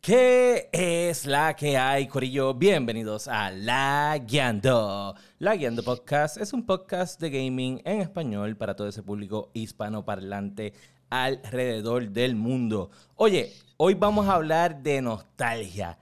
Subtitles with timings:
[0.00, 2.54] ¿Qué es la que hay, Corillo?
[2.54, 5.14] Bienvenidos a La Guiando.
[5.38, 10.72] La Guiando Podcast es un podcast de gaming en español para todo ese público hispanoparlante
[11.10, 12.90] alrededor del mundo.
[13.16, 15.98] Oye, hoy vamos a hablar de nostalgia.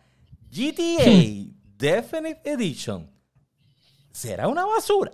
[0.48, 3.10] GTA Definitive Edition.
[4.12, 5.10] ¿Será una basura?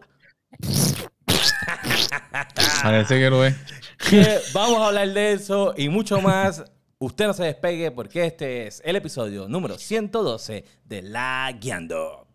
[2.83, 3.57] Parece que lo es.
[4.11, 6.63] Que vamos a hablar de eso y mucho más.
[7.05, 12.27] Usted no se despegue porque este es el episodio número 112 de La Guiando.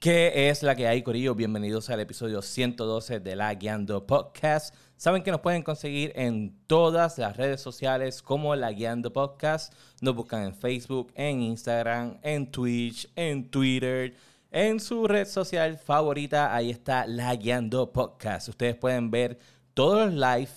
[0.00, 1.34] ¿Qué es la que hay, Corillo?
[1.34, 4.74] Bienvenidos al episodio 112 de La Guiando Podcast.
[4.96, 9.74] Saben que nos pueden conseguir en todas las redes sociales como La Guiando Podcast.
[10.00, 14.16] Nos buscan en Facebook, en Instagram, en Twitch, en Twitter,
[14.50, 16.54] en su red social favorita.
[16.54, 18.48] Ahí está La Guiando Podcast.
[18.48, 19.38] Ustedes pueden ver
[19.74, 20.50] todos los live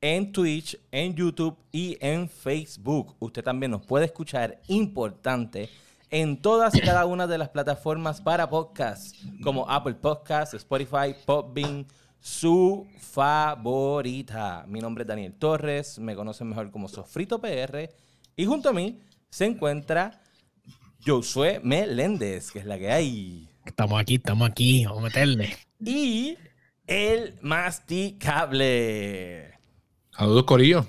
[0.00, 3.16] en Twitch, en YouTube y en Facebook.
[3.18, 5.68] Usted también nos puede escuchar, importante,
[6.14, 11.88] en todas y cada una de las plataformas para podcast, como Apple Podcasts, Spotify, Podbean,
[12.20, 14.64] su favorita.
[14.68, 17.90] Mi nombre es Daniel Torres, me conocen mejor como Sofrito PR,
[18.36, 20.22] y junto a mí se encuentra
[21.04, 25.56] Josué Meléndez, que es la que hay, Estamos aquí, estamos aquí, vamos a meterle.
[25.84, 26.38] y
[26.86, 29.50] el masticable.
[30.16, 30.86] Saludos, Corillo.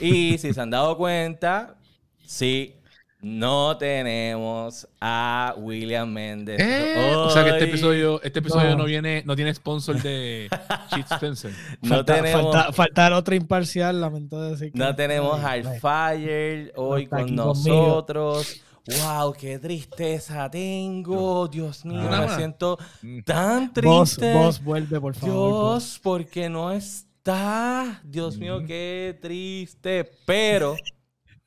[0.00, 1.76] Y si se han dado cuenta,
[2.24, 2.76] sí,
[3.22, 6.58] no tenemos a William Méndez.
[6.60, 8.76] Eh, o sea que este episodio, este episodio No.
[8.78, 10.48] no viene, no tiene sponsor de
[10.90, 11.52] Cheat Spencer.
[11.82, 14.72] No falta, tenemos, falta, falta el otro imparcial, lamento decir.
[14.72, 15.64] que- no tenemos al.
[15.80, 17.44] Fire hoy con conmigo.
[17.46, 18.62] nosotros.
[19.02, 21.46] Wow, qué tristeza tengo.
[21.46, 23.20] Dios mío, me siento Mm.
[23.22, 24.32] tan Vos, triste.
[24.34, 25.34] vos vuelve, por favor.
[25.34, 25.82] vos.
[25.84, 28.00] Dios, porque no está.
[28.02, 30.10] Dios mío, qué triste.
[30.24, 30.74] Pero,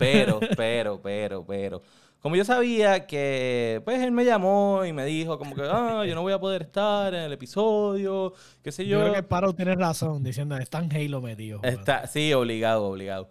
[0.03, 1.81] pero, pero, pero, pero.
[2.19, 6.15] Como yo sabía que, pues él me llamó y me dijo como que, ah, yo
[6.15, 9.01] no voy a poder estar en el episodio, qué sé Yo yo.
[9.01, 11.59] creo que Paro tiene razón diciendo, están Halo metido.
[11.59, 11.73] joder".
[11.73, 13.27] Está, sí, obligado, obligado.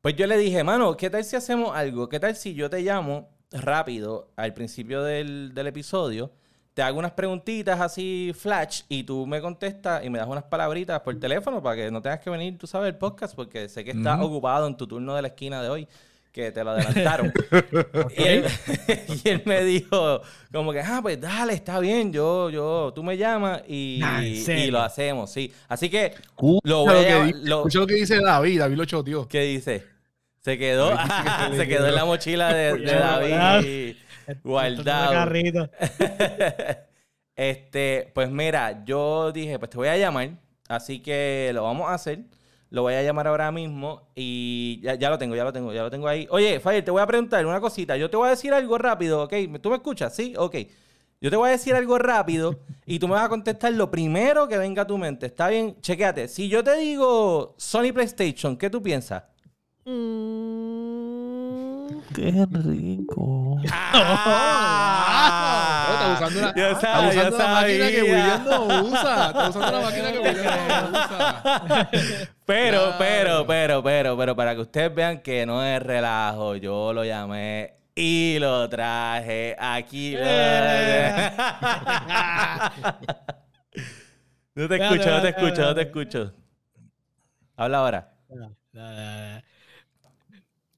[0.00, 2.08] Pues yo le dije, mano, ¿qué tal si hacemos algo?
[2.08, 6.32] ¿Qué tal si yo te llamo rápido al principio del, del episodio?
[6.74, 11.00] Te hago unas preguntitas así flash y tú me contestas y me das unas palabritas
[11.02, 13.90] por teléfono para que no tengas que venir, tú sabes, el podcast, porque sé que
[13.92, 15.86] estás ocupado en tu turno de la esquina de hoy,
[16.32, 17.32] que te lo adelantaron.
[18.16, 18.44] y, él,
[19.24, 20.22] y él me dijo,
[20.52, 24.58] como que, ah, pues dale, está bien, yo, yo, tú me llamas y, Nah, ¿en
[24.58, 25.52] y lo hacemos, sí.
[25.68, 28.60] Así que, Escucha Lo voy a que, lo- escucha lo que dice David.
[28.60, 29.28] David lo choteó.
[29.28, 29.84] ¿Qué dice?
[30.40, 30.96] Se quedó, que
[31.56, 33.96] se quedó en la mochila de, de David
[34.42, 35.30] guardado.
[37.36, 40.30] este, pues mira, yo dije, pues te voy a llamar,
[40.68, 42.20] así que lo vamos a hacer.
[42.72, 45.82] Lo voy a llamar ahora mismo y ya, ya lo tengo, ya lo tengo, ya
[45.82, 46.26] lo tengo ahí.
[46.30, 47.98] Oye, Fire, te voy a preguntar una cosita.
[47.98, 49.34] Yo te voy a decir algo rápido, ¿ok?
[49.60, 50.16] ¿Tú me escuchas?
[50.16, 50.56] Sí, ok.
[51.20, 54.48] Yo te voy a decir algo rápido y tú me vas a contestar lo primero
[54.48, 55.26] que venga a tu mente.
[55.26, 55.76] ¿Está bien?
[55.82, 56.28] Chequéate.
[56.28, 59.24] Si yo te digo Sony PlayStation, ¿qué tú piensas?
[62.14, 63.56] Qué rico.
[63.70, 65.38] ¡Ah!
[66.20, 68.02] No, está usando está la máquina que.
[68.02, 69.26] William no usa.
[69.28, 71.88] Está usando la máquina que William no usa.
[72.44, 72.94] Pero, Claro.
[72.98, 77.74] pero, pero, pero, pero, para que ustedes vean que no es relajo, yo lo llamé
[77.94, 80.14] y lo traje aquí.
[80.18, 81.30] Eh.
[84.54, 86.32] no te escucho, no te escucho, no te escucho.
[87.56, 88.12] Habla ahora.
[88.28, 89.41] No, no,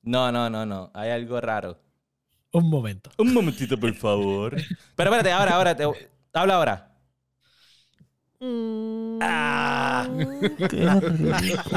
[0.04, 0.90] no, no.
[0.94, 1.78] Hay algo raro.
[2.52, 3.10] Un momento.
[3.18, 4.54] Un momentito, por favor.
[4.96, 5.76] Pero espérate, ahora, ahora.
[5.76, 5.84] Te...
[6.32, 6.90] Habla ahora.
[9.20, 10.08] Ah.
[10.70, 11.70] Qué rico.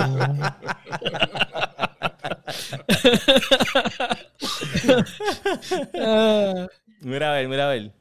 [5.99, 6.67] Ah.
[7.01, 7.91] Mira a ver, mira a ver.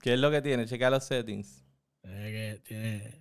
[0.00, 0.66] ¿Qué es lo que tiene?
[0.66, 1.62] Checa los settings.
[2.02, 3.19] Eh, que tiene-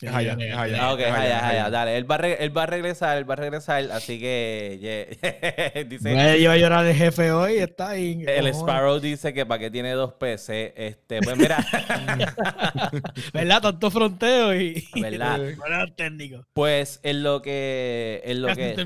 [0.00, 0.92] Es allá, es allá.
[0.92, 1.70] Ok, es allá.
[1.70, 5.84] Dale, él va, a él va a regresar, él va a regresar, así que yeah.
[5.88, 8.22] dice, Bueno, yo a llorar el jefe hoy, está ahí.
[8.26, 8.46] el.
[8.54, 11.58] Sparrow dice que para qué tiene dos PC, este, pues mira,
[13.32, 13.60] ¿Verdad?
[13.60, 14.86] Tanto fronteo y.
[15.00, 15.40] ¿verdad?
[15.96, 16.46] Técnico.
[16.52, 18.76] Pues en lo que, en lo que,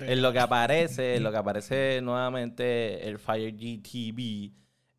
[0.00, 4.52] en lo que aparece, en lo que aparece nuevamente el Fire GTV,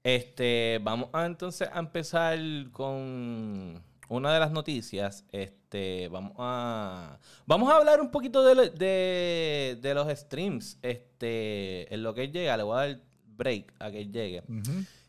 [0.04, 2.40] este, vamos a entonces a empezar
[2.72, 9.78] con una de las noticias, este, vamos a, vamos a hablar un poquito de, de,
[9.80, 13.00] de los streams, este, en lo que él llega, le voy a dar
[13.38, 14.44] break a que él llegue.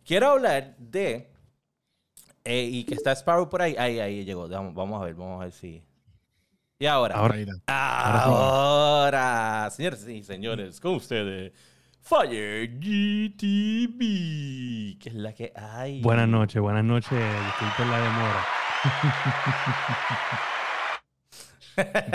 [0.05, 1.31] Quiero hablar de,
[2.45, 5.41] eh, y que está Sparrow por ahí, ahí, ahí llegó, vamos, vamos a ver, vamos
[5.41, 5.83] a ver si...
[6.79, 7.37] Y ahora, Ahora.
[7.39, 8.23] Está.
[8.25, 11.53] ahora, señores y señores, con ustedes,
[12.01, 13.99] Fire GTV,
[14.99, 16.01] que es la que hay.
[16.01, 17.11] Buenas noches, buenas noches.
[17.13, 18.47] Disculpen la demora.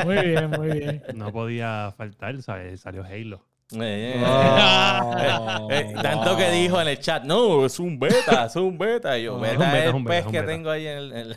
[0.05, 1.03] Muy bien, muy bien.
[1.15, 2.81] No podía faltar, ¿sabes?
[2.81, 3.45] Salió Halo.
[3.79, 5.67] Eh, Oh.
[5.71, 9.17] eh, tanto que dijo en el chat, no, es un beta, es un beta.
[9.17, 10.51] Y yo, No, beta es un beta, es es el un beta, pez que beta.
[10.51, 11.11] tengo ahí en el...
[11.13, 11.27] en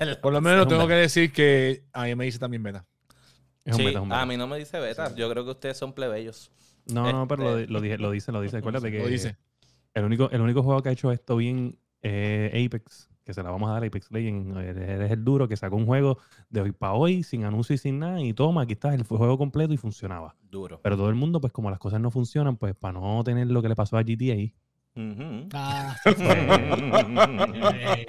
[0.00, 0.94] el- Por lo menos tengo beta.
[0.94, 2.86] que decir que a mí me dice también beta.
[3.66, 4.22] Es un beta, es un beta.
[4.22, 5.14] a mí no me dice beta.
[5.14, 6.50] Yo creo que ustedes son plebeyos.
[6.86, 8.56] No, no, pero lo, Este- lo, dije- lo dice, lo dice.
[8.58, 9.36] Acuérdate que Lo dice.
[9.92, 13.50] El, único, el único juego que ha hecho esto bien es Apex, que se la
[13.50, 14.56] vamos a dar a Apex Legends.
[14.56, 16.16] Eres el duro que sacó un juego
[16.48, 19.36] de hoy para hoy, sin anuncio y sin nada, y toma, aquí está el juego
[19.36, 20.34] completo y funcionaba.
[20.50, 20.80] Duro.
[20.82, 23.60] Pero todo el mundo, pues como las cosas no funcionan, pues para no tener lo
[23.60, 24.50] que le pasó a GTA.
[25.52, 25.94] Ah,
[27.74, 28.06] Eh,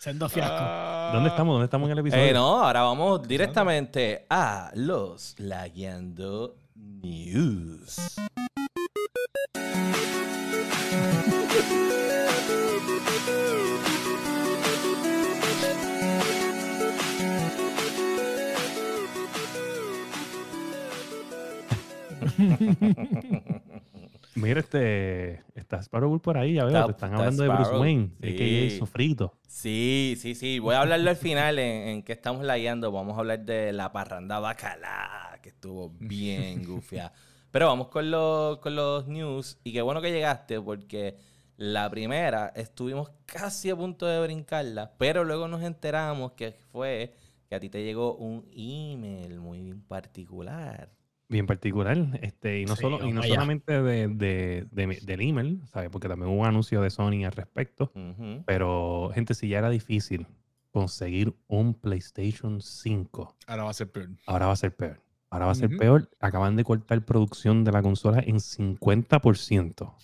[0.00, 1.12] sendo fiasco.
[1.14, 1.54] ¿Dónde estamos?
[1.54, 2.24] ¿Dónde estamos en el episodio?
[2.24, 8.16] Eh, no, ahora vamos directamente a los Lagueando News.
[24.34, 27.76] Mira, este, está Sparrow por ahí, ya veo, Está- te están está hablando de Bruce
[27.76, 28.28] Wayne, sí.
[28.28, 28.78] a.k.a.
[28.78, 29.34] Sofrito.
[29.48, 30.58] Sí, sí, sí.
[30.60, 32.92] Voy a hablarlo al final en, en que estamos lagueando.
[32.92, 37.12] Vamos a hablar de la parranda bacalá, que estuvo bien gufia.
[37.50, 39.58] Pero vamos con los, con los news.
[39.64, 41.16] Y qué bueno que llegaste, porque
[41.56, 47.14] la primera estuvimos casi a punto de brincarla, pero luego nos enteramos que fue
[47.48, 50.90] que a ti te llegó un email muy particular.
[51.30, 53.34] Bien particular, este, y no, Sí, solo, y no allá.
[53.34, 55.90] solamente de, de- de del email, ¿sabes?
[55.90, 57.92] Porque también hubo un anuncio de Sony al respecto.
[58.46, 60.26] Pero, gente, si ya era difícil
[60.72, 64.08] conseguir un PlayStation 5, Ahora va a ser peor.
[64.26, 65.02] ahora va a ser peor.
[65.30, 66.08] Ahora va a ser peor.
[66.20, 69.94] Acaban de cortar producción de la consola en 50%.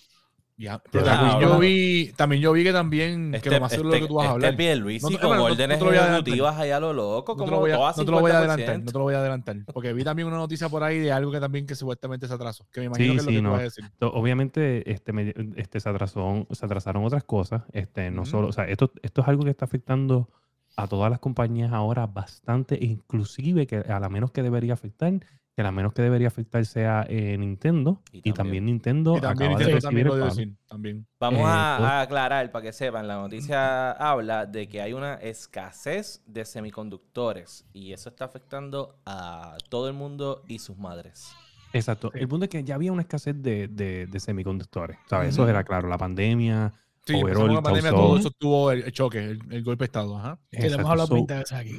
[0.56, 0.80] Ya.
[0.92, 4.00] Pero Ah, también yo vi, también yo vi que también, que lo más seguro es
[4.02, 4.56] lo que tú vas a este hablar.
[4.56, 6.20] Pierluisi No con no- no órdenes te lo voy a adelantar.
[6.28, 8.38] ejecutivas allá lo loco, No te como lo voy a, no te lo voy a
[8.38, 8.84] adelantar, 50%.
[8.84, 9.56] no te lo voy a adelantar.
[9.72, 12.64] Porque vi también una noticia por ahí de algo que también que supuestamente se atrasó.
[12.72, 13.50] Que me imagino Sí, que es lo que tú no.
[13.50, 13.84] vas a decir.
[14.00, 17.62] Obviamente, este, me- este, se, atrasó, se atrasaron otras cosas.
[17.72, 20.28] Este, no solo, o sea, esto, esto es algo que está afectando
[20.76, 25.12] a todas las compañías ahora bastante, inclusive que a la menos que debería afectar,
[25.54, 28.02] que a la menos que debería afectar sea eh, Nintendo.
[28.12, 30.56] Y Y, también- Nintendo Y también acaba de Nintendo recibir también el decir.
[30.68, 31.06] También.
[31.20, 35.14] Vamos Eh, a, a aclarar para que sepan, la noticia habla de que hay una
[35.14, 41.30] escasez de semiconductores y eso está afectando a todo el mundo y sus madres.
[41.72, 42.10] Exacto.
[42.12, 42.20] Sí.
[42.20, 44.98] El punto es que ya había una escasez de, de- de semiconductores.
[45.08, 45.30] ¿sabes?
[45.30, 45.88] Eso era claro.
[45.88, 46.72] La pandemia,
[47.06, 49.62] Sí, Overall empezamos con la pandemia, causó- todo eso tuvo el, el choque, el, el
[49.62, 50.16] golpe de estado.
[50.16, 50.38] Ajá.
[50.50, 50.90] Que le hemos Exacto.
[50.90, 51.76] hablado So- 20 veces aquí.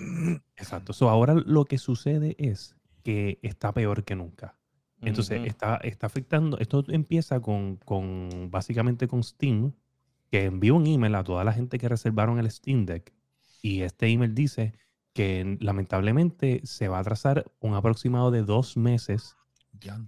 [0.55, 0.93] Exacto.
[0.93, 2.75] So, ahora lo que sucede es
[3.05, 4.57] que está peor que nunca.
[4.99, 6.57] Entonces, está, está afectando.
[6.57, 9.73] Esto empieza con, con básicamente con Steam,
[10.31, 13.13] que envió un email a toda la gente que reservaron el Steam Deck.
[13.61, 14.73] Y este email dice
[15.13, 19.37] que lamentablemente se va a atrasar un aproximado de dos meses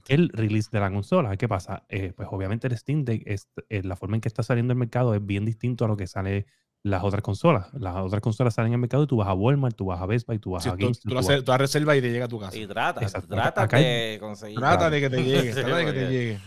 [0.07, 1.38] el release de la consola.
[1.38, 1.86] ¿Qué pasa?
[1.89, 4.79] Eh, pues obviamente el Steam Deck, es, eh, la forma en que está saliendo el
[4.79, 6.48] mercado es bien distinto a lo que sale
[6.88, 7.67] las otras consolas.
[7.74, 10.27] Las otras consolas salen al mercado y tú vas a Walmart, tú vas a Best
[10.27, 11.03] Buy, tú vas Sí, a GameStop.
[11.03, 12.58] tú tú haces- reserva y te llega a tu casa.
[12.58, 13.27] Y trata, Exacto.
[13.36, 14.58] trata Acá hay- de conseguir.
[14.58, 16.39] Trata de que te llegue, Sí, trata de que te llegue.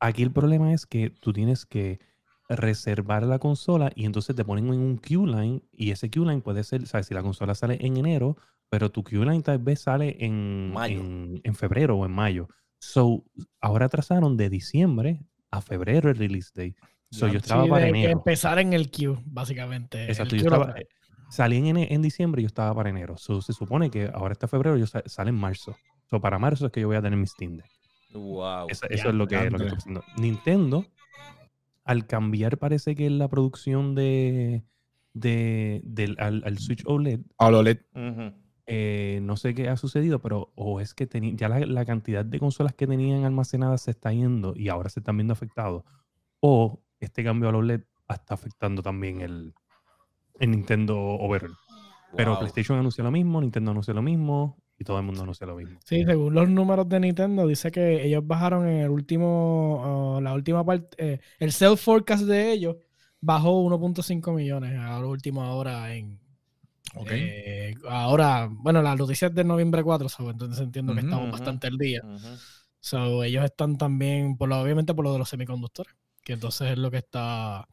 [0.00, 2.00] Aquí el problema es que tú tienes que
[2.48, 6.40] reservar la consola y entonces te ponen en un queue line y ese queue line
[6.40, 8.36] puede ser, sabes, si la consola sale en enero,
[8.70, 11.00] pero tu queue line tal vez sale en, Mayo.
[11.00, 12.48] en, en febrero o en mayo.
[12.80, 13.24] So,
[13.60, 16.76] ahora atrasaron de diciembre a febrero el release date.
[17.10, 18.12] So, yo estaba Sí, para de que enero.
[18.18, 20.06] empezar en el queue, básicamente.
[20.06, 20.86] Exacto, El yo estaba, eh,
[21.30, 23.16] salí en, en diciembre y yo estaba para enero.
[23.16, 25.74] So, se supone que ahora está febrero y yo sa- sale en marzo.
[26.10, 27.66] So, para marzo es que yo voy a tener mi Steam Deck.
[28.14, 28.66] Wow.
[28.68, 30.02] Eso, es lo que, lo que está pasando.
[30.18, 30.86] Nintendo,
[31.84, 34.64] al cambiar, parece que la producción de,
[35.14, 37.78] de- del, al, al Switch OLED, A lo LED.
[37.94, 38.32] Ujú.
[38.66, 42.38] eh, no sé qué ha sucedido, pero o es que ya la, la cantidad de
[42.38, 45.84] consolas que tenían almacenadas se está yendo y ahora se están viendo afectados,
[46.40, 49.54] o este cambio al OLED está afectando también el,
[50.40, 51.54] el Nintendo Overall.
[52.16, 52.38] Pero.
[52.38, 55.78] PlayStation anunció lo mismo, Nintendo anunció lo mismo y todo el mundo anunció lo mismo.
[55.84, 60.32] Sí, según los números de Nintendo, dice que ellos bajaron en el último, ah, la
[60.32, 62.76] última parte, eh, el sell forecast de ellos
[63.20, 66.18] bajó 1.5 millones a la última hora en.
[67.10, 71.76] Eh, ahora, bueno, las noticias de noviembre 4, so, entonces entiendo que estamos bastante al
[71.76, 72.00] día.
[72.02, 72.26] Ujú.
[72.80, 75.94] So, ellos están también, por lo, obviamente por lo de los semiconductores,
[76.28, 77.66] que entonces es lo que está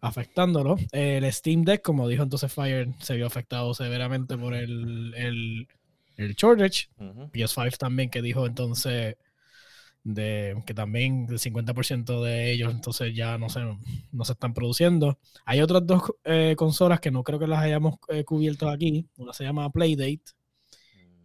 [0.00, 0.76] afectándolo.
[0.90, 5.68] El Steam Deck, como dijo entonces Fire, se vio afectado severamente por el, el,
[6.16, 6.88] el shortage.
[6.98, 7.30] Ujú.
[7.30, 9.16] PS5 también, que dijo entonces
[10.02, 13.60] de que también el 50% de ellos entonces ya no se,
[14.10, 15.16] no se están produciendo.
[15.44, 19.06] Hay otras dos eh, consolas que no creo que las hayamos eh, cubierto aquí.
[19.18, 20.20] Una se llama Playdate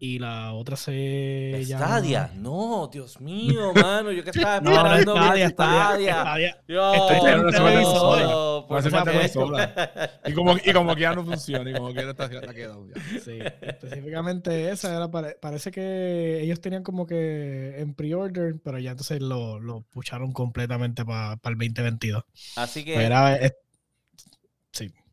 [0.01, 1.85] y la otra se llama...
[1.87, 2.31] Stadia.
[2.35, 4.11] No, Dios mío, mano.
[4.11, 6.63] Yo que estaba No, no, esperando mi Stadia, Stadia, Stadia.
[6.67, 8.27] Dios, Estoy en una semana no, sola.
[8.67, 9.21] por No hace falta favor.
[9.51, 10.11] consola.
[10.25, 12.87] Y como, y como que ya no funciona, y como que ya está, está quedado
[12.87, 13.19] ya.
[13.19, 18.91] Sí, específicamente esa era, pare- parece que ellos tenían como que en pre-order, pero ya
[18.91, 22.23] entonces lo, lo pucharon completamente para el 2022.
[22.55, 23.35] Así que, Pues era,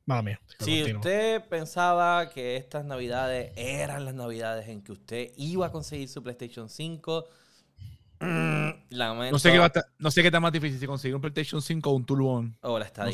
[0.07, 0.41] mala mía.
[0.61, 6.09] si usted pensaba que estas navidades eran las navidades en que usted iba a conseguir
[6.09, 7.27] su PlayStation 5,
[8.21, 9.33] mm, lamento.
[9.33, 11.21] No sé, qué va a estar- no sé qué está más difícil, si conseguir un
[11.21, 12.23] PlayStation 5 o un Tool.
[12.61, 13.11] O la estar O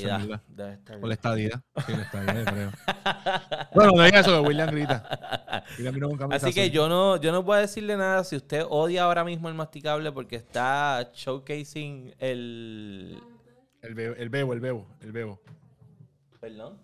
[1.07, 1.63] la estadía.
[1.87, 2.73] Sí, la estadía, yo creo.
[3.75, 5.65] Bueno, no diga eso, que William grita.
[5.79, 9.49] William Así que yo no, yo no puedo decirle nada si usted odia ahora mismo
[9.49, 13.19] el masticable porque está showcasing el...
[13.81, 15.41] El bebo, el bebo, el bebo, el bebo.
[16.43, 16.77] Perdón.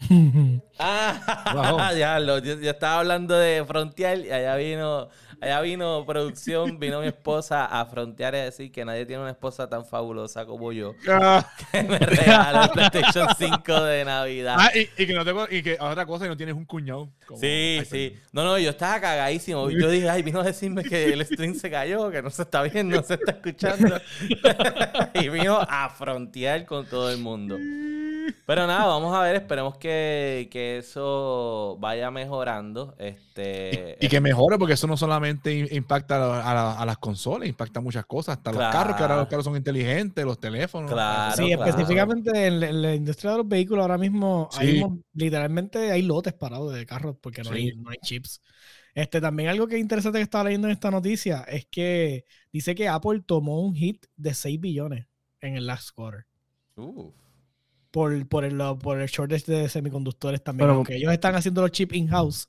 [0.00, 0.60] Wow.
[0.78, 5.08] Ah, ya, lo, yo, yo estaba hablando de frontear y allá vino,
[5.40, 9.30] allá vino producción, vino mi esposa a frontear y a decir que nadie tiene una
[9.32, 10.94] esposa tan fabulosa como yo
[11.72, 14.56] que me regaló el PlayStation 5 de Navidad.
[14.58, 17.08] Ah, y, y que no tengo, y que otra cosa, y no tienes un cuñado.
[17.26, 18.14] como- Sí, sí.
[18.32, 19.70] No, no, yo estaba cagadísimo.
[19.70, 22.62] Yo dije, ay, vino a decirme que el stream se cayó, que no se está
[22.62, 23.96] viendo, no se está escuchando.
[25.14, 27.56] y vino a frontear con todo el mundo.
[28.44, 32.94] Pero nada, vamos a ver, esperemos que, que eso vaya mejorando.
[32.98, 36.86] Este, Y que mejore, porque eso no solamente im- impacta a, la- a la- a
[36.86, 40.38] las consolas, impacta muchas cosas, hasta los carros, que ahora los carros son inteligentes, los
[40.40, 40.90] teléfonos.
[40.92, 41.64] Claro, sí, claro.
[41.70, 44.58] específicamente en, la- en la industria de los vehículos ahora mismo, Sí.
[44.60, 47.56] hay literalmente hay lotes parados de carros porque no, Sí.
[47.56, 48.40] hay, no hay chips.
[48.94, 52.74] Este, también algo que es interesante que estaba leyendo en esta noticia es que dice
[52.74, 55.06] que Apple tomó un hit de 6 billones
[55.42, 56.24] en el last quarter.
[56.76, 57.12] Uf.
[57.90, 60.66] por, por, el, por el shortage de semiconductores también.
[60.68, 62.48] Pero- aunque ellos están haciendo los chips in-house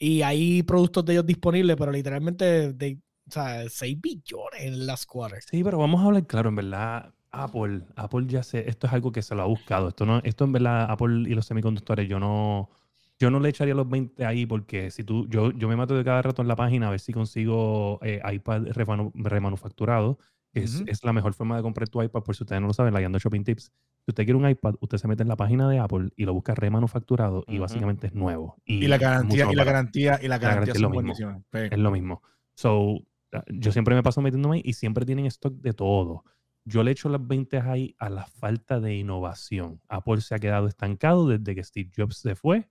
[0.00, 5.06] y hay productos de ellos disponibles, pero literalmente de, o sea, 6 billones en las
[5.06, 5.46] quarters.
[5.50, 9.12] Sí, pero vamos a hablar claro, en verdad, Apple, Apple ya sé, esto es algo
[9.12, 9.88] que se lo ha buscado.
[9.88, 12.70] Esto no, esto en verdad, Apple y los semiconductores, yo no,
[13.18, 16.04] yo no le echaría los 20 ahí porque si tú, yo, yo me mato de
[16.04, 20.18] cada rato en la página a ver si consigo eh, iPad remanu- remanufacturado.
[20.52, 22.92] Es, es la mejor forma de comprar tu iPad, por si ustedes no lo saben,
[22.92, 23.64] la guiando Shopping Tips.
[23.64, 26.34] Si usted quiere un iPad, usted se mete en la página de Apple y lo
[26.34, 27.62] busca remanufacturado y Ujú.
[27.62, 28.56] básicamente es nuevo.
[28.64, 31.44] Y la garantía, y la garantía, y la garantía garantía es lo mismo.
[31.52, 32.22] Es lo mismo.
[32.54, 32.98] So,
[33.32, 36.24] ah, yo siempre me paso metiéndome ahí y siempre tienen stock de todo.
[36.64, 39.80] Yo le echo las 20 ahí a la falta de innovación.
[39.88, 42.68] Apple se ha quedado estancado desde que Steve Jobs se fue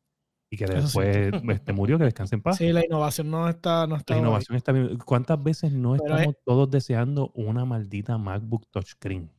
[0.50, 1.00] y que Eso sí.
[1.00, 2.58] después este, murió, que descanse en paz.
[2.58, 4.98] Sí, la innovación no está, no está La innovación está bien.
[5.06, 9.30] ¿Cuántas veces no Pero estamos todos deseando una maldita MacBook touchscreen?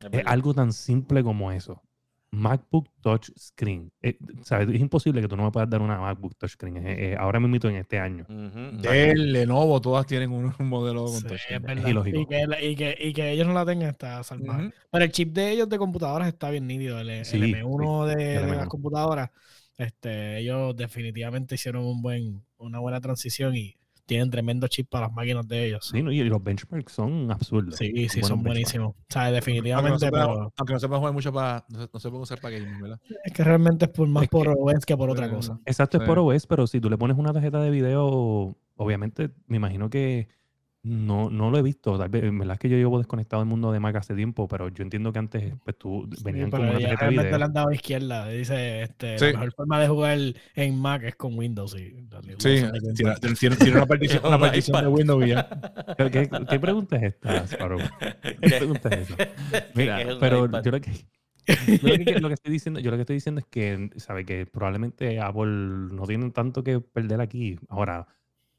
[0.00, 1.82] Es Es algo tan simple como eso.
[2.30, 3.90] MacBook Touchscreen.
[4.02, 4.68] Eh, ¿sabes?
[4.68, 6.76] Es imposible que tú no me puedas dar una MacBook Touchscreen.
[6.76, 8.26] eh, eh, ahora mismo en este año.
[8.28, 8.82] Ujú.
[8.82, 11.86] Dell, Lenovo, todas tienen un, un modelo con Sí, es verdad.
[11.88, 12.18] ilógico.
[12.20, 14.66] Y que, y, que, y que ellos no la tengan está salvaje.
[14.66, 14.72] Ujú.
[14.90, 17.00] Pero el chip de ellos de computadoras está bien nítido.
[17.00, 18.68] El, el Sí, M1 de, de el las M1.
[18.68, 19.30] computadoras.
[19.78, 25.14] Este, ellos definitivamente hicieron un buen, una buena transición y tienen tremendo chip para las
[25.14, 25.88] máquinas de ellos.
[25.92, 27.76] Sí, no, y los benchmarks son absurdos.
[27.76, 28.44] Sí, sí, son benchmarks.
[28.44, 28.88] buenísimos.
[28.96, 31.64] O sea, Aunque no, definitivamente, se pueda, pero aunque no se puede jugar mucho para.
[31.68, 33.00] No se, no se puede usar para gaming, ¿verdad?
[33.24, 35.60] es que realmente es por más Es por que- OS que por otra Eh, cosa.
[35.66, 36.06] Exacto, es Sí.
[36.06, 40.28] por OS, pero si tú le pones una tarjeta de video, obviamente me imagino que
[40.82, 41.98] no, no lo he visto.
[41.98, 44.46] Tal vez, en verdad es que yo llevo desconectado del mundo de Mac hace tiempo,
[44.48, 47.52] pero yo entiendo que antes pues, tú Sí, venían pero con una tarjeta le han
[47.52, 48.28] dado a izquierda.
[48.28, 49.24] Dice, este, Sí.
[49.26, 50.18] la mejor forma de jugar
[50.54, 51.74] en Mac es con Windows.
[51.78, 52.06] Y,
[52.38, 52.70] Sí, tiene,
[53.74, 54.88] una partición, una Un partición de.
[54.88, 55.48] Windows ya.
[55.96, 57.80] ¿Qué, qué, pregunta es esta, Sparrow?
[57.98, 59.16] ¿Qué pregunta es esa?
[59.74, 60.62] Mira, ¿Qué es un pero iPad?
[60.64, 60.90] yo lo que,
[61.82, 64.24] yo lo que, lo que estoy diciendo, yo lo que estoy diciendo es que, sabe
[64.24, 65.46] que probablemente Apple
[65.92, 67.58] no tiene tanto que perder aquí.
[67.68, 68.06] Ahora,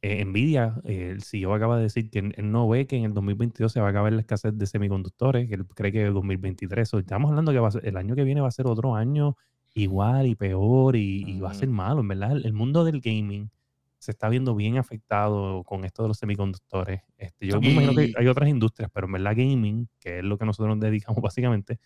[0.02, 3.14] eh, Nvidia, eh, el CEO acaba de decir que él no ve que en el
[3.14, 6.88] 2022 se va a acabar la escasez de semiconductores, que él cree que en 2023,
[6.88, 8.96] so, estamos hablando que va a ser- el año que viene va a ser otro
[8.96, 9.36] año
[9.74, 12.32] igual y peor y, y va a ser malo, en verdad.
[12.32, 13.50] El, el mundo del gaming
[13.98, 17.02] se está viendo bien afectado con esto de los semiconductores.
[17.18, 20.38] Este, yo me imagino que hay otras industrias, pero en verdad gaming, que es lo
[20.38, 21.80] que nosotros nos dedicamos básicamente,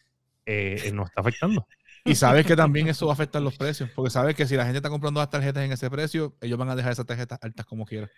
[0.46, 1.68] eh, eh, nos está afectando.
[2.06, 4.64] Y sabes que también eso va a afectar los precios, porque sabes que si la
[4.66, 7.66] gente está comprando las tarjetas en ese precio, ellos van a dejar esas tarjetas altas
[7.66, 8.10] como quieran.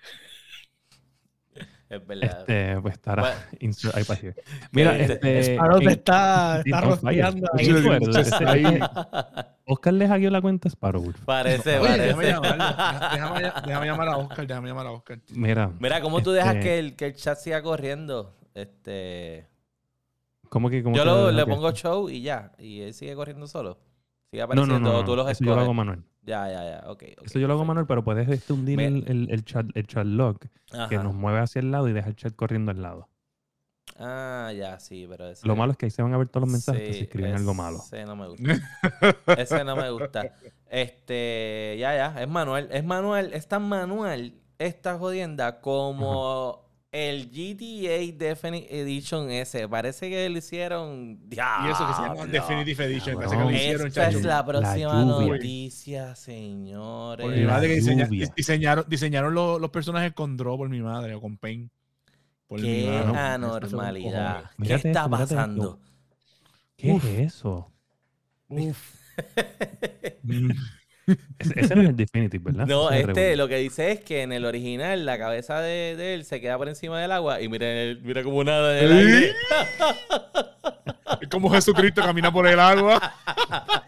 [1.88, 2.40] Es verdad.
[2.40, 3.22] Este, pues estará.
[3.22, 3.36] Bueno.
[4.72, 5.54] Mira, Este, este.
[5.56, 8.80] Sparrow te en- está, está ahí.
[9.66, 11.14] Oscar le hackeó la cuenta a Sparrow.
[11.24, 12.08] Parece, Oye, parece.
[12.08, 13.10] déjame llamarlo.
[13.12, 15.20] Déjame, déjame llamar a Oscar, déjame llamar a Oscar.
[15.30, 15.72] Mira.
[15.80, 18.36] Mira, ¿cómo tú dejas Este- que el, que el chat siga corriendo?
[18.56, 19.48] Este,
[20.50, 20.84] ¿Cómo que.?
[20.84, 22.52] Cómo yo que lo- lo le pongo show y ya.
[22.58, 23.80] Y él sigue corriendo solo.
[24.32, 24.94] Sigue no, apareciendo, no.
[24.94, 25.78] no, tú los Eso yo lo hago escoges.
[25.78, 26.04] manual.
[26.24, 26.90] Ya, ya, ya.
[26.90, 29.46] Ok, ok, Eso yo lo hago manual, pero puedes este, hundir Me- el, el, el
[29.46, 30.40] chat, el chat log
[30.90, 33.10] que nos mueve hacia el lado y deja el chat corriendo al lado.
[33.98, 35.48] Ah, ya, sí, pero ese...
[35.48, 37.34] Lo malo es que ahí se van a ver todos los mensajes que se escriben
[37.36, 37.78] algo malo.
[37.78, 38.54] Ese no me gusta.
[39.38, 40.34] ese no me gusta.
[40.68, 42.68] Este, ya, ya, es manual.
[42.72, 46.65] Es manual, es tan manual esta jodienda como
[46.96, 49.68] el GTA Definite Edition ese.
[49.68, 51.20] Parece que lo hicieron.
[51.30, 52.32] Y eso que se llama ¡Diablo!
[52.32, 53.16] Definitive Edition.
[53.16, 57.26] Parece que lo hicieron, Esta es la próxima noticia, señores.
[57.26, 61.16] Por mi madre que diseña- diseñaron, diseñaron los, los personajes con Draw por mi madre
[61.16, 61.38] o con.
[61.38, 63.18] Por mi Qué madre.
[63.20, 64.44] anormalidad.
[64.52, 65.80] ¿Qué Mírate está esto, pasando?
[66.78, 67.72] ¿Qué es eso?
[68.48, 68.96] Uf.
[71.40, 72.66] Ese, no es el Definitive, ¿verdad?
[72.66, 76.16] No, es este lo que dice es que en el original la cabeza de, de
[76.16, 78.92] él se queda por encima del agua y mira, el- mira como nada en el
[78.92, 79.16] ¿Eh?
[79.16, 79.32] aire.
[81.22, 83.00] Es como Jesucristo camina por el agua.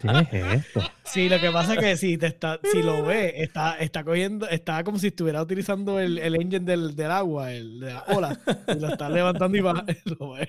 [0.30, 0.80] ¿Qué es esto?
[1.04, 4.48] Sí, lo que pasa es que si te está, si lo ves, está, está cogiendo,
[4.48, 8.38] está como si estuviera utilizando el, el engine del, del agua, el de la ola,
[8.68, 9.84] y lo está levantando y va.
[10.18, 10.48] lo ves.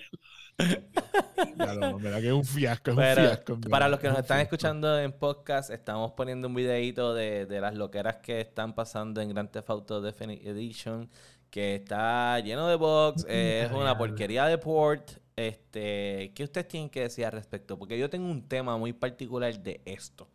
[1.55, 3.53] Claro, verdad que es un fiasco, es Pero un fiasco.
[3.53, 7.61] en para los que nos están escuchando en podcast, estamos poniendo un videito de, de
[7.61, 11.09] las loqueras que están pasando en Grand Theft Auto Definite Edition,
[11.49, 15.11] que está lleno de bugs, eh, es una porquería de port.
[15.35, 17.79] Este, ¿Qué ustedes tienen que decir al respecto?
[17.79, 20.27] Porque yo tengo un tema muy particular de esto.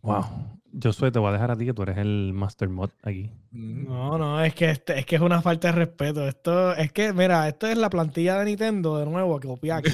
[0.00, 0.57] Wow.
[0.80, 3.30] Josué, te voy a dejar a ti que tú eres el Master Mod aquí.
[3.50, 3.86] Mm.
[3.88, 6.26] No, no, es que este- es que es una falta de respeto.
[6.26, 9.90] Esto, es que, mira, esto es la plantilla de Nintendo de nuevo que copia aquí.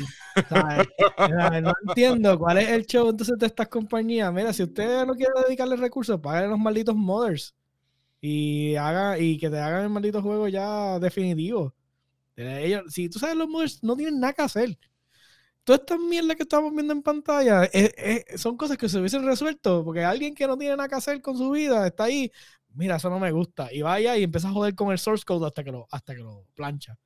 [0.49, 0.89] ¿sabes?
[1.31, 4.33] Mira, no entiendo cuál es el show entonces de estas compañías.
[4.33, 7.55] Mira, si usted no quiere dedicarle recursos, paguen los malditos modders.
[8.21, 11.75] Y haga, y que te hagan el maldito juego ya definitivo.
[12.37, 14.79] Ellos, si tú sabes, los modders no tienen nada que hacer.
[15.65, 19.25] Todas estas mierdas que estamos viendo en pantalla eh, eh, son cosas que se hubiesen
[19.25, 22.31] resuelto porque alguien que no tiene nada que hacer con su vida está ahí
[22.75, 23.73] mira, eso no me gusta.
[23.73, 26.23] Y vaya y empieza a joder con el source code hasta que lo, hasta que
[26.23, 26.99] lo plancha.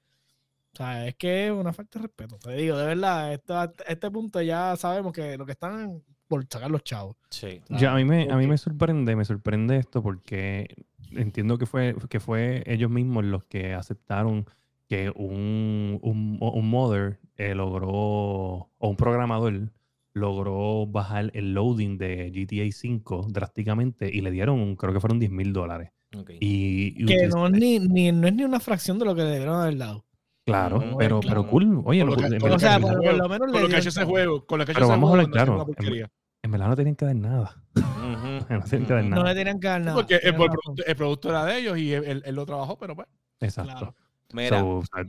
[0.73, 2.38] O sea, es que es una falta de respeto.
[2.38, 6.47] Te digo, de verdad, esto- a este punto ya sabemos que lo que están por
[6.49, 7.16] sacar los chavos.
[7.31, 7.61] Sí.
[7.68, 10.75] Ya, a mí me, a mí me sorprende, me sorprende esto porque
[11.11, 14.47] entiendo que fue, que fue ellos mismos los que aceptaron
[14.88, 19.72] que un, un, un modder eh, logró, o un programador
[20.12, 25.31] logró bajar el loading de GTA 5 drásticamente y le dieron, creo que fueron 10
[25.31, 25.90] mil dólares.
[26.16, 26.31] Ok.
[26.40, 29.22] Y, y Que no es, ni, ni- no es ni una fracción de lo que
[29.22, 30.05] le dieron haber dado.
[30.44, 31.42] Claro, No, pero, claro.
[31.42, 31.83] pero cool.
[31.85, 33.79] Oye, Con lo que- con O sea, por, lo menos Con le lo que ha
[33.81, 35.66] ese juego, con lo que ha hecho Pero ese vamos a juego, hablar claro, en-
[35.66, 36.11] porquería.
[36.42, 37.62] en verdad no tenían que dar nada.
[38.48, 39.22] No tienen que dar nada.
[39.22, 39.94] No le tenían que dar nada.
[39.94, 42.96] Porque el, producto, el producto era de ellos y él, él- él lo trabajó, pero
[42.96, 43.07] pues.
[43.40, 43.72] Exacto.
[43.77, 43.94] Claro.
[44.33, 45.05] Mira, So, o sea,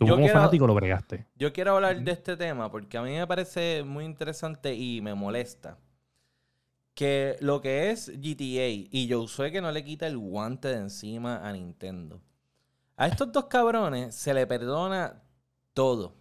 [0.00, 1.26] tú yo como quiero- fanático lo bregaste.
[1.36, 5.14] Yo quiero hablar de este tema porque a mí me parece muy interesante y me
[5.14, 5.78] molesta.
[6.94, 11.46] Que lo que es GTA y Josué que no le quita el guante de encima
[11.48, 12.20] a Nintendo.
[12.96, 15.22] A estos dos cabrones se le perdona
[15.72, 16.16] todo.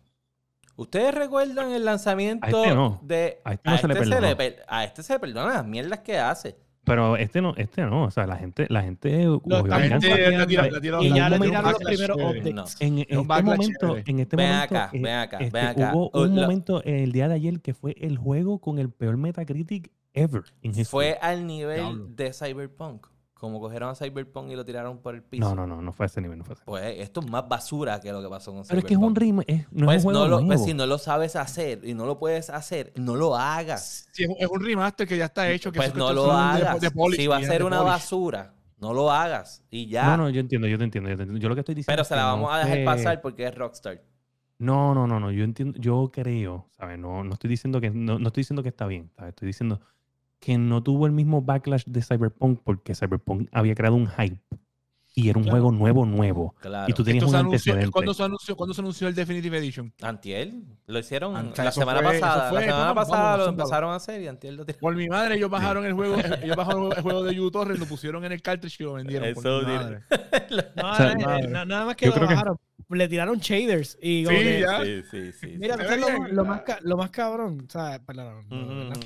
[0.78, 3.00] ¿Ustedes recuerdan el lanzamiento A este no.
[3.04, 3.42] de...
[3.44, 4.38] A este no se le perdonó.
[4.38, 6.56] per- a este se le perdona las mierdas que hace.
[6.86, 8.06] Pero este no, este no.
[8.06, 11.30] O sea, la gente, la gente La gente- la tira- la tira- Y en ya
[11.30, 12.78] le tiraron los primeros updates.
[12.80, 15.92] En, este momento, en este Ven momento, acá, eh, ven acá, este, ven acá.
[15.94, 18.90] hubo Uh, un lo- momento el día de ayer que fue el juego con el
[18.90, 20.74] peor Metacritic ever en.
[20.86, 22.06] Fue al nivel Diablo.
[22.16, 23.08] de Cyberpunk.
[23.40, 25.48] Como cogieron a Cyberpunk y lo tiraron por el piso.
[25.48, 26.82] No, no, no, no fue a ese nivel, no fue a ese nivel.
[26.84, 29.16] Pues esto es más basura que lo que pasó con Pero es que es un
[29.16, 29.18] Cyberpunk.
[29.18, 31.80] ritmo, es, no Pues, es un no juego lo, pues si no lo sabes hacer
[31.86, 34.10] y no lo puedes hacer, no lo hagas.
[34.12, 35.72] Sí, es, un, es un remaster que ya está hecho.
[35.72, 36.82] Que Pues no que lo es de- hagas.
[36.82, 37.92] de polish, si va a ser una polish.
[37.94, 40.06] basura, no lo hagas y ya.
[40.06, 41.42] No, no, yo entiendo, yo te entiendo, yo te entiendo.
[41.42, 43.46] Yo lo que estoy diciendo Pero es se la no vamos a dejar pasar porque
[43.48, 44.02] es Rockstar.
[44.58, 45.32] No, no, no, no.
[45.32, 47.00] Yo entiendo, yo creo, ¿sabes?
[47.00, 49.30] No, no estoy diciendo que, no, no estoy diciendo que está bien, ¿sabes?
[49.30, 49.80] Estoy diciendo
[50.40, 54.40] que no tuvo el mismo backlash de Cyberpunk porque Cyberpunk había creado un hype
[55.16, 55.58] y era un Claro.
[55.60, 56.56] juego nuevo, nuevo.
[56.62, 56.90] Claro.
[56.90, 57.92] Y tú tenías Esto un se anunció- antecedente.
[57.92, 59.92] ¿cuándo, se anunció, ¿Cuándo se anunció el Definitive Edition?
[60.02, 62.50] Antiel lo hicieron la semana fue- pasada.
[62.52, 64.66] fue, la semana vamos, pasada vamos, lo empezaron a hacer y Antiel lo.
[64.66, 68.24] Por mi madre, ellos bajaron el juego, ellos bajaron el juego de YouTube lo pusieron
[68.24, 69.34] en el cartridge y lo vendieron.
[69.34, 69.78] por Eso, mi dile.
[69.84, 70.00] madre.
[70.78, 71.48] No, O sea, eh, madre.
[71.66, 72.58] nada más que yo lo que- bajaron.
[72.92, 73.98] le tiraron shaders.
[74.02, 74.84] Y Sí, que, ya.
[74.86, 75.56] Sí, sí, sí.
[75.60, 77.66] Mira, Se ¿tú ve sabes lo, lo más, lo más cabrón.
[77.68, 79.00] O sea, perdón, ujú.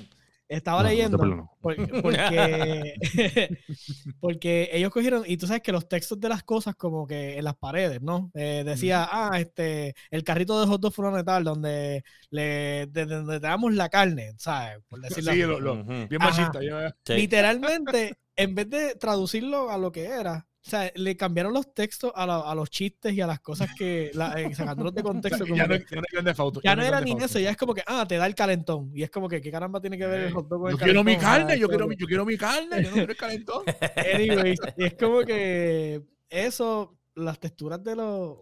[0.56, 1.18] Estaba No, leyendo.
[1.64, 2.94] Porque, porque,
[4.20, 7.44] porque ellos cogieron, y tú sabes que los textos de las cosas, como que en
[7.46, 8.32] las paredes, ¿no?
[8.34, 12.88] Eh, decía, ah, este, el carrito de hot dog fulano de tal, donde le de-
[12.88, 14.80] de- donde te damos la carne, ¿sabes?
[14.90, 15.50] Por decirlo Sí, así.
[15.50, 16.08] lo- lo- Ujú.
[16.10, 16.60] bien machista.
[17.06, 17.14] Sí.
[17.14, 22.12] Literalmente, en vez de traducirlo a lo que era, o sea, le cambiaron los textos
[22.16, 25.44] a, la- a los chistes y a las cosas que, la, eh, sacándolos de contexto.
[25.48, 26.62] como Ya no, que- ya no grande foto.
[26.64, 28.90] ya no era ni eso, ya es como que, ah, te da el calentón.
[28.94, 30.84] Y es como que, ¿qué caramba tiene que ver el hot dog con el Yo
[30.84, 31.32] quiero mi calentón?
[31.48, 33.64] carne, Ah, yo quiero yo quiero mi carne, yo no quiero el calentón.
[34.16, 38.38] Anyways, y es como que eso, las texturas de los.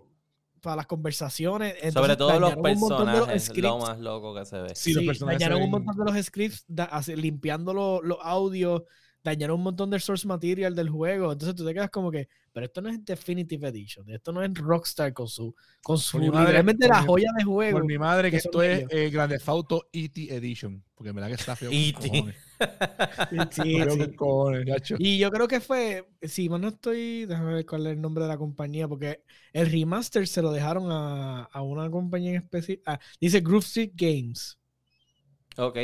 [0.62, 1.74] para las conversaciones.
[1.74, 4.76] Sobre entonces todo los de los personajes, lo más loco que se ve.
[4.76, 8.20] Sí, los Sí, personajes dañaron un montón de los scripts, da- así, limpiando lo- los
[8.22, 8.84] audios,
[9.24, 11.32] dañaron un montón del source material del juego.
[11.32, 14.54] Entonces tú te quedas como que, pero esto no es Definitive Edition, esto no es
[14.54, 17.78] Rockstar con su, con su madre, literalmente la mi- joya de juego.
[17.80, 20.34] Por mi madre que esto es eh, Grande Fauto E.T.
[20.36, 20.84] Edition.
[20.96, 21.70] Porque me da que está feo.
[21.72, 22.10] E.T..
[22.10, 22.36] cojones.
[23.52, 24.16] Sí, sí.
[24.16, 24.68] cojones.
[25.00, 28.24] Y yo creo que fue, si mal no estoy, déjame ver cuál es el nombre
[28.24, 32.92] de la compañía, porque el remaster se lo dejaron a, a una compañía en específico.
[33.20, 34.60] dice Groove Street Games.
[35.58, 35.78] Ok.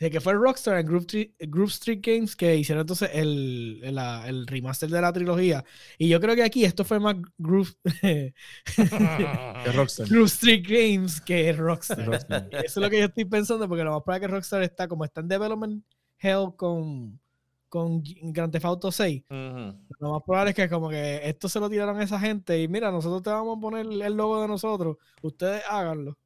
[0.00, 3.98] Dice que fue Rockstar en Groove Street, Groove Street Games que hicieron entonces el, el,
[3.98, 5.62] el remaster de la trilogía.
[5.98, 8.32] Y yo creo que aquí esto fue más De
[9.74, 10.08] Rockstar.
[10.08, 12.06] Groove Street Games que Rockstar.
[12.06, 12.48] Rockstar.
[12.64, 14.88] Eso es lo que yo estoy pensando, porque lo más probable es que Rockstar está
[14.88, 15.84] como está en development
[16.18, 17.20] hell con,
[17.68, 19.24] con Grand Theft Auto 6.
[19.28, 19.78] Ujú.
[19.98, 22.68] Lo más probable es que como que esto se lo tiraron a esa gente y
[22.68, 26.16] mira, nosotros te vamos a poner el logo de nosotros, ustedes háganlo.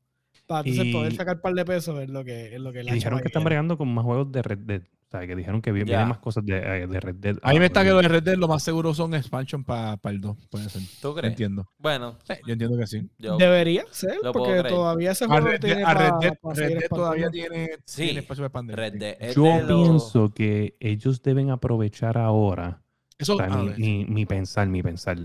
[0.46, 2.82] Para entonces Y- poder sacar un par de pesos es lo que es lo que
[2.82, 4.82] Y dijeron que están bregando con más juegos de Red Dead.
[4.82, 7.36] O sea, que dijeron que vienen más cosas de, eh, de Red Dead.
[7.42, 9.62] A mí me está que Ah, los de Red Dead lo más seguro son expansion
[9.62, 10.36] para el 2.
[10.50, 10.82] Puede ser.
[11.00, 11.30] ¿Tú crees?
[11.32, 11.70] entiendo.
[11.78, 13.08] Bueno, Sí, yo entiendo que sí.
[13.18, 13.36] yo.
[13.36, 16.62] Debería ser, porque todavía ese A juego Red tiene a Red pa- Dead- pa Red
[16.64, 18.76] seguir Dead todavía tiene, Sí, tiene espacio para expandir.
[18.76, 18.94] Red.
[18.94, 22.82] Dead Yo de pienso que ellos deben aprovechar ahora.
[23.16, 25.16] Eso, o sea, mi, mi- mi pensar, mi pensar.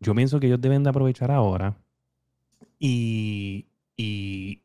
[0.00, 1.76] Yo pienso que ellos deben de aprovechar ahora.
[2.78, 4.62] Y, y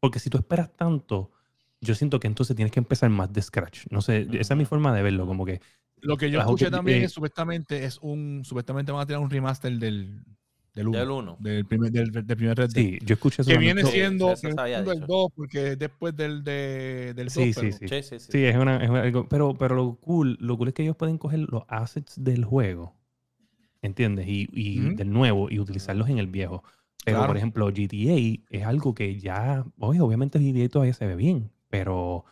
[0.00, 1.30] porque si tú esperas tanto,
[1.80, 3.86] yo siento que entonces tienes que empezar más de scratch.
[3.90, 5.26] No sé, esa es mi forma de verlo.
[5.26, 5.60] Como que
[6.00, 9.30] Lo que yo escuché también eh, es supuestamente es un supuestamente van a tirar un
[9.30, 10.22] remaster del
[10.72, 10.98] del 1.
[10.98, 11.36] Del 1.
[11.40, 12.84] Del primer, del, del primer Red Dead.
[12.84, 13.50] sí, yo escuché eso.
[13.50, 15.06] que viene Sí, siendo había el dicho.
[15.06, 17.32] 2 porque es después del, de, del 2.
[17.32, 17.88] Sí, sí, sí.
[17.88, 18.32] Sí, sí, sí.
[18.32, 20.96] Sí, es una, es una- algo- pero, pero lo cool, lo cool es que ellos
[20.96, 22.94] pueden coger los assets del juego,
[23.82, 24.28] ¿entiendes?
[24.28, 24.96] Y, y Ujú.
[24.96, 26.62] del nuevo y utilizarlos en el viejo.
[27.04, 27.28] Pero, Claro.
[27.28, 32.24] por ejemplo, GTA es algo que ya, oye, obviamente GTA todavía se ve bien, pero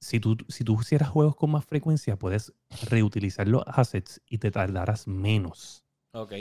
[0.00, 2.52] si tú, si tú hicieras juegos con más frecuencia, puedes
[2.90, 5.84] reutilizar los assets y te tardarás menos.
[6.12, 6.32] Ok.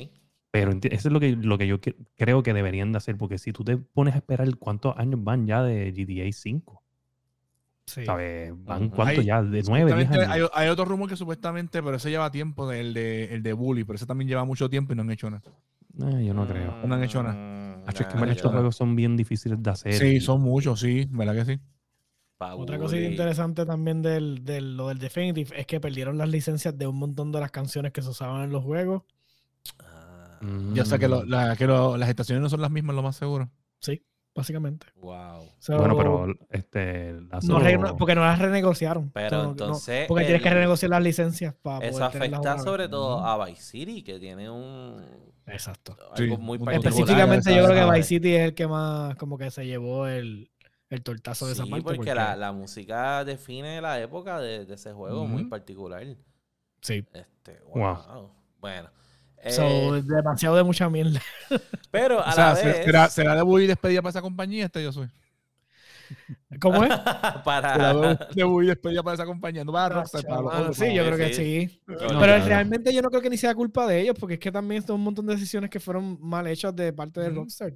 [0.51, 3.37] Pero eso es lo que, lo que yo que- creo que deberían de hacer, porque
[3.37, 6.83] si tú te pones a esperar cuántos años van ya de GTA 5,
[7.85, 8.05] Sí.
[8.05, 8.51] ¿sabes?
[8.65, 10.49] Van Hay- ya, de 9, 10 Supuestamente años.
[10.53, 13.83] Hay, hay otro rumor que supuestamente, pero ese lleva tiempo, el de, el de Bully,
[13.85, 15.43] pero ese también lleva mucho tiempo y no han hecho nada.
[15.99, 16.73] Eh, yo no creo.
[16.85, 17.35] No han hecho nada.
[17.35, 19.93] Mm, Hacho, es que estos juegos son bien difíciles de hacer.
[19.93, 21.59] Sí, y- son muchos, sí, ¿verdad que sí?
[22.39, 26.87] Otra cosa interesante también del, del- lo del Definitive es que perdieron las licencias de
[26.87, 29.03] un montón de las canciones que se usaban en los juegos.
[29.79, 30.73] Ah, Mm.
[30.73, 33.15] Ya sé que, lo- la- que lo- las estaciones no son las mismas, lo más
[33.15, 33.49] seguro.
[33.79, 34.87] Sí, básicamente.
[34.95, 35.43] wow.
[35.59, 37.13] So, Bueno, pero este.
[37.13, 39.11] no porque no las renegociaron.
[39.11, 40.07] Pero So, no- no- entonces.
[40.07, 44.01] porque tienes que renegociar las licencias para Eso poder afecta sobre todo a Vice City,
[44.01, 44.97] que tiene un.
[45.47, 45.97] Exacto.
[46.13, 46.75] Algo Sí, muy particular.
[46.75, 47.91] Específicamente yo creo que.
[47.97, 50.49] Vice City es el que más como que se llevó el,
[50.89, 51.83] el tortazo de esa Sí, parte.
[51.83, 56.03] porque, La, la música define la época de, de ese juego muy particular.
[56.81, 57.05] Sí.
[57.13, 57.95] Este, Wow.
[57.95, 58.31] wow.
[58.59, 58.89] Bueno.
[59.49, 61.19] So, eh, demasiado de mucha mierda.
[61.89, 62.85] pero a O sea, la ¿se- vez.
[62.85, 64.65] ¿será, ¿será de Bully despedida para esa compañía?
[64.65, 65.09] Este yo soy.
[66.59, 66.89] ¿Cómo es?
[67.45, 67.73] para.
[67.75, 69.63] ¿Será de, de Bully despedida para esa compañía?
[69.63, 70.77] No para Rockstar, para los Mano, otros.
[70.77, 71.81] sí, yo creo que sí.
[71.87, 74.51] No, Pero realmente yo no creo que ni sea culpa de ellos, porque es que
[74.51, 77.29] también son un montón de decisiones que fueron mal hechas de parte de.
[77.29, 77.73] Rockstar.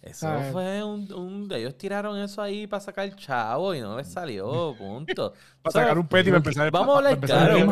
[0.00, 0.52] Eso ¿sabes?
[0.52, 5.32] fue un, un- Ellos tiraron eso ahí para sacar chavo y no les salió, punto.
[5.62, 7.56] Para O sea, sacar un pet y para empezar Vamos a hablar claro.
[7.56, 7.66] el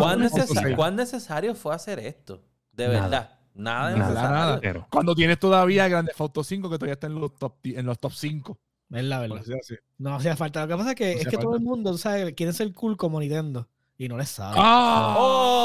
[0.74, 2.42] ¿Cuán, necesario fue hacer esto?
[2.72, 3.00] De Nada.
[3.00, 3.30] verdad.
[3.54, 4.72] Nada, de Nada, necesario.
[4.72, 4.86] nada.
[4.90, 8.12] Cuando tienes todavía Grande Auto 5 que todavía está en los top, en los top
[8.12, 8.58] 5.
[8.90, 9.38] Es la verdad.
[9.38, 9.74] así.
[9.98, 10.62] No hacía falta.
[10.62, 12.34] Lo que pasa es que, No es que todo el mundo, ¿sabes?
[12.34, 13.68] Quiere ser cool como Nintendo.
[13.98, 14.56] Y no les sabe.
[14.58, 15.56] ¡Oh!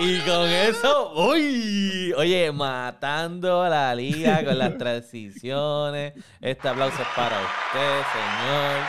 [0.00, 6.14] Y con eso, uy, oye, matando a la liga con las transiciones.
[6.40, 8.80] Este aplauso es para usted, señor.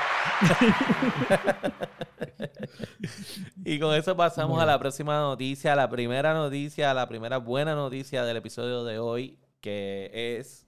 [3.66, 7.38] y con eso pasamos a la próxima noticia, a la primera noticia, a la primera
[7.38, 9.40] buena noticia del episodio de hoy.
[9.60, 10.68] que es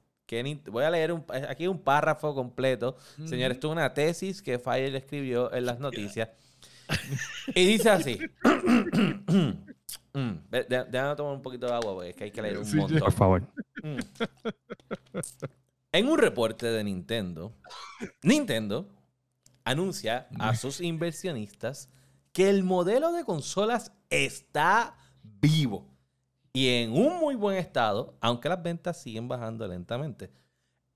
[0.71, 2.97] voy a leer un, aquí un párrafo completo.
[3.25, 6.29] Señores, esto es una tesis que Fire escribió en las noticias.
[7.55, 8.19] y dice así.
[10.15, 12.65] Mm, de- Déjame tomar un poquito de agua porque es que hay que leer un
[12.65, 12.99] Sí, montón.
[12.99, 13.41] Por favor.
[13.81, 13.97] Mm.
[15.91, 17.53] En un reporte de Nintendo,
[18.21, 18.87] Nintendo
[19.63, 21.89] anuncia a sus inversionistas
[22.31, 25.87] que el modelo de consolas está vivo
[26.55, 30.31] y en un muy buen estado, aunque las ventas siguen bajando lentamente.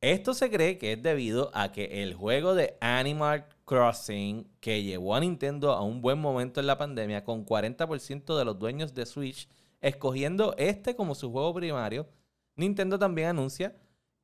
[0.02, 5.15] Esto se cree que es debido a que el juego de Animal Crossing, que llevó
[5.15, 9.08] a Nintendo a un buen momento en la pandemia, con 40% de los dueños de
[9.08, 9.50] Switch
[9.82, 12.08] escogiendo este como su juego primario,
[12.56, 13.76] Nintendo también anuncia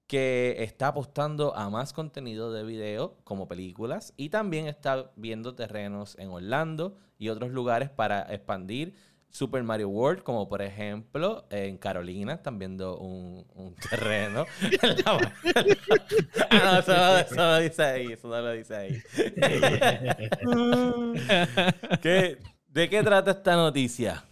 [0.06, 6.16] que está apostando a más contenido de video como películas y también está viendo terrenos
[6.20, 8.96] en Orlando y otros lugares para expandir
[9.36, 14.46] Super Mario World, como por ejemplo en Carolina, están viendo un, un terreno.
[16.52, 19.02] ah, no, eso, no- eso no lo dice ahí, eso no lo dice ahí.
[22.02, 24.24] ¿Qué- ¿De qué trata esta noticia?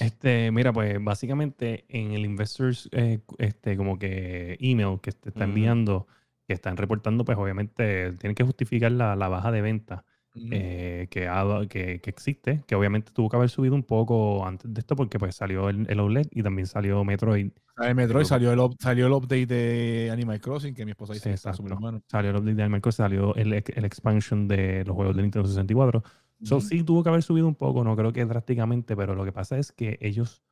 [0.00, 5.44] Este, mira, pues básicamente en el investors, eh, este, como que email que te está
[5.44, 6.06] enviando,
[6.46, 10.04] que están reportando, pues obviamente tienen que justificar la, la baja de venta
[10.36, 10.48] Ujú.
[10.52, 14.72] eh, que, ha- que, que existe, que obviamente tuvo que haber subido un poco antes
[14.72, 18.24] de esto porque pues salió el, el OLED y también salió Metroid, Sale Metroid, Pero-
[18.28, 21.52] salió el, salió el update de Animal Crossing, que mi esposa dice Sí, que está
[21.52, 22.02] súper bueno.
[22.10, 25.48] salió el update de Animal Crossing, salió el, el expansion de los juegos de Nintendo
[25.48, 26.02] 64.
[26.42, 26.66] So, Ujú.
[26.66, 29.58] sí tuvo que haber subido un poco, no creo que drásticamente, pero lo que pasa
[29.58, 30.42] es que ellos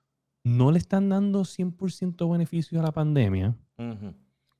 [0.44, 4.14] no le están dando 100% beneficio a la pandemia, Ujú.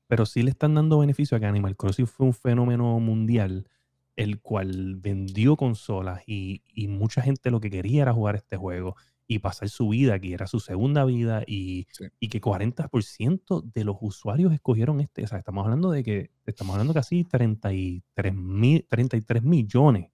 [0.07, 3.67] pero sí le están dando beneficio a que Animal Crossing fue un fenómeno mundial,
[4.15, 8.95] el cual vendió consolas y, y mucha gente lo que quería era jugar este juego
[9.27, 12.05] y pasar su vida, que era su segunda vida, y, Sí.
[12.19, 15.23] y que 40% de los usuarios escogieron este.
[15.23, 20.09] O sea, estamos hablando de que estamos hablando casi 33, mil, 33 millones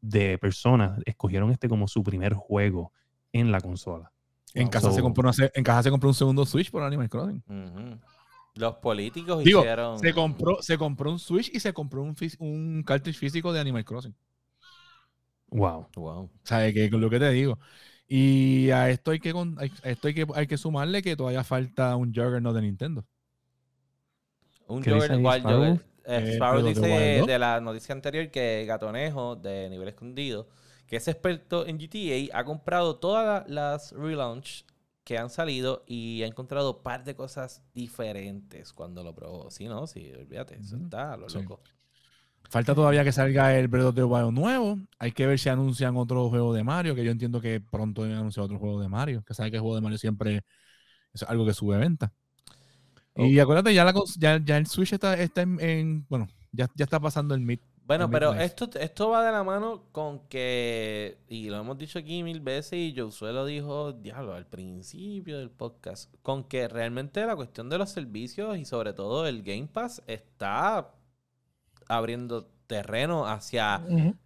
[0.00, 2.92] de personas escogieron este como su primer juego
[3.32, 4.12] en la consola.
[4.54, 4.70] En, Wow.
[4.70, 7.42] casa se compró una se- en casa se compró un segundo Switch por Animal Crossing.
[7.46, 7.98] Ujú.
[8.54, 9.98] Los políticos Digo, hicieron.
[9.98, 13.84] Se compró, se compró un Switch y se compró un, un cartridge físico de Animal
[13.84, 14.14] Crossing.
[15.50, 15.88] Wow.
[15.96, 16.30] Wow.
[16.44, 17.58] sea, que, que lo que te digo.
[18.06, 21.44] Y a esto hay que con- a esto hay que hay que sumarle que todavía
[21.44, 23.06] falta un Juggernaut de Nintendo.
[24.68, 25.72] Un ¿Qué dice Jogger, ahí, ¿cuál Sparrow?
[25.72, 25.86] Jogger?
[26.04, 27.26] Eh, Eh, Sparrow dice Wild 2.
[27.26, 30.48] de la noticia anterior que Gatonejo de nivel escondido,
[30.86, 34.64] que es experto en GTA, ha comprado todas la- las relaunch
[35.08, 39.50] que han salido y ha encontrado un par de cosas diferentes cuando lo probó.
[39.50, 41.38] Sí, no, sí, olvídate, eso está a lo Sí.
[41.38, 41.62] loco.
[42.50, 44.78] Falta todavía que salga el Breath of the Wild nuevo.
[44.98, 48.18] Hay que ver si anuncian otro juego de Mario, que yo entiendo que pronto deben
[48.18, 49.24] anunciar otro juego de Mario.
[49.24, 50.42] Que sabe que el juego de Mario siempre
[51.14, 52.12] es algo que sube venta.
[53.16, 56.84] Y acuérdate, ya, la, ya, ya el Switch está, está en, en- Bueno, ya, ya
[56.84, 57.60] está pasando el mid.
[57.88, 62.22] Bueno, pero esto, esto va de la mano con que, y lo hemos dicho aquí
[62.22, 67.34] mil veces, y Josué lo dijo, diablo, al principio del podcast, con que realmente la
[67.34, 70.92] cuestión de los servicios y sobre todo el Game Pass está
[71.88, 73.82] abriendo terreno hacia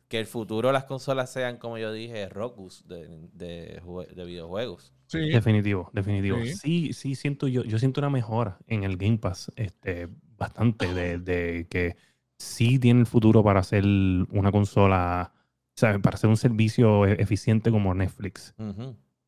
[0.08, 4.92] que el futuro de las consolas sean, como yo dije, Rokus de, de videojuegos.
[5.06, 5.30] Sí.
[5.30, 6.38] Definitivo, definitivo.
[6.38, 6.54] Sí.
[6.54, 11.18] Sí, sí, siento yo, yo siento una mejora en el Game Pass, este, bastante de,
[11.18, 11.96] de que
[12.42, 15.32] sí tiene el futuro para hacer una consola,
[15.76, 15.98] ¿sabes?
[16.00, 18.54] Para hacer un servicio e- eficiente como Netflix.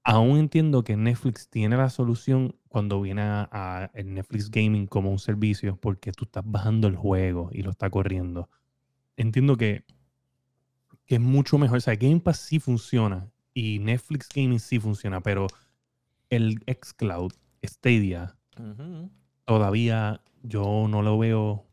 [0.06, 5.10] Aún entiendo que Netflix tiene la solución cuando viene a, a el Netflix Gaming como
[5.10, 8.50] un servicio, porque tú estás bajando el juego y lo está corriendo.
[9.16, 9.84] Entiendo que,
[11.06, 11.78] que es mucho mejor.
[11.78, 15.46] O sea, Game Pass sí funciona y Netflix Gaming sí funciona, pero
[16.28, 17.32] el xCloud,
[17.64, 18.36] Stadia,
[19.46, 21.66] todavía yo no lo veo.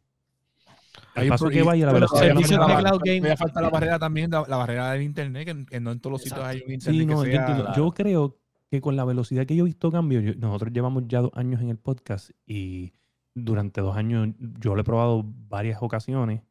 [1.15, 3.21] Hay El paso que y- vaya, la velocidad falta de la- cloud gaming.
[3.21, 6.11] todavía falta la barrera también, la, la barrera del internet, que, que no en todos
[6.13, 6.57] los sitios Exacto.
[6.57, 7.39] hay un internet Sí, no, que yo sea...
[7.41, 7.63] entiendo.
[7.65, 7.77] Claro.
[7.85, 8.37] Yo creo
[8.69, 11.61] que con la velocidad que yo he visto cambio, yo- nosotros llevamos ya dos años
[11.61, 12.93] en el podcast y
[13.35, 16.41] durante dos años yo lo he probado varias ocasiones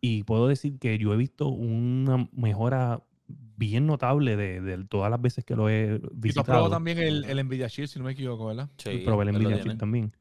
[0.00, 5.20] y puedo decir que yo he visto una mejora bien notable de, de todas las
[5.20, 6.44] veces que lo he Y tú has visitado.
[6.46, 8.70] probado también el, el Nvidia Shield, si no me equivoco, ¿verdad?
[8.78, 9.58] Sí, probé el Nvidia.
[9.58, 10.12] Shield también.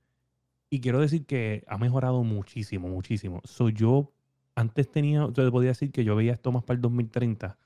[0.69, 3.41] Y quiero decir que ha mejorado muchísimo, muchísimo.
[3.43, 4.11] So, yo
[4.55, 7.57] antes tenía, yo te podía decir que yo veía esto más para el 2030,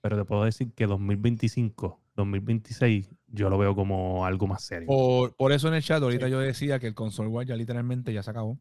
[0.00, 4.88] pero te puedo decir que 2025, 2026, yo lo veo como algo más serio.
[4.88, 8.12] Por, por eso en el chat ahorita yo decía que el console war ya literalmente
[8.12, 8.58] ya se acabó.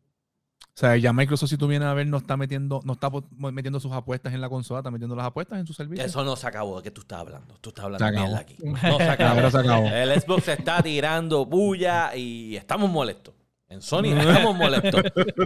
[0.76, 3.92] sea, ya Microsoft, si tú vienes a ver, no está metiendo, no está metiendo sus
[3.92, 6.06] apuestas en la consola, está metiendo las apuestas en su servicio.
[6.06, 6.78] Eso no se acabó.
[6.78, 7.56] ¿De qué tú estás hablando?
[7.60, 8.56] Tú estás hablando Se mierda aquí.
[8.64, 9.50] No se acabó.
[9.50, 9.88] Se acabó.
[9.88, 13.34] El Xbox está tirando bulla y estamos molestos.
[13.70, 15.02] En Sony estamos molestos.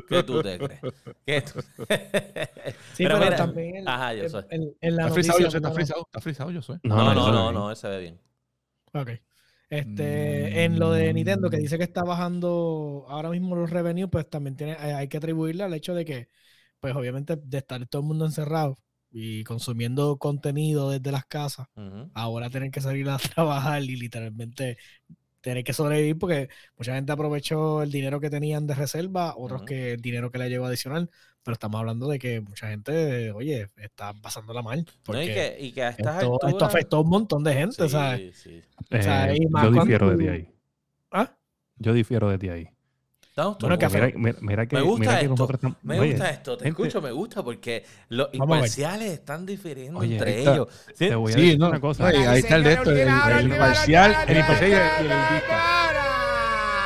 [0.08, 0.82] ¿Qué tú te crees?
[1.26, 4.44] ¿Qué tú- Sí, Pero pero, mira, también el- ajá, yo soy.
[4.50, 6.78] el- en la Está frisado, yo sé, está frisado, está frisado, yo soy.
[6.84, 8.22] No, no, no, es- no, ese ve bien.
[8.94, 9.10] Ok.
[9.70, 14.30] Este, en lo de Nintendo, que dice que está bajando ahora mismo los revenues, pues
[14.30, 16.30] también tiene, eh, hay que atribuirle al hecho de que,
[16.80, 18.78] pues obviamente, de estar todo el mundo encerrado
[19.12, 21.68] y consumiendo contenido desde las casas,
[22.14, 24.78] ahora tener que salir a trabajar y literalmente
[25.44, 29.94] tener que sobrevivir porque mucha gente aprovechó el dinero que tenían de reserva, otros que
[29.94, 31.10] el dinero que le llegó adicional,
[31.44, 34.86] pero estamos hablando de que mucha gente, oye, está pasándola mal.
[34.86, 37.90] No, Porque y, que, y que a estas esto, afectó a un montón de gente,
[37.90, 38.24] Sí, ¿sabes?
[38.34, 38.64] sí.
[38.92, 40.50] O sea, Eh, yo difiero cuando de ti ahí.
[41.12, 41.38] ¿Ah?
[41.78, 42.70] Yo difiero de ti ahí.
[43.36, 45.30] Bueno, todos- que Mira, mira- mira que, Me gusta mira que esto.
[45.32, 49.12] nosotros estamos- Me oye, gusta esto, te gente- escucho, me gusta porque los Vamos imparciales
[49.12, 50.54] están difiriendo Oye, entre está.
[50.54, 50.68] ellos.
[50.94, 52.08] Sí, Te voy a Sí, decir no, una cosa.
[52.08, 56.03] ahí está el de esto, el, el imparcial, el imparcial y el, el imparcial y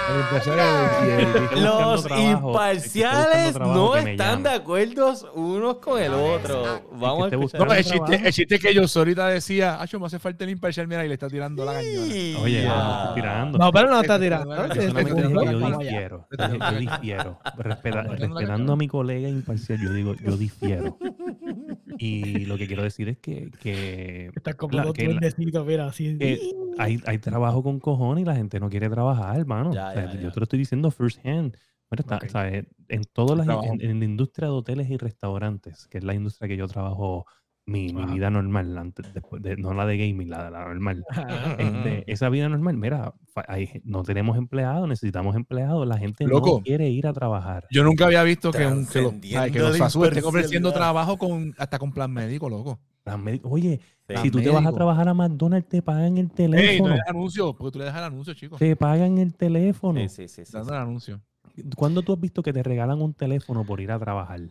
[0.09, 6.81] el Los trabajo, imparciales no están de acuerdo unos con el otro.
[6.93, 7.59] Vamos a esté escuchar.
[7.59, 8.25] No, buscando el chiste, trabajo.
[8.27, 11.07] el chiste es que yo ahorita decía, Acho, me hace falta el imparcial, mira, y
[11.07, 12.39] le está tirando la cañona.
[12.41, 12.67] Oye, Ya.
[12.75, 13.57] no, estoy tirando.
[13.57, 14.55] No, pero no está tirando.
[14.55, 15.39] Yo esto- yo
[15.69, 15.77] allá.
[15.77, 16.27] difiero.
[16.37, 17.39] Yo difiero.
[17.57, 20.97] Respeta- Esto- respetando a mi colega imparcial, yo digo, yo difiero.
[21.97, 26.17] Y lo que quiero decir es que, que, Está como la- que la- mira, así.
[26.77, 29.73] hay, hay trabajo con cojones y la gente no quiere trabajar, hermano.
[29.73, 30.21] Ya, O sea, ya, ya.
[30.21, 31.55] Yo te lo estoy diciendo first hand.
[31.89, 32.27] Bueno, está, Ok.
[32.29, 32.65] ¿sabes?
[32.89, 36.47] En todas las en, en la industria de hoteles y restaurantes, que es la industria
[36.47, 37.25] que yo trabajo
[37.67, 41.03] mi, mi vida normal, antes- después de- no la de gaming, la, la normal.
[41.59, 43.13] Este, esa vida normal, mira,
[43.47, 46.57] hay- no tenemos empleados, necesitamos empleados, la gente Loco.
[46.59, 47.65] no quiere ir a trabajar.
[47.69, 51.17] Yo nunca había visto que, un, que, los- Trascendiendo ay, que los estén ofreciendo trabajo
[51.17, 52.79] con, hasta con plan médico, loco.
[53.05, 53.79] Las médi- Oye,
[54.21, 54.75] si tú te vas a médico.
[54.75, 56.95] trabajar a McDonald's, te pagan el Ey, no teléfono.
[57.07, 58.59] anuncio, porque tú le dejas el anuncio, chicos.
[58.59, 59.99] te pagan el teléfono.
[60.01, 60.75] Sí, sí, sí, sí, Dando sí.
[60.75, 61.21] el anuncio.
[61.75, 64.41] ¿Cuándo tú has visto que te regalan un teléfono por ir a trabajar?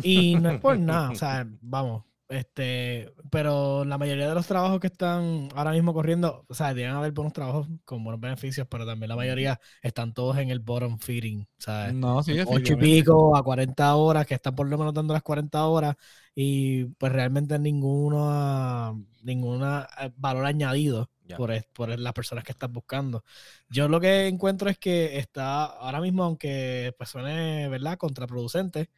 [0.00, 4.80] Y no es por nada, o sea, vamos, este, pero la mayoría de los trabajos
[4.80, 8.86] que están ahora mismo corriendo, o sea, deben haber buenos trabajos con buenos beneficios, pero
[8.86, 11.94] también la mayoría están todos en el bottom feeding, ¿sabes?
[11.94, 15.22] No, sí, 8 y pico a 40 horas, que están por lo menos dando las
[15.22, 15.94] 40 horas
[16.34, 21.36] y pues realmente ninguna, ninguna eh, valor añadido Ya.
[21.36, 23.24] por, por las personas que estás buscando.
[23.68, 28.90] Yo lo que encuentro es que está ahora mismo, aunque pues suene, ¿verdad?, contraproducente,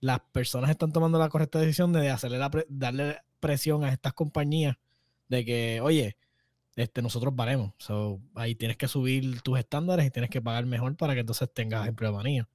[0.00, 4.12] las personas están tomando la correcta decisión de hacerle la pre- darle presión a estas
[4.14, 4.76] compañías
[5.28, 6.16] de que, oye,
[6.76, 7.72] este, nosotros valemos.
[7.78, 11.48] So, ahí tienes que subir tus estándares y tienes que pagar mejor para que entonces
[11.52, 12.48] tengas empleomanía.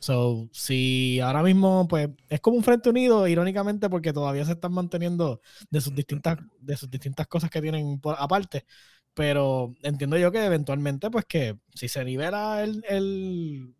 [0.00, 4.72] So, si ahora mismo, pues, es como un frente unido, irónicamente, porque todavía se están
[4.72, 8.66] manteniendo de sus distintas, de sus distintas cosas que tienen aparte.
[9.14, 13.74] Pero entiendo yo que eventualmente, pues que si se nivela el, el,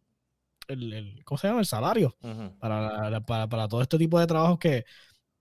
[0.69, 1.61] el- el- ¿cómo se llama?
[1.61, 2.17] El salario
[2.59, 4.85] para, para, para todo este tipo de trabajos que,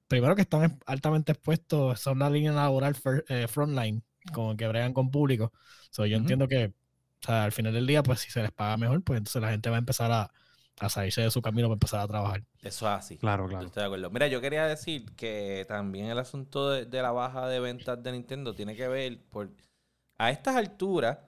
[0.07, 2.95] primero que están altamente expuestos, son la línea laboral
[3.29, 4.03] eh, frontline,
[4.33, 5.53] como que bregan con público.
[5.91, 6.73] So, yo entiendo que
[7.23, 9.51] o sea, al final del día, pues si se les paga mejor, pues entonces la
[9.51, 10.31] gente va a empezar a,
[10.79, 12.43] a salirse de su camino para empezar a trabajar.
[12.61, 13.17] Eso es así.
[13.17, 13.67] Claro, Yo claro.
[13.67, 14.09] Estoy de acuerdo.
[14.09, 18.11] Mira, yo quería decir que también el asunto de, de la baja de ventas de
[18.11, 19.51] Nintendo tiene que ver por
[20.17, 21.19] a estas alturas,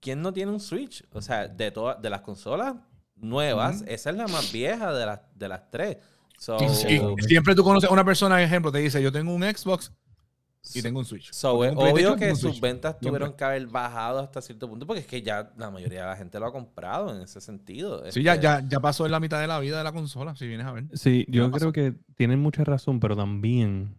[0.00, 1.04] ¿quién no tiene un Switch?
[1.12, 2.76] O sea, de todas de las consolas
[3.20, 5.96] nuevas, esa es la más vieja de las de las tres.
[6.38, 9.42] So, Y siempre tú conoces a una persona, por ejemplo, te dice, yo tengo un
[9.42, 9.92] Xbox
[10.74, 11.30] y tengo un Switch.
[11.32, 12.60] So, es obvio que sus Switch.
[12.60, 13.08] ventas Siempre.
[13.18, 16.16] tuvieron que haber bajado hasta cierto punto, porque es que ya la mayoría de la
[16.16, 18.02] gente lo ha comprado en ese sentido.
[18.10, 20.34] Sí, ya, Este, ya, ya pasó en la mitad de la vida de la consola,
[20.36, 20.84] si vienes a ver.
[20.94, 23.94] Sí, yo creo que tienen mucha razón, pero también,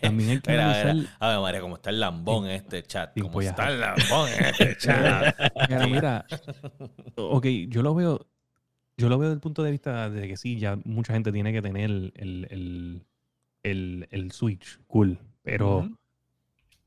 [0.00, 0.90] también hay que Mira, mira.
[0.90, 3.12] analizar- A ver, María, cómo está el lambón en este chat.
[3.14, 5.36] Sí, ¿Cómo pues está el lambón en este chat?
[5.68, 6.26] Mira, mira,
[7.16, 8.26] ok, yo lo veo,
[8.96, 11.52] yo lo veo desde el punto de vista de que sí, ya mucha gente tiene
[11.52, 13.02] que tener el, el,
[13.62, 15.88] el, el Switch, cool, pero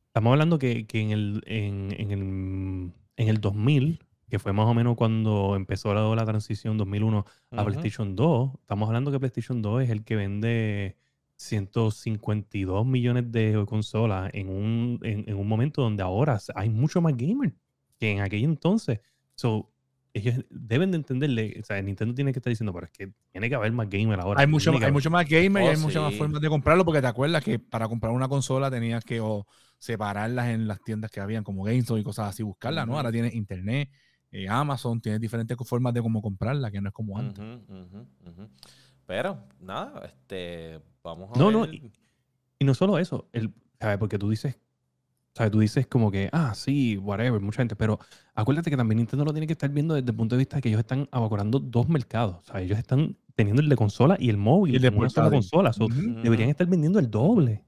[0.07, 4.65] estamos hablando que, que en, el, en, en, el, en el 2000, que fue más
[4.67, 7.65] o menos cuando empezó la, la transición 2001 a Ujú.
[7.65, 10.97] PlayStation 2, estamos hablando que PlayStation 2 es el que vende
[11.37, 17.15] 152 millones de consolas en un, en, en un momento donde ahora hay mucho más
[17.15, 17.53] gamer
[17.99, 18.99] que en aquel entonces.
[19.35, 19.71] So,
[20.13, 23.49] ellos deben de entenderle, o sea, Nintendo tiene que estar diciendo, pero es que tiene
[23.49, 24.41] que haber más gamer ahora.
[24.41, 24.93] Hay mucho, tiene que hay haber".
[24.93, 27.59] mucho más gamer y Oh, hay muchas más formas de comprarlo porque te acuerdas que
[27.59, 29.45] para comprar una consola tenías que o
[29.77, 32.97] separarlas en las tiendas que habían como GameStop y cosas así, buscarlas, ¿no?
[32.97, 33.89] Ahora tienes internet
[34.31, 37.43] eh, Amazon, tienes diferentes formas de cómo comprarla, que no es como antes.
[39.07, 41.53] Pero, nada, este, vamos a No, ver.
[41.55, 41.91] no, y-
[42.59, 43.97] Y no solo eso, el, ¿sabes?
[43.99, 44.59] Porque tú dices,
[45.33, 45.51] ¿sabes?
[45.51, 47.99] Tú dices como que, ah, sí, whatever, mucha gente, pero
[48.35, 50.61] acuérdate que también Nintendo lo tiene que estar viendo desde el punto de vista de
[50.63, 52.37] que ellos están abacorando dos mercados.
[52.37, 55.09] O sea, ellos están teniendo el de consola y el móvil, Y el de una
[55.09, 55.71] sola consola.
[55.73, 55.85] So.
[55.85, 56.21] Ujú.
[56.23, 57.63] Deberían estar vendiendo el doble.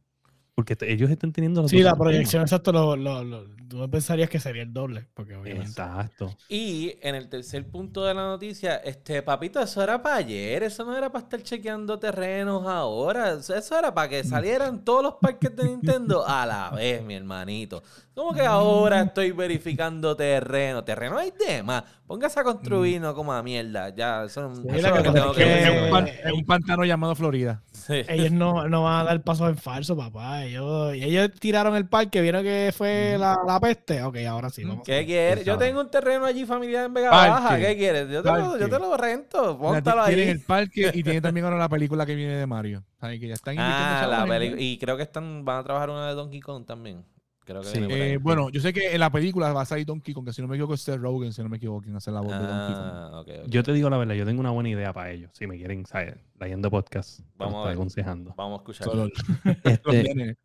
[0.66, 3.90] Porque ellos están teniendo los Sí, dos la proyección exacto, lo, lo, lo- tú no
[3.90, 5.70] pensarías que sería el doble, porque obviamente.
[5.70, 6.36] Exacto.
[6.50, 10.84] Y en el tercer punto de la noticia, este, papito, eso era para ayer, eso
[10.86, 15.14] no era para estar chequeando terrenos ahora, eso eso era para que salieran todos los
[15.22, 17.84] parques de Nintendo a la vez, mi hermanito.
[18.20, 20.84] ¿Cómo que ahora estoy verificando terreno?
[20.84, 21.32] Terreno hay
[21.64, 21.86] más.
[22.06, 23.96] Póngase a construir, no como a mierda.
[23.96, 25.90] Ya, eso, eso Sí, es que que tengo que es un, decir.
[25.90, 27.62] pan- es un pantano llamado Florida.
[27.72, 28.02] Sí.
[28.10, 30.44] Ellos no, no van a dar pasos en falso, papá.
[30.44, 34.04] Ellos, y ellos tiraron el parque, vieron que fue la, la peste.
[34.04, 34.66] Ok, ahora sí.
[34.66, 34.84] Vamos.
[34.86, 35.46] ¿Qué quieres?
[35.46, 37.30] Yo tengo un terreno allí familiar en Vega Parque.
[37.30, 37.58] Baja.
[37.58, 38.10] ¿Qué quieres?
[38.10, 39.58] Yo te, lo, yo te lo rento.
[39.58, 40.32] Póntalo Tienen ahí.
[40.32, 42.84] el parque y tienen también ahora la película que viene de Mario.
[43.00, 43.18] ¿Sabes?
[43.22, 46.16] Que ya están Ah, la peli- Y creo que están, van a trabajar una de
[46.16, 47.06] Donkey Kong también.
[47.50, 47.80] Creo que Sí.
[47.80, 48.10] viene por ahí.
[48.12, 50.42] Eh, bueno, yo sé que en la película va a salir Donkey Kong, que si
[50.42, 52.38] no me equivoco es Seth Rogen, si no me equivoco, quien hace la voz de
[52.38, 52.92] Donkey Kong.
[52.94, 53.24] Ah.
[53.48, 55.32] Yo te digo la verdad, yo tengo una buena idea para ellos.
[55.34, 56.16] Si me quieren, ¿sabes?
[56.40, 58.34] Leyendo podcast, Vamos a aconsejando.
[58.38, 58.86] Vamos a escuchar.
[58.88, 59.08] Solo
[59.64, 60.38] Este,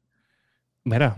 [0.84, 1.16] mira,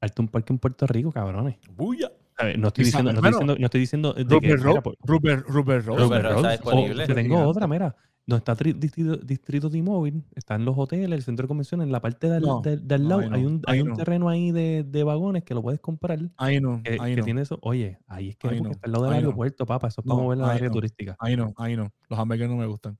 [0.00, 1.56] hazte un parque en Puerto Rico, cabrones.
[1.74, 2.12] ¡Bulla!
[2.38, 4.62] A ver, no estoy diciendo, no estoy diciendo, no estoy diciendo Rupert,
[5.02, 6.02] Rupert, Rose.
[6.04, 7.06] Rupert está disponible.
[7.06, 7.50] te tengo Gigante.
[7.50, 7.96] otra, mira.
[8.32, 12.00] Donde está tri- distrito, distrito T-Mobile, están los hoteles, el centro de convenciones, en la
[12.00, 13.96] parte de al, No, de- de al no, lado no, hay un, hay un no.
[13.96, 16.18] terreno ahí de, de vagones que lo puedes comprar.
[16.36, 17.24] Ahí no, Que, ahí que no.
[17.24, 17.58] tiene eso.
[17.62, 19.28] Oye, ahí es que Ahí está al lado del ahí no.
[19.28, 19.88] aeropuerto, papá.
[19.88, 20.72] Eso es para No, mover la área no.
[20.74, 21.14] turística.
[21.18, 21.92] Ahí no, ahí no.
[22.08, 22.96] Los hamburgues no me gustan.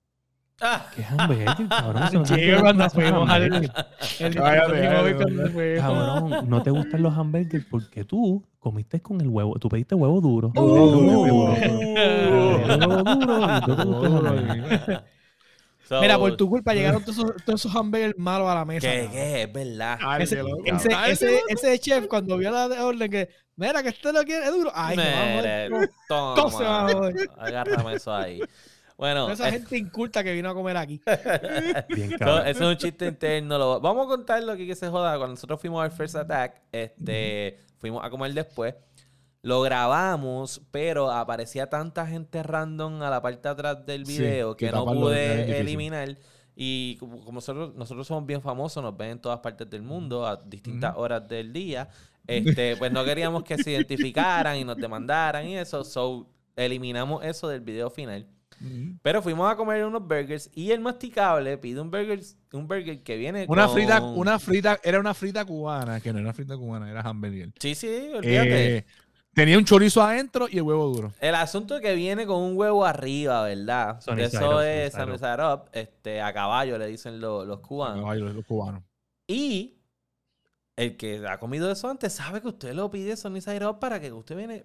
[0.61, 2.03] Ah, ¿Qué hamburger, cabrón?
[2.13, 3.51] Ver cuando fuimos al-
[5.79, 9.55] Cabrón, no te gustan los hamburgers porque tú comiste con el huevo.
[9.59, 10.53] Tú pediste huevo duro.
[10.55, 11.55] Uh, Huevo duro.
[15.89, 18.89] So- Mira, por tu culpa llegaron todos esos, todos esos hamburgers malos a la mesa.
[18.89, 19.43] ¿Qué, qué?
[19.43, 19.99] Es verdad.
[20.03, 20.23] Ay,
[21.49, 24.71] Ese, chef, cuando vio la orden que, mira, que este lo quiere, es duro.
[24.75, 25.69] Ay, Mere,
[26.09, 26.99] vamos a ¿Cómo se va a toma.
[27.01, 27.31] joder?
[27.39, 28.41] Agárrame eso ahí.
[28.97, 31.01] Bueno, Esa gente inculta que vino a comer aquí.
[31.89, 33.59] Bien no, eso es un chiste interno.
[33.59, 35.17] lo- vamos a contar lo que que se joda.
[35.17, 38.75] Cuando nosotros fuimos al First Attack, este, fuimos a comer después.
[39.43, 44.57] Lo grabamos, pero aparecía tanta gente random a la parte de atrás del Sí, video
[44.57, 46.17] que que no pude eliminar.
[46.55, 50.27] Y como, como nosotros, nosotros somos bien famosos, nos ven en todas partes del mundo
[50.27, 51.89] a distintas horas del día.
[52.25, 55.83] Este, pues no queríamos que se identificaran y nos demandaran y eso.
[55.83, 58.29] So eliminamos eso del video final.
[59.03, 62.21] Pero fuimos a comer unos burgers y el masticable pide un burger,
[62.53, 66.21] un burger que viene Una con- frita, una frita, era una frita cubana, que no
[66.21, 67.51] era frita cubana, era hamburger.
[67.59, 68.77] Sí, sí, olvídate.
[68.77, 68.87] Eh,
[69.35, 71.13] tenía un chorizo adentro y el huevo duro.
[71.21, 73.99] El asunto es que viene con un huevo arriba, ¿verdad?
[73.99, 78.05] Eso es side up, este, a caballo le dicen lo- los cubanos.
[78.09, 78.83] Ay, los, los cubanos.
[79.27, 79.79] Y
[80.77, 84.01] el que ha comido eso antes sabe que usted lo pide sunny side up para
[84.01, 84.65] que usted viene,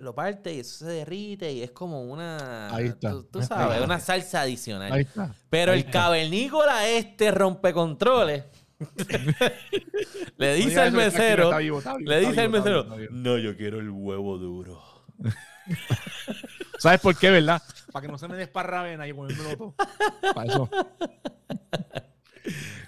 [0.00, 2.74] lo parte y eso se derrite y es como una...
[2.74, 3.10] Ahí está.
[3.10, 3.84] Tú, tú Ahí sabes, está.
[3.84, 4.92] una salsa adicional.
[4.92, 5.34] Ahí está.
[5.50, 6.02] Pero Ahí el está.
[6.04, 8.44] cavernícola este rompecontroles
[10.36, 13.12] le dice al mesero, está vivo, está vivo, le dice al mesero, vivo, está vivo.
[13.14, 14.80] no, yo quiero el huevo duro.
[16.78, 17.62] ¿Sabes por qué, verdad?
[17.92, 19.74] Para que no se me desparraben ahí comérmelo todo.
[20.34, 20.68] Para eso.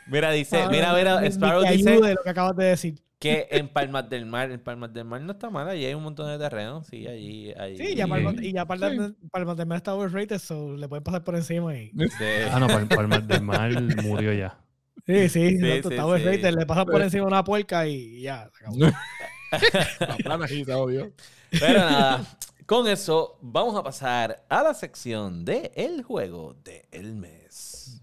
[0.07, 2.99] Mira, dice, Ah, mira, mira, Sparrow que dice ayude lo que acabas de decir.
[3.19, 6.03] que en Palmas del Mar, en Palmas del Mar no está mal, allí hay un
[6.03, 7.77] montón de terreno, sí, allí, allí.
[7.79, 8.11] Sí, ya Sí.
[8.11, 9.15] Palma, y ya Palma, Sí.
[9.31, 11.91] Palma de Mar está overrated, so le pueden pasar por encima y...
[11.91, 12.25] Sí.
[12.51, 13.71] Ah, no, Pal- Palmas del Mar
[14.03, 14.59] murió ya.
[15.07, 16.09] Sí, sí, Sí, exacto, sí, está sí.
[16.11, 18.77] overrated, le pasan por encima una puerca y ya, se acabó.
[20.01, 21.13] La plana se jodió.
[21.51, 22.25] Pero nada,
[22.67, 28.03] con eso vamos a pasar a la sección de el juego del mes.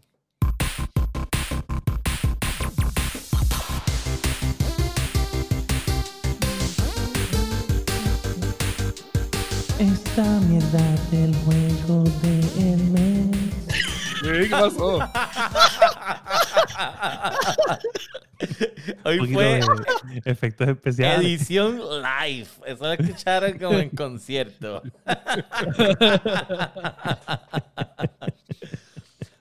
[9.79, 13.37] Esta mierda del juego del mes.
[14.21, 14.99] ¿Qué pasó?
[19.05, 19.59] Hoy fue
[20.25, 21.25] efectos especiales.
[21.25, 24.81] edición live, eso lo escucharon como en concierto.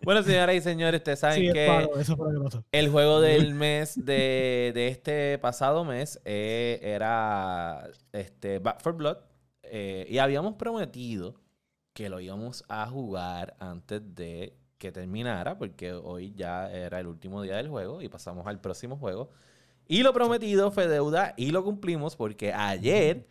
[0.03, 1.66] bueno, señoras y señores, ustedes saben Sí, que...
[1.66, 2.64] palo, eso fue lo que pasó.
[2.72, 9.16] El juego del mes de, de este pasado mes eh, era este, Back for Blood.
[9.62, 11.41] eh, y habíamos prometido
[11.95, 17.41] que lo íbamos a jugar antes de que terminara, porque hoy ya era el último
[17.41, 19.30] día del juego y pasamos al próximo juego.
[19.89, 23.26] Y lo prometido fue deuda y lo cumplimos porque ayer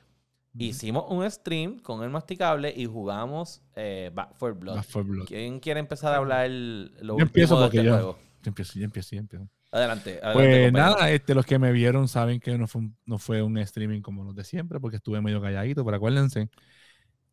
[0.55, 4.75] Hicimos un stream con el masticable y jugamos eh, Back 4 Blood.
[4.75, 5.25] Back 4 Blood.
[5.25, 8.19] ¿Quién quiere empezar a hablar lo Yo empiezo de porque este juego?
[8.43, 9.47] Yo empiezo, yo empiezo, yo empiezo.
[9.71, 10.19] Adelante.
[10.21, 13.41] adelante Pues nada, este, los que me vieron saben que no fue, un, no fue
[13.41, 16.49] un streaming como los de siempre, porque estuve medio calladito, pero acuérdense,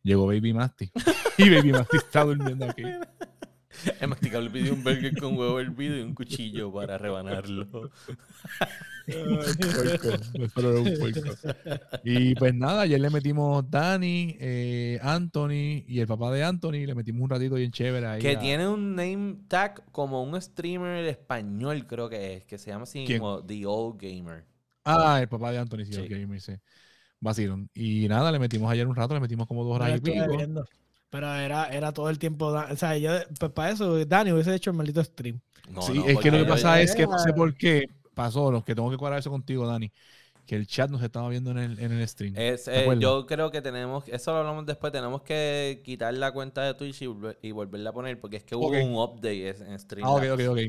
[0.01, 0.91] llegó Baby Masty.
[1.37, 2.83] y Baby Masty está durmiendo aquí.
[4.01, 7.89] El masticable pidió un burger con huevo hervido y un cuchillo para rebanarlo.
[12.03, 16.95] Y pues nada, ayer le metimos Dani, eh, Anthony y el papá de Anthony, le
[16.95, 18.21] metimos un ratito bien chévere ahí.
[18.21, 22.71] Que a- tiene un name tag como un streamer español, creo que es, que se
[22.71, 23.19] llama así ¿Quién?
[23.19, 24.45] como The Old Gamer.
[24.83, 26.01] Ah, el papá de Anthony, sí, Sí.
[26.01, 26.53] el gamer, sí.
[27.19, 27.69] Vacilón.
[27.73, 30.35] Y nada, le metimos ayer un rato, le metimos como dos horas y pico.
[30.37, 30.65] viendo.
[31.11, 32.47] Pero era, era todo el tiempo.
[32.47, 35.41] O sea, yo, pues para eso, Dani hubiese hecho el maldito stream.
[35.65, 38.51] No, sí, no, es que lo que pasa es que no sé por qué pasó,
[38.51, 39.91] los que tengo que cuadrar eso contigo, Dani,
[40.45, 42.33] que el chat no se estaba viendo en el, en el stream.
[42.33, 46.31] Es, ¿Te eh, yo creo que tenemos, eso lo hablamos después, tenemos que quitar la
[46.31, 49.49] cuenta de Twitch y, volver- y volverla a poner porque es que hubo un update
[49.49, 50.09] en stream.
[50.09, 50.59] ah, ok, ok, ok.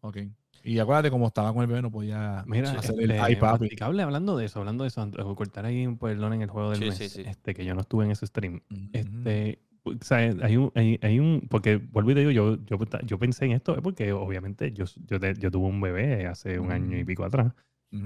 [0.00, 0.18] Ok.
[0.62, 3.60] Y acuérdate, como estaba con el bebé, no podía Mira, hacer este, el iPad.
[3.60, 6.70] masticable, hablando de eso, hablando de eso, antes de cortar ahí, perdón, en el juego
[6.70, 7.22] del Sí, mes, sí, sí.
[7.28, 8.62] Este, que yo no estuve en ese stream.
[8.92, 12.78] Este, o sea, hay un, hay, hay un, porque vuelvo y te digo, yo, yo,
[13.06, 16.70] yo pensé en esto, eh, porque obviamente yo, yo, yo tuve un bebé hace un
[16.72, 17.04] año y Ujú.
[17.04, 17.52] pico atrás,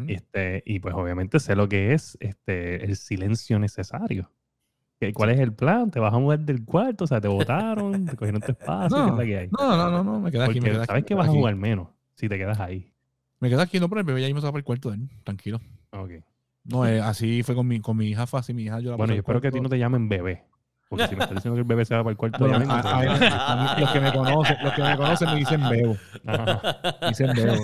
[0.07, 4.33] este, y pues obviamente sé lo que es este, el silencio necesario.
[5.01, 5.91] ¿Qué- ¿Cuál es el plan?
[5.91, 7.05] ¿Te vas a mudar del cuarto?
[7.05, 9.51] O sea, te botaron, te cogieron tu espacio, ¿qué es No, la que hay?
[9.51, 10.61] No, no, no, no, me quedé aquí.
[10.61, 11.37] Me quedé sabes aquí, que vas a aquí.
[11.37, 12.93] jugar menos si te quedas ahí.
[13.41, 14.97] Me quedé aquí, no, pero el bebé ya mismo se va para el cuarto de
[14.97, 15.61] él, tranquilo.
[15.91, 16.11] Ok.
[16.65, 18.97] No, eh, así fue con mi, con mi hija, fue así, mi hija yo la
[18.97, 20.45] Bueno, yo espero que a ti no te llamen bebé.
[20.89, 22.59] Porque si me estás diciendo que el bebé se va para el cuarto, Bueno, a-
[22.59, 25.97] pues, a- a los que me conocen, los que me conocen me dicen bebo.
[27.01, 27.57] Me dicen bebo.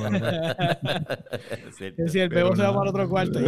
[1.71, 3.39] si el Pero bebo se va para otro cuarto.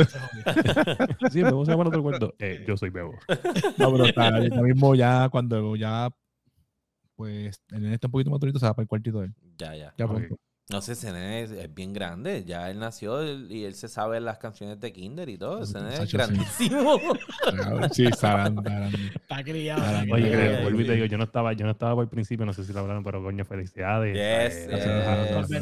[1.31, 2.35] Sí, el bebé se va para otro cuarto.
[2.39, 3.15] Eh, yo soy bebo.
[3.79, 6.11] No, pero está, ahorita mismo ya cuando ya
[7.17, 9.35] pues el nene está un poquito más durito, se va para el cuartito de él.
[9.59, 9.95] Ya, ya.
[9.97, 10.37] Ya pronto.
[10.71, 12.45] No sé, ese nene es, es bien grande.
[12.45, 15.63] Ya él nació él- y él se sabe las canciones de Kinder y todo.
[15.65, 16.99] Ese nene es grandísimo.
[17.93, 18.71] Sí, está grande,
[19.15, 19.83] está criado.
[20.13, 22.53] Oye, vuelvo y te digo, yo no estaba, yo no estaba por el principio, no
[22.53, 24.15] sé si lo hablaron, pero coño, felicidades.
[24.15, 24.85] Yes, Eh, yes.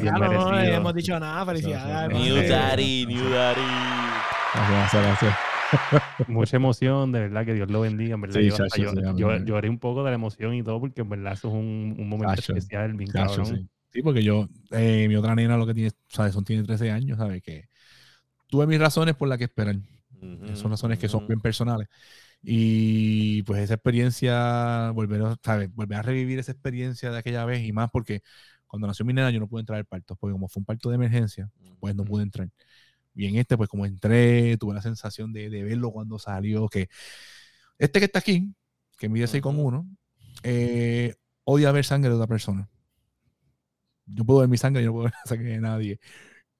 [0.03, 1.45] verdad, no, no hemos dicho nada.
[1.45, 2.17] Felicidades.
[2.17, 3.61] New Daddy, New Daddy.
[4.53, 5.35] Gracias, gracias.
[6.27, 8.15] Mucha emoción, de verdad, que Dios lo bendiga.
[8.15, 10.63] En verdad, Sí, yo, chacho, yo- sí, yo- lloré un poco de la emoción y
[10.63, 13.45] todo, porque en verdad eso es un, un momento Chacho, especial, bien Chacho, cabrón.
[13.57, 13.69] sí.
[13.91, 16.33] Sí, porque yo, eh, mi otra nena lo que tiene, ¿sabes?
[16.33, 17.41] Son, tiene 13 años, ¿sabes?
[17.41, 17.67] Que
[18.47, 19.77] tuve mis razones por las que esperar.
[20.21, 21.87] Ujú, Son razones que son bien personales.
[22.43, 25.73] Y pues esa experiencia, volver a, ¿sabes?
[25.73, 28.21] volver a revivir esa experiencia de aquella vez y más porque
[28.67, 30.89] cuando nació mi nena yo no pude entrar al parto, porque como fue un parto
[30.89, 32.49] de emergencia, pues no pude entrar.
[33.15, 36.89] Y en este, pues como entré, tuve la sensación de, de verlo cuando salió, que
[37.79, 38.53] este que está aquí,
[38.97, 39.67] que mide 6 con Ujú.
[39.67, 39.87] 1,
[40.43, 42.69] eh, odia ver sangre de otra persona.
[44.13, 45.99] Yo puedo ver mi sangre, yo no puedo ver la sangre de nadie.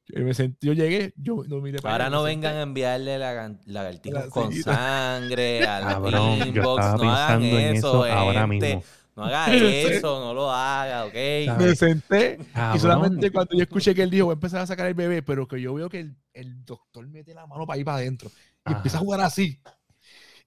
[0.08, 2.60] Yo, me sentí- yo llegué, yo no miré para Ahora allá, no vengan senté.
[2.60, 3.20] a enviarle
[3.66, 6.86] lagartijos La con sangre al Cabrón, inbox.
[6.86, 8.76] estaba No hagan pensando en eso ahora gente.
[8.76, 8.84] mismo.
[9.16, 11.14] No haga eso, no lo haga, ¿ok?
[11.60, 12.76] Me senté Cabrón.
[12.76, 15.22] Y solamente cuando yo escuché que él dijo, voy a empezar a sacar el bebé,
[15.22, 18.32] pero que yo veo que el, el doctor mete la mano para ir para adentro
[18.66, 19.60] y empieza a jugar así.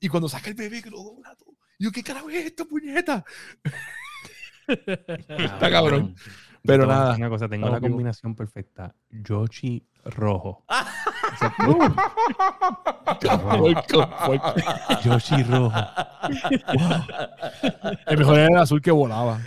[0.00, 1.54] Y cuando saca el bebé, que lo dobla todo.
[1.78, 3.24] Y yo, ¿qué carajo es esto, puñeta?
[4.66, 6.14] Está cabrón.
[6.64, 8.94] Pero nada, Una cosa, tengo la combinación perfecta.
[9.10, 10.64] Yoshi rojo.
[15.04, 15.72] Yoshi rojo.
[18.06, 19.40] El mejor era el azul que volaba.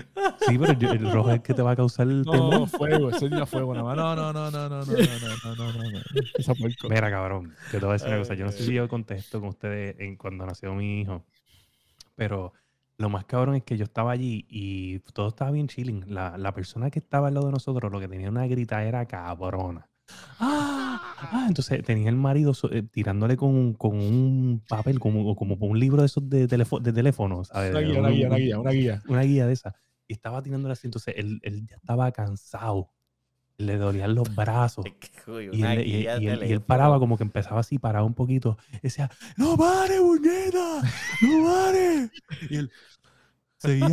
[0.47, 2.53] Sí, pero el rojo es el que te va a causar el temor.
[2.53, 3.97] No, fuego, ese era fuego nada más.
[3.97, 5.99] No, no, no, no, no, no, no, no, no, no, no, no.
[6.38, 6.53] Esa.
[6.89, 8.34] Mira, cabrón, yo te voy a decir una cosa.
[8.34, 11.26] Yo no sé si yo contesto con ustedes en cuando nació mi hijo,
[12.16, 12.53] pero
[12.98, 16.06] lo más cabrón es que yo estaba allí y todo estaba bien chilling.
[16.08, 19.06] La, la persona que estaba al lado de nosotros lo que tenía una grita era
[19.06, 19.89] cabrona.
[20.39, 25.80] Ah, ah, entonces tenía el marido eh, tirándole con, con un papel, como, como un
[25.80, 27.72] libro de esos de, telefo- de teléfono, ¿sabes?
[27.72, 29.02] Una guía, Un- una guía, una un- guía, una guía.
[29.08, 29.74] una guía de esa.
[30.08, 32.91] Y estaba tirándole así, entonces él, él ya estaba cansado.
[33.58, 34.86] Le dolían los brazos.
[35.28, 36.66] Uy, Y él, y- guía y él- y él teléfono.
[36.68, 38.58] paraba como que empezaba así, paraba un poquito.
[38.82, 40.82] Decía, ¡No pare, puñeta!
[41.22, 42.10] ¡No pare!
[42.49, 42.72] Y él
[43.58, 43.88] seguía.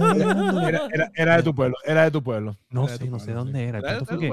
[0.69, 2.57] Era, era, era de tu pueblo, era de tu pueblo.
[2.71, 3.65] No sé, tu no sé dónde sí.
[3.67, 3.79] era.
[3.79, 4.29] El Era de punto fue que.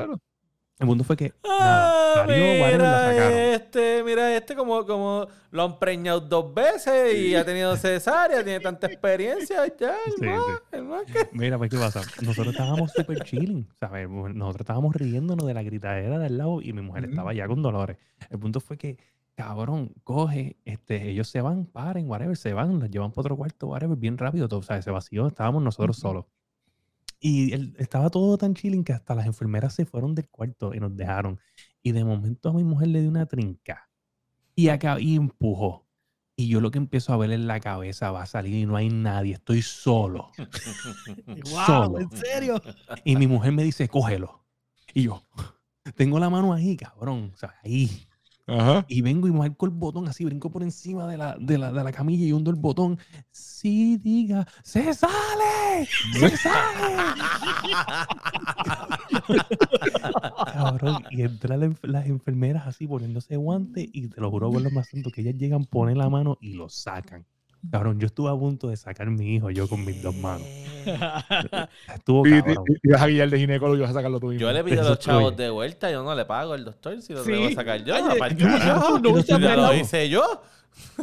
[0.79, 3.33] El punto fue que Ah, nada, la sacaron.
[3.37, 8.59] este, mira este como, como lo han preñado dos veces y ha tenido cesárea, tiene
[8.59, 10.51] tanta experiencia ya, el Sí, más, sí.
[10.71, 12.01] el más que- Mira, pues, ¿qué pasa?
[12.21, 14.09] Nosotros estábamos súper chilling, ¿sabes?
[14.09, 17.11] Nosotros estábamos riéndonos de la gritadera de al lado y mi mujer Ujú.
[17.11, 17.97] estaba ya con dolores.
[18.29, 18.97] El punto fue que
[19.35, 23.67] cabrón, coge, este, ellos se van, paren, whatever, se van, los llevan para otro cuarto,
[23.67, 26.25] whatever, bien rápido, todo, o sea, se vació, estábamos nosotros solos.
[27.19, 30.79] Y él- estaba todo tan chilling que hasta las enfermeras se fueron del cuarto y
[30.79, 31.39] nos dejaron.
[31.83, 33.89] Y de momento a mi mujer le dio una trinca
[34.55, 35.85] y, acá, y empujó.
[36.35, 38.77] Y yo lo que empiezo a ver en la cabeza va a salir y no
[38.77, 40.31] hay nadie, estoy solo.
[41.27, 41.99] Wow, Solo.
[41.99, 42.61] ¿en serio?
[43.03, 44.45] Y mi mujer me dice, cógelo.
[44.93, 45.21] Y yo,
[45.95, 48.07] tengo la mano ahí, cabrón, o sea, ahí.
[48.49, 48.85] Ajá.
[48.87, 51.83] Y vengo y marco el botón así, brinco por encima de la, de la, de
[51.83, 52.97] la camilla y hundo el botón.
[53.31, 55.87] Sí, diga, ¡se sale!
[56.13, 56.95] ¡Se sale!
[60.53, 64.61] Cabrón, y entran las enf- las enfermeras así poniéndose guantes y te lo juro por
[64.61, 67.25] lo más santo que ellas llegan, ponen la mano y lo sacan.
[67.71, 70.47] Cabrón, yo estuve a punto de sacar mi hijo yo con mis dos manos.
[71.93, 72.63] Estuvo y- cabrón.
[72.67, 74.41] y- y vas a guiar de ginecólogo y vas a sacarlo tú mismo.
[74.41, 77.13] Yo le pido a los chavos de vuelta, yo no le pago al doctor si
[77.13, 77.31] lo Sí.
[77.31, 77.93] tengo que sacar yo.
[77.95, 78.99] Oye, no, carajo.
[78.99, 80.41] no lo hice yo.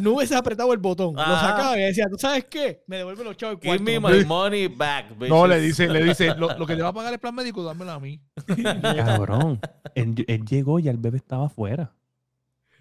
[0.00, 1.14] No hubiese apretado el botón.
[1.14, 1.50] Lo Ajá.
[1.50, 2.82] sacaba y decía, ¿tú sabes qué?
[2.86, 5.28] Me devuelve los chavos Give me no my money back, bitches.
[5.28, 7.62] No, le dice, le dice, lo, lo que te va a pagar el plan médico,
[7.62, 8.18] dámelo a mí.
[8.96, 9.60] Cabrón.
[9.94, 11.92] Él, él llegó y el bebé estaba afuera.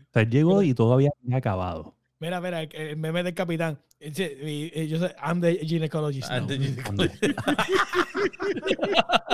[0.04, 1.95] O sea, él llegó y todavía había acabado.
[2.26, 3.78] Mira, mira, el, el meme del capitán.
[4.00, 6.28] Y- y yo sé, I'm the gynecologist.
[6.30, 6.56] De- Ande.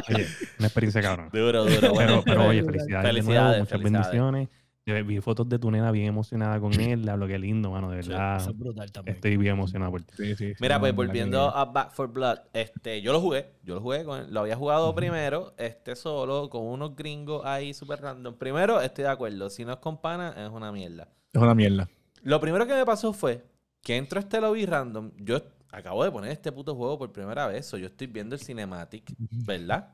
[0.10, 0.28] Oye,
[0.60, 1.30] una experiencia cabrón.
[1.32, 1.94] Duro, duro.
[1.94, 4.12] Bueno, Pero, pero oye, Felicidades, felicidades, de felicidades, nuevo, muchas felicidades.
[4.12, 4.50] bendiciones.
[4.86, 7.92] Yo vi fotos de tu nena bien emocionada con él, le hablo que lindo, mano,
[7.92, 8.38] de Sí, verdad.
[8.38, 9.16] Eso es brutal también.
[9.16, 10.14] Estoy bien emocionado por ti.
[10.18, 13.76] Sí, sí, sí, Mira, pues volviendo a Back for Blood, este, yo lo jugué, yo
[13.76, 18.36] lo jugué, con, lo había jugado primero, este solo, con unos gringos ahí super random.
[18.38, 21.08] Primero, estoy de acuerdo, si no es con pana, es una mierda.
[21.32, 21.88] Es una mierda.
[22.24, 23.44] Lo primero que me pasó fue
[23.82, 25.42] que entro a este lobby random, yo
[25.72, 29.14] acabo de poner este puto juego por primera vez, o yo estoy viendo el cinematic,
[29.18, 29.94] ¿verdad?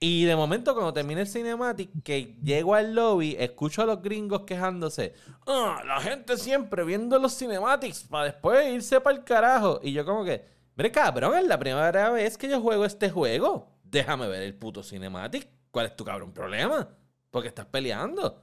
[0.00, 4.42] Y de momento cuando termina el cinematic, que llego al lobby, escucho a los gringos
[4.42, 5.14] quejándose.
[5.46, 9.80] "Ah, la gente siempre viendo los cinematics para después irse para el carajo.
[9.82, 10.44] Y yo como que,
[10.76, 13.70] mire cabrón, es la primera vez que yo juego este juego.
[13.84, 15.48] Déjame ver el puto cinematic.
[15.70, 16.86] ¿Cuál es tu cabrón problema?
[17.30, 18.42] Porque estás peleando.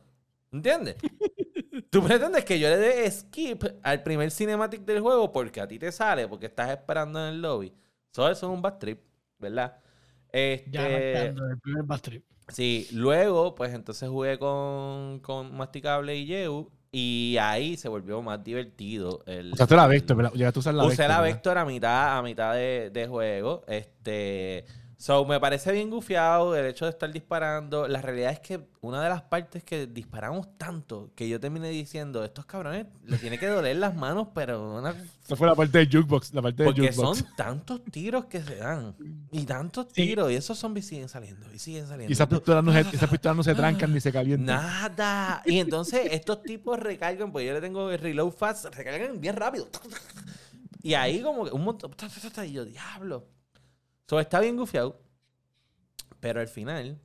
[0.51, 0.95] ¿Entiendes?
[1.91, 5.77] Tú pretendes que yo le dé skip al primer cinematic del juego porque a ti
[5.77, 7.73] te sale, porque estás esperando en el lobby.
[8.11, 9.01] So, eso es un bad trip,
[9.37, 9.77] ¿verdad?
[10.31, 12.23] Este, Ya el primer bad trip.
[12.47, 18.41] Sí, luego, pues entonces jugué con, con Masticable y Yeu y ahí se volvió más
[18.41, 19.21] divertido.
[19.25, 20.31] El, Usaste la Vector, ¿verdad?
[20.31, 21.07] Llegaste a usar la Usé Vector.
[21.09, 21.35] la ¿verdad?
[21.35, 23.65] Vector a mitad, a mitad de, de juego.
[23.67, 24.65] Este.
[25.01, 27.87] So, me parece bien gufiado el hecho de estar disparando.
[27.87, 32.23] La realidad es que una de las partes que disparamos tanto que yo terminé diciendo,
[32.23, 34.91] estos cabrones les tiene que doler las manos, pero una
[35.25, 37.17] Esa fue la parte del jukebox, la parte del porque jukebox.
[37.17, 38.95] son tantos tiros que se dan.
[39.31, 40.03] Y tantos Sí.
[40.05, 40.31] tiros.
[40.31, 41.51] Y esos zombies siguen saliendo.
[41.51, 42.11] Y siguen saliendo.
[42.11, 44.55] Y esas pistolas no se, esas pistolas no se trancan ni se calientan.
[44.55, 45.41] Nada.
[45.47, 49.67] Y entonces estos tipos recargan, pues yo le tengo el reload fast, recargan bien rápido.
[50.83, 51.91] Y ahí como que un montón.
[52.45, 53.40] Y yo, diablo.
[54.11, 54.99] So, está bien gufiado.
[56.19, 56.99] Pero al final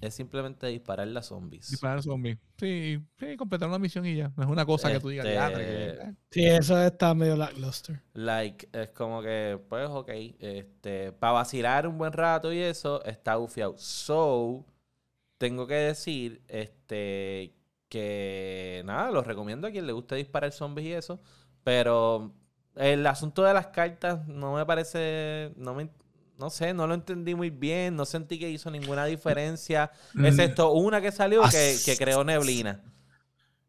[0.00, 1.68] es simplemente disparar las zombies.
[1.68, 2.38] Disparar a zombies.
[2.56, 4.32] Sí, sí, completar una misión y ya.
[4.34, 8.00] No es una cosa que tú digas, Este, "Diatre, que- Sí, eso está medio lackluster.
[8.14, 13.34] Like, es como que, pues, ok, este, para vacilar un buen rato y eso, está
[13.34, 13.76] gufiado.
[13.76, 14.64] So,
[15.36, 17.54] tengo que decir, este,
[17.90, 21.20] que nada, los recomiendo a quien le guste disparar zombies y eso,
[21.62, 22.32] pero
[22.76, 25.90] el asunto de las cartas no me parece, no me,
[26.38, 30.72] no sé, no lo entendí muy bien, no sentí que hizo ninguna diferencia, Mm, excepto
[30.72, 32.80] una que salió que, As- que creó neblina.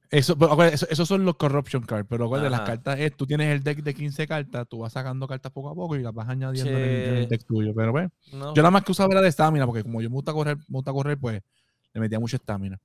[0.09, 2.67] Eso, acuérdate, eso- esos son los corruption cards, pero acuérdate, las Ajá.
[2.73, 5.75] cartas es, tú tienes el deck de 15 cartas, tú vas sacando cartas poco a
[5.75, 7.29] poco y las vas añadiendo en, el, en el Sí.
[7.29, 7.73] deck tuyo.
[7.75, 8.53] Pero bueno, No.
[8.53, 10.63] yo nada más que usaba era de estamina, porque como yo me gusta correr, me
[10.77, 11.41] gusta correr, pues
[11.93, 12.79] le metía mucha estamina.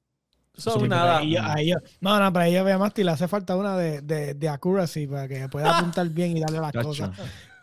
[0.54, 1.18] So, eso sí, nada.
[1.18, 4.34] Ahí ahí no, no, pero ahí yo veo más le hace falta una de, de,
[4.34, 7.10] de accuracy para que pueda apuntar bien y darle las cosas.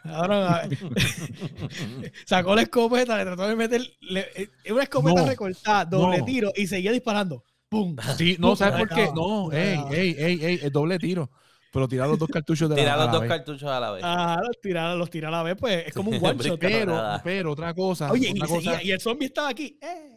[0.05, 0.69] Ahora, a-
[2.25, 6.25] sacó la escopeta, le trató de meter le- eh, una escopeta No, recortada, doble no.
[6.25, 7.43] tiro y seguía disparando.
[7.69, 7.95] ¡Pum!
[8.17, 9.09] Sí, no, Pum, ¿sabes por qué?
[9.13, 11.29] No, se ey, ey, ey, ey, el doble tiro.
[11.73, 13.29] Pero tirar los dos cartuchos de la, Tirar a los la dos vez.
[13.29, 14.01] cartuchos a la vez.
[14.05, 16.57] Ah, los tira, los tira a la vez, pues es como un one shot.
[16.57, 16.57] Brinca.
[16.59, 19.77] Pero, pero otra cosa, Oye, y, otra cosa, seguía, y el zombie estaba aquí.
[19.81, 20.11] Eh.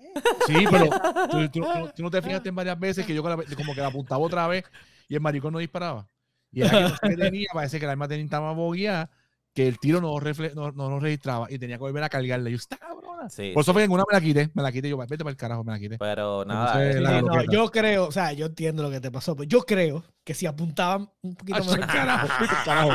[0.46, 0.84] Sí, pero
[1.30, 3.80] tú, tú- tú- tú no te fijaste en varias veces que yo la- como que
[3.80, 4.64] la apuntaba otra vez
[5.08, 6.08] y el maricón no disparaba.
[6.50, 6.70] Y era
[7.02, 9.10] que no tenía, parece que la arma tenía estaba bogueada,
[9.54, 12.50] que el tiro no, refle- no, no lo registraba y tenía que volver a cargarle.
[12.50, 12.97] Y yo, está cabrón.
[13.18, 13.30] Cabrona.
[13.30, 13.74] Sí, Por eso sí.
[13.74, 15.64] fue que en una me la quité, me la quité yo, vete para el carajo,
[15.64, 15.98] me la quité.
[15.98, 16.82] Pero nada.
[16.84, 19.60] eh, la no, yo creo, o sea, yo entiendo lo que te pasó, pero yo
[19.62, 22.90] creo que si apuntaban un poquito carajo, vete al carajo.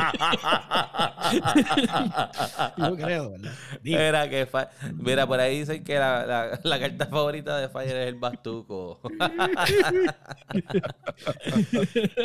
[2.76, 3.52] yo creo, ¿verdad?
[3.82, 7.68] Digo, Mira, que fa- Mira, por ahí dicen que la, la- la carta favorita de
[7.68, 9.00] Fire es el bastuco.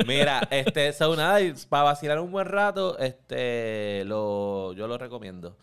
[0.07, 5.57] Mira, este, so nada, y para vacilar un buen rato, este, lo, yo lo recomiendo.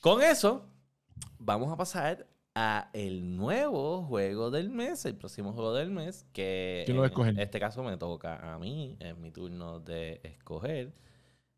[0.00, 0.64] Con eso,
[1.44, 6.82] vamos a pasar a el nuevo juego del mes, el próximo juego del mes, que
[6.84, 10.92] ¿Quién lo a en este caso me toca a mí, es mi turno de escoger.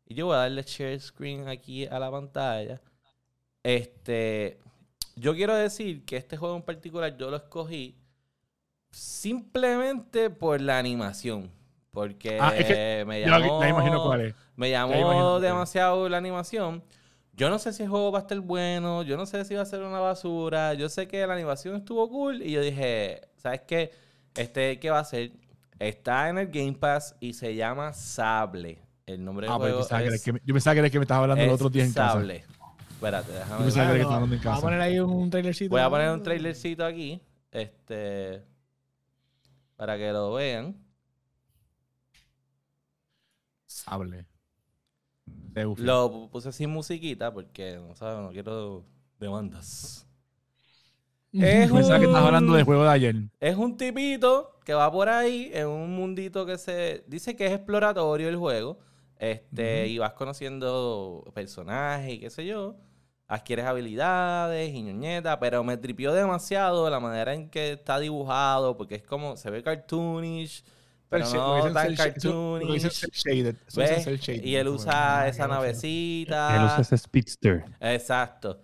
[0.05, 2.81] Y yo voy a darle share screen aquí a la pantalla.
[3.63, 4.59] Este,
[5.15, 7.97] yo quiero decir que este juego en particular yo lo escogí
[8.91, 11.51] simplemente por la animación.
[11.91, 14.35] Porque Ah, es que me llamó, ya imagino cuál es.
[14.55, 16.83] me llamó cuál demasiado la animación.
[17.35, 19.61] Yo no sé si el juego va a estar bueno, yo no sé si va
[19.61, 20.73] a ser una basura.
[20.73, 23.91] Yo sé que la animación estuvo cool y yo dije, ¿sabes qué?
[24.35, 25.31] Este, ¿qué va a ser?
[25.77, 28.79] Está en el Game Pass y se llama Sable.
[29.05, 30.73] El nombre del Ah, pues yo juego pensaba, que era es, el que, yo pensaba
[30.73, 32.13] que era el que me estaba hablando los es otros días en casa.
[32.13, 32.45] Sable.
[32.89, 33.73] Espérate, déjame Yo pensaba ver.
[33.75, 35.69] que era el que bueno, estaba hablando en Vamos a poner ahí un trailercito.
[35.69, 37.21] Voy a poner un trailercito aquí.
[37.51, 38.43] Este.
[39.75, 40.75] Para que lo vean.
[43.65, 44.25] Sable.
[45.85, 48.83] Lo puse sin musiquita porque no sabes, no quiero
[49.19, 50.05] demandas.
[51.31, 53.15] Es pensaba que estabas hablando un- del juego de ayer.
[53.39, 57.51] Es un tipito que va por ahí en un mundito que se dice que es
[57.51, 58.79] exploratorio el juego.
[59.17, 62.75] Este, y vas conociendo personajes y qué sé yo.
[63.27, 68.95] Adquieres habilidades y ñoñeta, pero me tripió demasiado la manera en que está dibujado, porque
[68.95, 70.63] es como, se ve cartoonish,
[71.09, 73.55] pero lo no tan shaded.
[74.43, 76.55] Y él usa esa navecita.
[76.57, 77.65] Él usa ese speedster.
[77.79, 78.61] Exacto.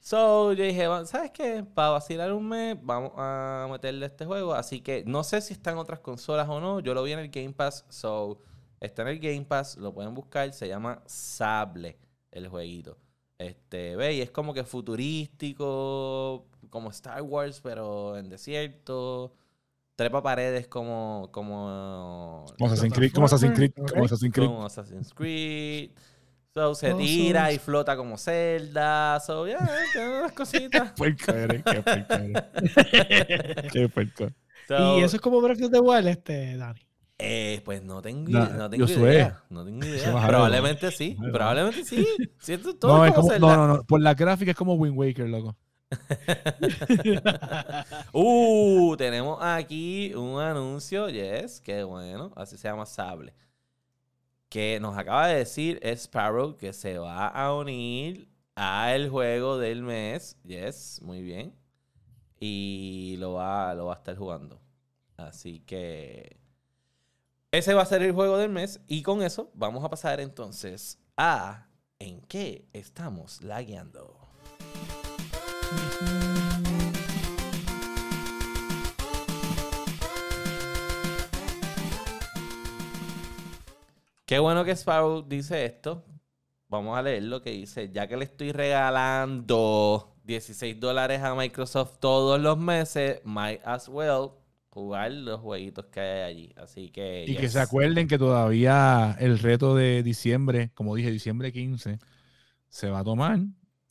[0.00, 1.64] So, yo dije, "Va- ¿sabes qué?
[1.64, 4.52] Para vacilar un mes, vamos a meterle este juego.
[4.54, 6.80] Así que no sé si está en otras consolas o no.
[6.80, 7.86] Yo lo vi en el Game Pass.
[7.88, 8.38] So,
[8.80, 9.78] está en el Game Pass.
[9.78, 10.52] Lo pueden buscar.
[10.52, 11.96] Se llama Sable,
[12.32, 12.98] el jueguito.
[13.38, 19.32] Este, ve, y es como que futurístico, como Star Wars, pero en desierto.
[19.96, 24.46] Trepa paredes como, como, Como Assassin's Creed, como Assassin's Creed, como Assassin's Creed.
[24.48, 25.90] como Assassin's Creed.
[26.52, 29.18] So, se tira y flota como Zelda.
[29.20, 29.58] So, ya,
[29.92, 30.92] tiene unas cositas.
[30.96, 33.72] Puerco eres, qué puerco eres.
[33.72, 34.28] Qué puerco.
[34.68, 36.80] So, Y eso es como Breath of the Wild, este, Dani.
[37.18, 39.42] eh, pues no tengo, No, idea, no tengo idea.
[39.50, 40.26] No tengo idea.
[40.26, 41.16] Probablemente sí.
[41.32, 42.06] Probablemente sí.
[42.38, 43.56] Siento todo No, es como como, Zelda.
[43.56, 43.82] no, no, no.
[43.84, 45.56] Por la gráfica es como Wind Waker, loco.
[48.12, 53.34] Uh, tenemos aquí un anuncio, yes, qué bueno, así se llama Sable.
[54.48, 60.38] Que nos acaba de decir Sparrow que se va a unir al juego del mes,
[60.44, 61.54] yes, muy bien.
[62.38, 64.60] Y lo va, lo va a estar jugando.
[65.16, 66.36] Así que
[67.50, 68.80] ese va a ser el juego del mes.
[68.86, 71.68] Y con eso vamos a pasar entonces a
[72.04, 74.18] ¿En qué estamos lagueando?
[84.26, 86.04] Qué bueno que Sparrow dice esto.
[86.68, 87.90] Vamos a leer lo que dice.
[87.92, 94.30] Ya que le estoy regalando 16 dólares a Microsoft todos los meses, might as well
[94.70, 96.52] jugar los jueguitos que hay allí.
[96.56, 97.26] Así que.
[97.28, 101.98] Y que se acuerden que todavía el reto de diciembre, como dije, diciembre 15,
[102.68, 103.38] se va a tomar.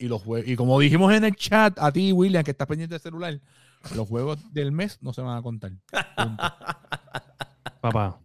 [0.03, 2.95] Y los jue- y como dijimos en el chat, a ti, William, que estás pendiente
[2.95, 3.39] del celular,
[3.95, 5.71] los juegos del mes no se van a contar.
[7.79, 8.19] Papá,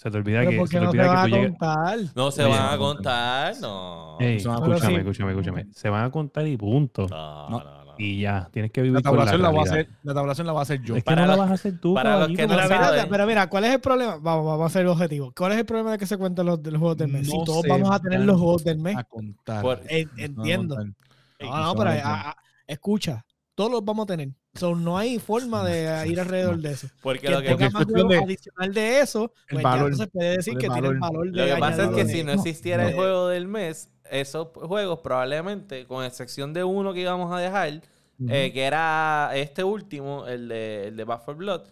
[0.00, 1.98] se te olvida que, ¿por se te no olvida van que a tú contar?
[2.14, 4.16] No se Oye, van a contar, no.
[4.18, 4.94] Ey, Se escúchame, sí.
[4.96, 5.66] escúchame, escúchame.
[5.72, 7.06] Se van a contar y punto.
[7.08, 7.58] No, No.
[7.58, 7.90] no, no.
[7.98, 10.46] Y ya, tienes que La vivir con la tabulación la, voy a hacer, la tabulación
[10.46, 10.96] la voy a hacer yo.
[10.96, 12.36] Es que Para no la los- vas a hacer tú, para los caballito.
[12.38, 14.12] que no Pero mira, pero mira, ¿cuál es el problema?
[14.16, 15.32] Vamos, vamos a hacer el objetivo.
[15.36, 17.28] ¿Cuál es el problema de que se cuenten los, los juegos del mes?
[17.28, 18.96] No si todos se vamos a tener los juegos del mes.
[18.96, 19.60] a contar.
[19.62, 20.76] Por- se entiendo.
[20.76, 22.34] No, no se pero
[22.66, 23.24] escucha,
[23.54, 24.30] todos los vamos a tener.
[24.54, 26.88] So, no hay forma de ir alrededor de eso.
[27.02, 29.70] Porque Que lo que, tenga es más juegos de- adicional de eso, el pues ya
[29.70, 30.98] valor, no se puede decir el que tiene el valor.
[30.98, 33.90] valor de lo que pasa es que si no No, existiera el juego del mes,
[34.10, 37.80] esos juegos probablemente, con excepción de uno que íbamos a dejar,
[38.28, 41.62] eh, que era este último, el de, el de Back 4 Blood,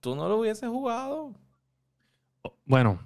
[0.00, 1.32] tú no lo hubieses jugado.
[2.64, 3.00] Bueno,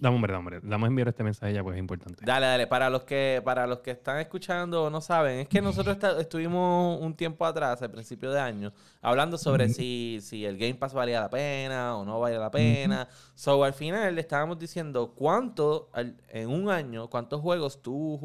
[0.00, 0.60] dame hombre, dame hombre.
[0.62, 2.24] Dame enviar este mensaje ya, pues es importante.
[2.24, 2.66] Dale, dale.
[2.66, 6.20] Para los que, para los que están escuchando o no saben, es que nosotros esta-
[6.20, 10.92] estuvimos un tiempo atrás, al principio de año, hablando sobre si, si el Game Pass
[10.94, 13.08] valía la pena o no valía la pena.
[13.34, 15.90] So, al final le estábamos diciendo cuánto,
[16.28, 18.18] en un año, cuántos juegos tú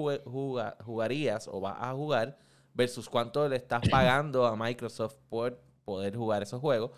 [0.84, 2.38] jugarías o vas a jugar
[2.74, 6.92] versus cuánto le estás pagando a Microsoft por poder jugar esos juegos.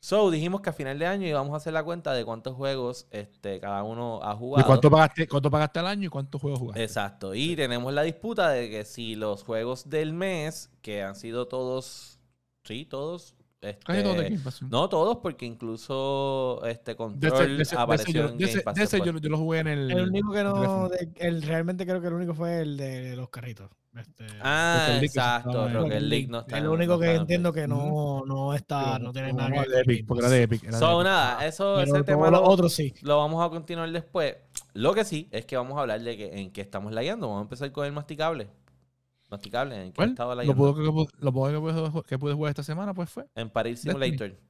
[0.00, 3.08] So, dijimos que a final de año íbamos a hacer la cuenta de cuántos juegos
[3.10, 4.66] este, cada uno ha ¿Y jugado.
[4.66, 6.82] cuánto pagaste, cuánto pagaste al año y cuántos juegos jugaste?
[6.84, 7.34] Exacto.
[7.34, 12.20] Y tenemos la disputa de que si los juegos del mes, que han sido todos,
[12.64, 14.62] sí, todos, Casi de este, Game Pass.
[14.62, 18.50] no todos, porque incluso este De ese- Control de ese- de apareció en de Game
[18.52, 19.90] ese- Pass de ese yo, yo lo jugué en el.
[19.90, 23.28] El único que no, de- el, realmente creo que el único fue el de los
[23.30, 23.70] carritos.
[23.96, 25.66] Este, Ah, que exacto.
[25.66, 26.56] en- Rocket League no está.
[26.58, 30.04] el único que entiendo que no, no está, Sí, no tiene nada que ver de
[30.06, 30.62] porque era de Epic.
[30.62, 31.04] era de So, Epic.
[31.04, 32.94] nada, eso, Pero ese tema lo, otros sí.
[33.02, 34.36] lo vamos a continuar después.
[34.74, 37.26] Lo que sí es que vamos a hablar de que, en qué estamos lagueando.
[37.26, 38.46] Vamos a empezar con el masticable.
[39.30, 40.08] Masticable, ¿en qué ¿Cuál?
[40.10, 40.62] estaba Lo lagueando?
[40.64, 40.82] poco que,
[41.20, 43.26] lo poco que pude, ju- que pude jugar esta semana, pues fue.
[43.34, 44.06] En Paris Destiny.
[44.18, 44.40] Simulator.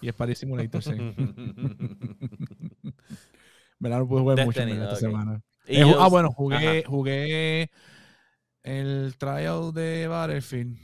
[0.00, 0.90] Y es Paris Simulator, sí.
[3.78, 3.98] ¿Verdad?
[3.98, 5.40] No pude jugar mucho Destiny, en esta semana.
[5.66, 6.88] Eh, yo- ah, bueno, jugué, Ajá.
[6.88, 7.70] jugué
[8.62, 10.76] el trial de Battlefield.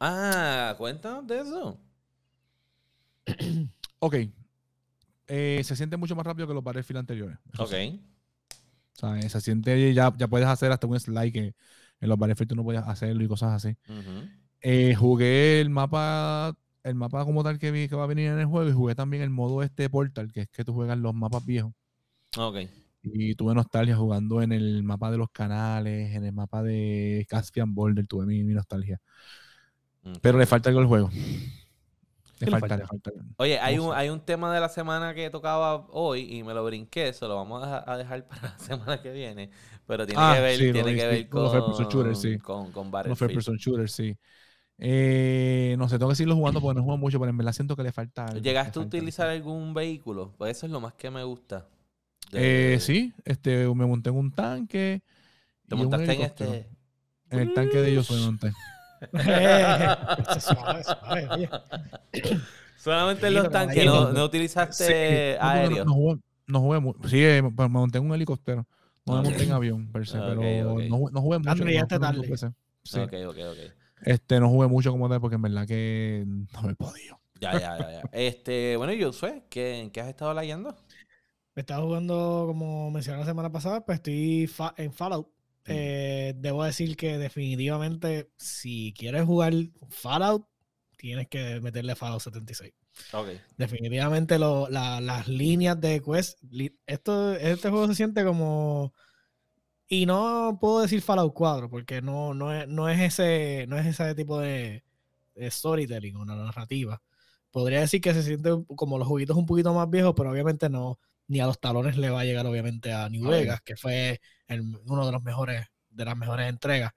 [0.00, 1.80] Ah, cuéntanos de eso.
[4.04, 4.16] Ok.
[5.28, 7.38] Eh, se siente mucho más rápido que los Battlefield anteriores.
[7.56, 7.68] Ok.
[7.70, 8.00] sí.
[8.96, 11.54] O sea, eh, se siente, ya, ya puedes hacer hasta un slide que
[12.02, 13.76] en los Battlefield tú no podías hacerlo y cosas así.
[14.60, 18.40] Eh, jugué el mapa, el mapa como tal que vi que va a venir en
[18.40, 21.14] el juego y jugué también el modo este Portal, que es que tú juegas los
[21.14, 21.72] mapas viejos.
[22.36, 22.58] Ok.
[23.04, 27.74] Y tuve nostalgia jugando en el mapa de los canales, en el mapa de Caspian
[27.74, 29.00] Boulder, tuve mi, mi nostalgia.
[30.20, 31.10] Pero le falta algo al juego.
[32.44, 33.10] Le falta, falta?
[33.10, 33.34] algo.
[33.36, 36.64] Oye, hay un, hay un tema de la semana que tocaba hoy y me lo
[36.64, 39.50] brinqué, eso lo vamos a dejar, a dejar para la semana que viene.
[39.86, 42.38] Pero tiene Ah, que ver, sí, tiene que ver Con los first shooters, sí.
[42.38, 43.16] con, con No Battlefield.
[43.16, 44.16] first person shooter, sí.
[44.78, 47.76] Eh, no sé, tengo que seguirlo jugando porque no juego mucho, pero en verdad siento
[47.76, 48.42] que le falta algo.
[48.42, 49.50] ¿Llegaste le a utilizar algo.
[49.52, 50.32] algún vehículo?
[50.36, 51.66] Pues eso es lo más que me gusta.
[52.32, 55.02] Eh, sí, este, me monté en un tanque.
[55.68, 56.68] ¿Te montaste en este?
[57.30, 58.52] En el tanque de ellos me monté.
[59.12, 61.48] Eso es suave, suave, oye.
[62.76, 65.84] Solamente Sí, los tanques, no, utilizaste aéreo.
[65.84, 68.66] No, no jugué, no jugué mu- Sí, eh, me monté en un helicóptero.
[69.06, 70.40] No me monté en avión, per se, Ok, pero.
[70.88, 71.64] No, jugué- no jugué mucho.
[71.64, 72.28] Llegaste jugué mucho tarde.
[72.28, 72.52] per se.
[72.84, 73.00] Sí.
[73.00, 73.58] Ok, ok, ok.
[74.04, 77.20] Este, no jugué mucho como tal porque en verdad que no me he podido.
[77.40, 78.02] Ya, ya, ya, ya.
[78.12, 80.76] Este, bueno, yo sé, ¿qué, ¿en qué has estado leyendo?
[81.54, 85.28] Estaba jugando, como mencioné la semana pasada, pues estoy fa- en Fallout.
[85.66, 89.52] Eh, debo decir que definitivamente, si quieres jugar
[89.90, 90.46] Fallout,
[90.96, 92.72] tienes que meterle Fallout 76.
[93.12, 93.28] Ok.
[93.56, 96.38] Definitivamente lo- la- las líneas de quest.
[96.86, 98.92] Esto, este juego se siente como.
[99.88, 103.86] Y no puedo decir Fallout 4, porque no, no, es, no es ese, no es
[103.86, 104.84] ese tipo de,
[105.34, 107.02] de storytelling o narrativa.
[107.50, 110.98] Podría decir que se siente como los juguitos un poquito más viejos, pero obviamente no,
[111.28, 114.20] ni a los talones le va a llegar, obviamente, a New Vegas, que fue
[114.54, 116.92] el- uno de los mejores, de las mejores entregas.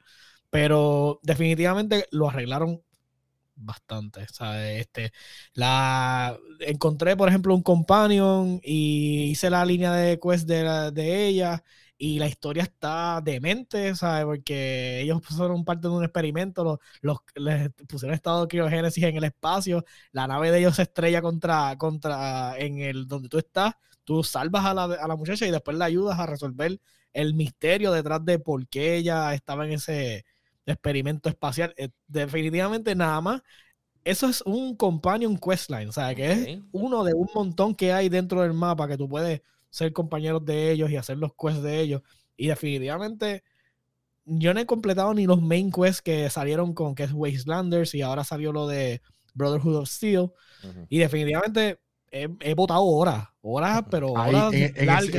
[0.50, 2.82] Pero definitivamente lo arreglaron
[3.56, 4.28] bastante.
[4.28, 5.12] Sea, este,
[5.54, 11.28] la encontré, por ejemplo, un companion y hice la línea de quest de, la- de
[11.28, 11.64] ella
[11.98, 14.26] y la historia está demente, ¿sabes?
[14.26, 19.16] Porque ellos fueron parte de un experimento, los, los- les pusieron estado de criogénesis en
[19.18, 23.76] el espacio, la nave de ellos se estrella contra, contra en el donde tú estás,
[24.04, 26.80] tú salvas a la, a la muchacha y después la ayudas a resolver
[27.16, 30.26] el misterio detrás de por qué ella estaba en ese
[30.68, 31.74] experimento espacial.
[31.78, 33.42] Eh, definitivamente nada más.
[34.04, 36.66] Eso es un companion questline, o sea, que es Ok.
[36.74, 39.42] uno de un montón que hay dentro del mapa que tú puedes
[39.72, 42.02] ser compañeros de ellos y hacer los quests de ellos.
[42.38, 43.44] Y definitivamente
[44.26, 48.02] yo no he completado ni los main quests que salieron con que es Wastelanders y
[48.04, 49.02] ahora salió lo de
[49.34, 50.32] Brotherhood of Steel.
[50.90, 51.80] Y definitivamente
[52.24, 55.14] he, he botado horas, horas, pero horas en, largas.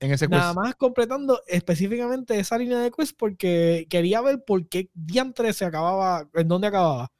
[0.00, 4.88] en, ese, nada más- completando específicamente esa línea de quest porque quería ver por qué
[4.94, 7.10] diantre se acababa, en dónde acababa.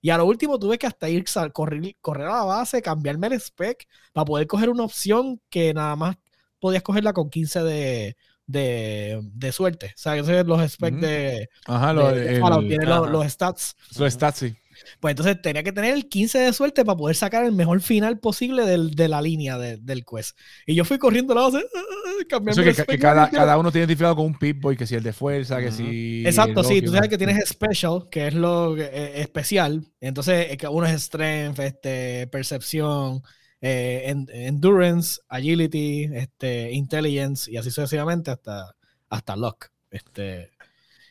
[0.00, 3.26] Y a lo último tuve que hasta ir a correr, correr a la base, cambiarme
[3.26, 6.16] el spec para poder coger una opción que nada más
[6.60, 9.86] podías cogerla con 15 de, de, de suerte.
[9.86, 11.04] O sea, son los specs Ujú.
[11.04, 13.10] de, Ajá, lo, de- de el- Fallout, tiene los, ajá.
[13.10, 13.76] los stats.
[13.98, 14.56] los stats, sí.
[15.00, 18.18] Pues entonces tenía que tener el 15 de suerte para poder sacar el mejor final
[18.18, 20.36] posible del- de la línea de- del quest.
[20.66, 21.64] Y yo fui corriendo la base,
[22.28, 25.12] cambiarme Eso que, cada, cada uno tiene identificado con un Pip-Boy, que si el de
[25.12, 26.22] fuerza, que si.
[26.26, 29.84] Exacto, sí, tú sabes que tienes special, que es lo eh, especial.
[30.00, 33.22] Entonces, uno es strength, este, percepción,
[33.60, 38.74] eh, en- endurance, agility, este, intelligence y así sucesivamente hasta,
[39.08, 39.66] hasta luck.
[39.90, 40.50] Este,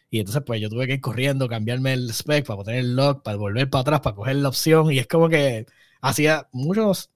[0.10, 3.24] y entonces, pues yo tuve que ir corriendo, cambiarme el spec para poner el lock,
[3.24, 4.92] para volver para atrás, para coger la opción.
[4.92, 5.66] Y es como que
[6.02, 7.12] hacía muchos,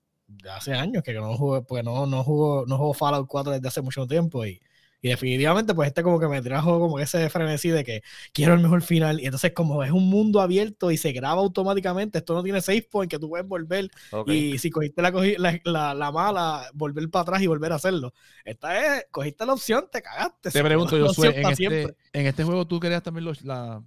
[0.49, 3.81] hace años que no juego, porque no, no juego, no juego Fallout 4 desde hace
[3.81, 4.61] mucho tiempo y
[5.01, 8.59] Y definitivamente, pues este como que me trajo como ese frenesí de que quiero el
[8.59, 9.19] mejor final.
[9.19, 12.87] Y entonces, como es un mundo abierto y se graba automáticamente, esto no tiene save
[12.89, 13.89] point que tú puedes volver.
[14.31, 17.75] Y si cogiste la, cogi- la, la- la mala, volver para atrás y volver a
[17.75, 18.13] hacerlo.
[18.45, 20.51] Esta es, cogiste la opción, te cagaste.
[20.51, 23.83] Te pregunto, opción en este, en este juego tú creas también los, la,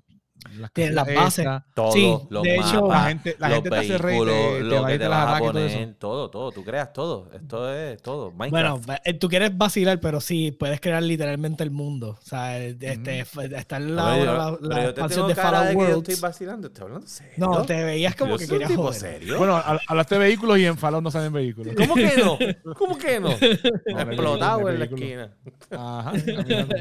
[0.59, 1.47] las, Tiene las bases.
[1.75, 4.25] Todo, Sí, los de hecho, La mapas, gente, la los gente te hace rey, te,
[4.69, 5.95] te va a ir de las ataques todo eso.
[5.99, 6.53] todo, todo.
[6.53, 7.31] Tú creas todo.
[7.33, 8.31] Esto es todo.
[8.31, 9.07] Bueno, Minecraft.
[9.07, 12.19] eh, tú quieres vacilar, pero sí, puedes crear literalmente el mundo.
[12.21, 15.75] O sea, este, f- está en la, Pero la, pero la expansión de Fallout que
[15.91, 16.67] yo estoy vacilando.
[16.69, 17.33] ¿Estoy hablando serio?
[17.39, 19.01] No, te veías como Yo que querías joder.
[19.01, 19.39] serio.
[19.39, 21.75] Bueno, hab- hablaste de vehículos y en Fallout no salen vehículos.
[21.75, 22.39] ¿Cómo que no?
[22.75, 23.29] ¿Cómo que no?
[23.31, 25.35] No, Explotado en la esquina.
[25.71, 26.13] Ajá.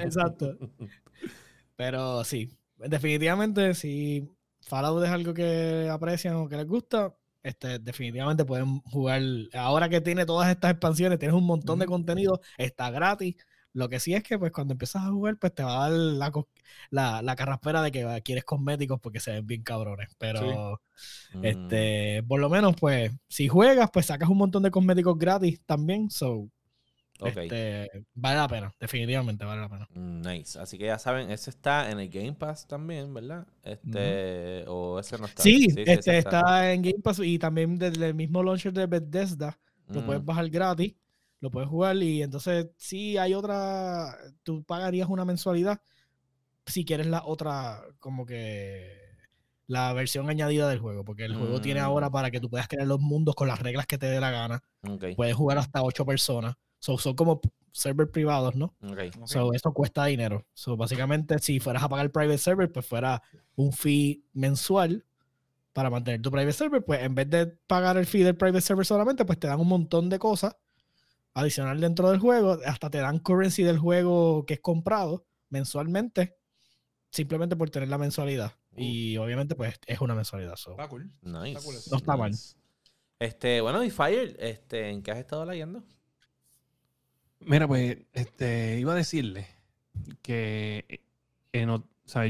[0.03, 0.57] Exacto.
[1.75, 2.49] Pero sí,
[2.87, 4.29] definitivamente si
[4.61, 9.21] Fallout es algo que aprecian o que les gusta, este, definitivamente pueden jugar.
[9.53, 13.35] Ahora que tiene todas estas expansiones, tienes un montón de contenido, está gratis.
[13.75, 15.97] Lo que sí es que pues cuando empiezas a jugar, pues te va a dar
[15.99, 16.31] la,
[16.91, 20.09] la, la carraspera de que quieres cosméticos porque se ven bien cabrones.
[20.17, 20.79] Pero
[21.33, 21.45] Mm.
[21.45, 26.09] este, por lo menos, pues, si juegas, pues sacas un montón de cosméticos gratis también.
[26.11, 26.49] So,
[27.23, 27.37] Ok.
[27.37, 29.87] este, vale la pena, definitivamente vale la pena.
[29.93, 30.59] Mm, Nice.
[30.59, 33.45] Así que ya saben, ese está en el Game Pass también, ¿verdad?
[33.63, 35.41] Este, o ese no está.
[35.43, 39.59] Sí, ese este está en Game Pass y también desde el mismo launcher de Bethesda
[39.87, 40.95] lo Mm, puedes bajar gratis,
[41.41, 45.81] lo puedes jugar y entonces sí hay otra, tú pagarías una mensualidad
[46.65, 48.87] si quieres la otra, como que
[49.67, 51.83] la versión añadida del juego, porque el juego tiene Mm.
[51.83, 54.31] ahora para que tú puedas crear los mundos con las reglas que te dé la
[54.31, 54.63] gana,
[55.15, 57.39] puedes jugar hasta ocho personas, so, son como
[57.71, 58.73] server privados, ¿no?
[58.83, 58.99] ok.
[59.17, 59.25] Ok.
[59.25, 60.45] So, eso cuesta dinero.
[60.53, 63.23] So, básicamente, si fueras a pagar private server, pues fuera
[63.55, 65.05] un fee mensual
[65.71, 66.83] para mantener tu private server.
[66.83, 69.69] Pues en vez de pagar el fee del private server solamente, pues te dan un
[69.69, 70.57] montón de cosas
[71.33, 72.59] adicional dentro del juego.
[72.65, 76.35] Hasta te dan currency del juego que es comprado mensualmente,
[77.11, 78.57] simplemente por tener la mensualidad.
[78.75, 80.57] Y obviamente, pues es una mensualidad.
[80.57, 80.71] so.
[80.71, 81.09] Está cool.
[81.21, 81.63] Nice.
[81.63, 81.75] cool.
[81.91, 82.33] No está mal.
[83.19, 85.81] Este, bueno, y Fire, este, ¿en qué has estado leyendo?
[87.45, 89.47] Mira, pues, este, iba a decirle
[90.21, 91.01] que,
[91.51, 92.23] que no, o sea,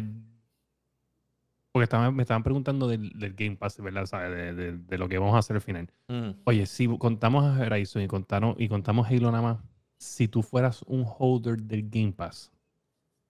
[1.72, 4.06] porque estaban- me estaban preguntando del, del Game Pass, ¿verdad?
[4.06, 4.32] ¿Sabes?
[4.32, 5.90] De, de- de lo que vamos a hacer al final.
[6.08, 9.58] Mm, Oye, si contamos a Horizon y contamos, y contamos Halo nada más,
[9.98, 12.52] si tú fueras un holder del Game Pass,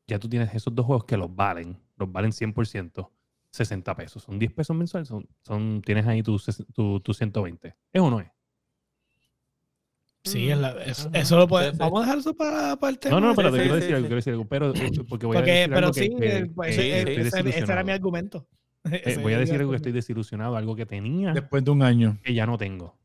[0.07, 3.09] ya tú tienes esos dos juegos que los valen, los valen 100%,
[3.49, 4.23] 60 pesos.
[4.23, 7.75] Son 10 pesos mensuales, son, son, tienes ahí tu, ses- tu, tu 120.
[7.93, 8.27] ¿Es o no es?
[10.23, 11.77] Sí, es la- es- eso lo puede- Sí, sí.
[11.79, 13.19] Vamos a dejar eso para, para el tema.
[13.19, 14.07] No, no, pero sí, te quiero sí, decir algo, sí.
[14.07, 16.45] quiero decir algo, pero eh, porque voy a Porque, decir pero algo sí, que- eh,
[16.55, 18.47] pues, que ese- estoy ese, ese era mi argumento.
[18.91, 22.19] Eh, voy a decir algo que estoy desilusionado, algo que tenía, Después de un año.
[22.23, 22.97] que ya no tengo.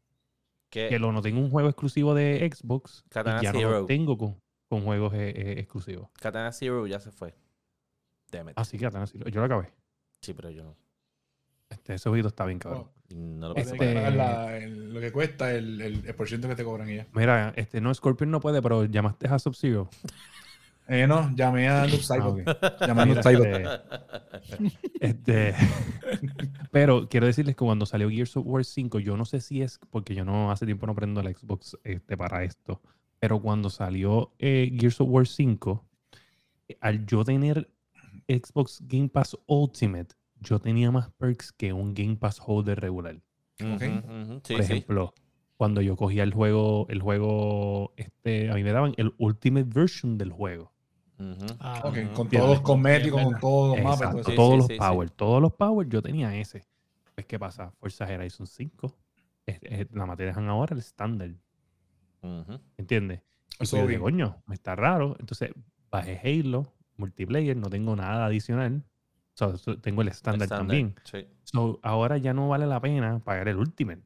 [0.70, 0.88] ¿qué?
[0.88, 3.70] Que lo no tengo un juego exclusivo de Xbox, y Katana ya no Zero.
[3.70, 6.08] lo tengo con, con juegos eh, eh, exclusivos.
[6.20, 7.34] Katana Zero ya se fue.
[8.30, 8.54] Damn it.
[8.58, 9.72] Así que Katana Zero- yo lo acabé.
[10.20, 10.76] Sí, pero yo no.
[11.70, 12.86] Este, ese jueguito está bien cabrón.
[13.10, 16.14] Y No lo puedo que Este- pagar la- el- lo que cuesta, el, el, el
[16.14, 17.06] por ciento que te cobran ya.
[17.12, 19.88] Mira, este, no, Scorpion no puede, pero llamaste a Sub-Zero.
[20.90, 22.38] Eh, no, llamé a Noob Ah, Saibot.
[22.80, 23.64] Llamé a Noob este,
[25.00, 25.54] este,
[26.70, 29.78] pero quiero decirles que cuando salió Gears of War 5, yo no sé si es
[29.90, 32.80] porque yo no hace tiempo no prendo la Xbox este, para esto,
[33.18, 35.84] pero cuando salió eh, Gears of War 5,
[36.68, 37.68] eh, al yo tener
[38.26, 43.20] Xbox Game Pass Ultimate, yo tenía más perks que un Game Pass holder regular.
[43.61, 43.82] Ujú, Ok.
[43.82, 44.72] ujú, Sí, Por sí.
[44.72, 45.14] ejemplo,
[45.57, 50.16] cuando yo cogía el juego, el juego, este, a mí me daban el Ultimate version
[50.18, 50.72] del juego.
[51.59, 52.12] Ah, Ok, Ujú.
[52.14, 54.01] con todos los cosméticos, con todos los mapas.
[54.01, 54.30] Exacto.
[54.30, 54.78] Sí, todos sí, los sí, sí.
[54.78, 56.62] power, todos los power yo tenía ese.
[57.16, 58.97] Pues qué pasa, Forza Horizon 5,
[59.45, 61.30] es- es- la materia dejan ahora el estándar.
[62.76, 63.20] ¿entiendes?
[63.61, 65.16] Y Eso pues yo dije, coño, me está raro.
[65.18, 65.51] Entonces
[65.91, 68.84] bajé Halo, multiplayer, no tengo nada adicional.
[69.39, 70.97] So, so, tengo el estándar también.
[71.05, 71.24] Sí.
[71.45, 74.03] So, ahora ya no vale la pena pagar el Ultimate.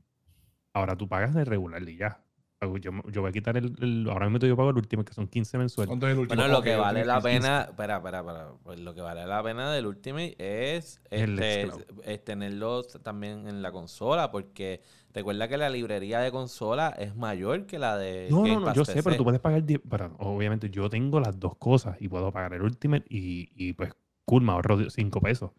[0.74, 2.22] Ahora tú pagas de regular y ya.
[2.60, 5.26] Yo, yo voy a quitar el, el- Ahora mismo yo pago el Ultimate, que son
[5.26, 5.88] 15 mensuales.
[5.88, 6.36] ¿Cuánto es el último?
[6.38, 9.72] Bueno, lo que vale la pena, espera, espera, espera, pues lo que vale la pena
[9.72, 11.70] del Ultimate es, este,
[12.04, 14.82] es tenerlo también en la consola, porque
[15.14, 18.66] recuerda que la librería de consola es mayor que la de No, Game no, no,
[18.66, 19.64] Pass yo sé, pero tú puedes pagar.
[19.64, 23.72] 10 pero obviamente yo tengo las dos cosas y puedo pagar el Ultimate y, y
[23.72, 23.92] pues,
[24.24, 25.50] cool, me ahorro 5 pesos.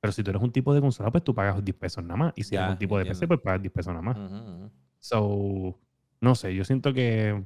[0.00, 2.32] Pero si tú eres un tipo de consola, pues tú pagas 10 pesos nada más.
[2.36, 4.18] Y si Ya, eres un tipo de PC, pues pagas 10 pesos nada más.
[4.98, 5.78] So,
[6.20, 7.42] no sé, yo siento que.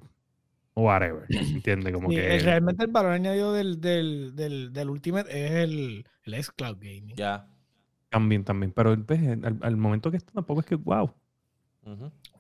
[0.75, 1.25] Whatever.
[1.29, 1.93] ¿Entiendes?
[1.93, 2.37] Como Sí, que.
[2.37, 7.15] el- realmente el valor añadido del, del, del, del Ultimate es el, el xCloud Gaming.
[7.17, 7.49] Ya.
[8.11, 8.73] También, también.
[8.73, 11.13] Pero pues, al, al momento que esto tampoco es que, wow.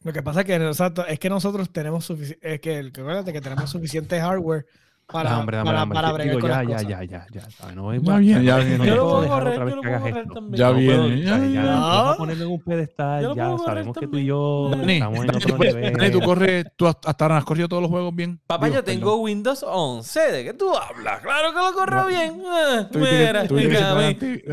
[0.02, 3.32] Lo que pasa es que, exacto, es que nosotros tenemos suficiente, es que, que acuérdate
[3.32, 4.66] que tenemos suficiente hardware
[5.06, 5.94] para, Dame hambre, dame para, hambre.
[5.96, 6.88] para bregar digo, con ya, las ya, cosas.
[6.88, 7.76] ya, ya, ya, ¿sabes?
[7.76, 8.86] No voy Ya viene, ya no viene.
[8.86, 10.54] Yo lo puedo correr, yo lo puedo correr también.
[10.56, 11.28] Ya No viene.
[11.28, 11.52] ¿sabes?
[11.52, 11.80] Ya, No.
[11.80, 15.18] Vamos a ponerlo en un Yo pedestal, lo ya sabemos que tú y yo estamos
[15.24, 16.10] en otro tú- nivel.
[16.12, 18.40] Tú corres, tú hasta ahora has corrido todos los juegos bien.
[18.48, 19.16] Papá, yo tengo.
[19.16, 20.20] Windows 11.
[20.32, 21.20] ¿De qué tú hablas?
[21.20, 22.08] Claro que lo corro No.
[22.08, 22.42] bien.
[22.46, 23.44] Ah, mira,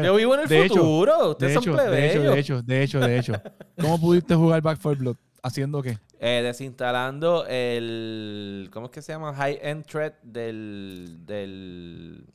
[0.03, 1.29] Yo vivo en el futuro.
[1.31, 2.33] Ustedes De son hecho, de hecho, plebeyos.
[2.33, 3.33] de hecho, de hecho, de hecho.
[3.81, 5.15] ¿Cómo pudiste jugar Back 4 Blood?
[5.41, 5.97] ¿Haciendo qué?
[6.25, 8.69] Eh, desinstalando el.
[8.71, 9.33] ¿Cómo es que se llama?
[9.33, 11.17] High End Thread del.
[11.25, 12.25] del.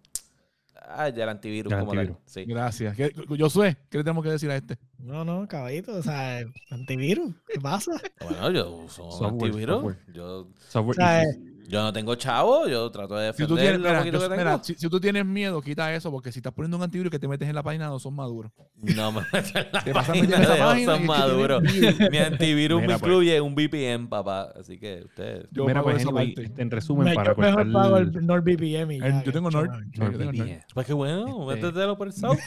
[0.91, 2.01] Ah, del antivirus Del como tal.
[2.01, 2.23] antivirus.
[2.27, 2.45] Sí.
[2.47, 2.95] Gracias.
[2.97, 4.79] ¿Qué, Josué, ¿qué le tenemos que decir a este?
[4.99, 7.93] No, no, caballito, o sea, antivirus, ¿qué pasa?
[8.21, 9.75] Bueno, yo uso Software, antivirus.
[9.77, 9.99] software.
[10.13, 11.58] Yo, Software O sea, issues.
[11.69, 12.67] Yo no tengo chavo.
[12.67, 14.65] Yo trato de Si tú defender tienes, lo mira, poquito Jos- que mira, tengo.
[14.65, 17.29] si, si tú tienes miedo, quita eso, porque si estás poniendo un antivirus que te
[17.29, 18.51] metes en la página, no son maduros.
[18.77, 21.63] No me meto en la Te página en es que Maduros.
[22.11, 23.11] Mi antivirus Mira, me pues.
[23.11, 24.53] incluye un VPN, papá.
[24.59, 25.47] Así que ustedes.
[25.51, 26.43] Yo Mira, pues, parte.
[26.45, 29.23] este, en resumen, me- para yo mejor cortar pago el- NordVPN y ya.
[29.25, 29.71] Yo tengo Nord.
[29.93, 30.35] yo tengo Nord.
[30.37, 30.65] NordVPN.
[30.75, 32.39] Pues qué bueno, Este- métetelo por el South.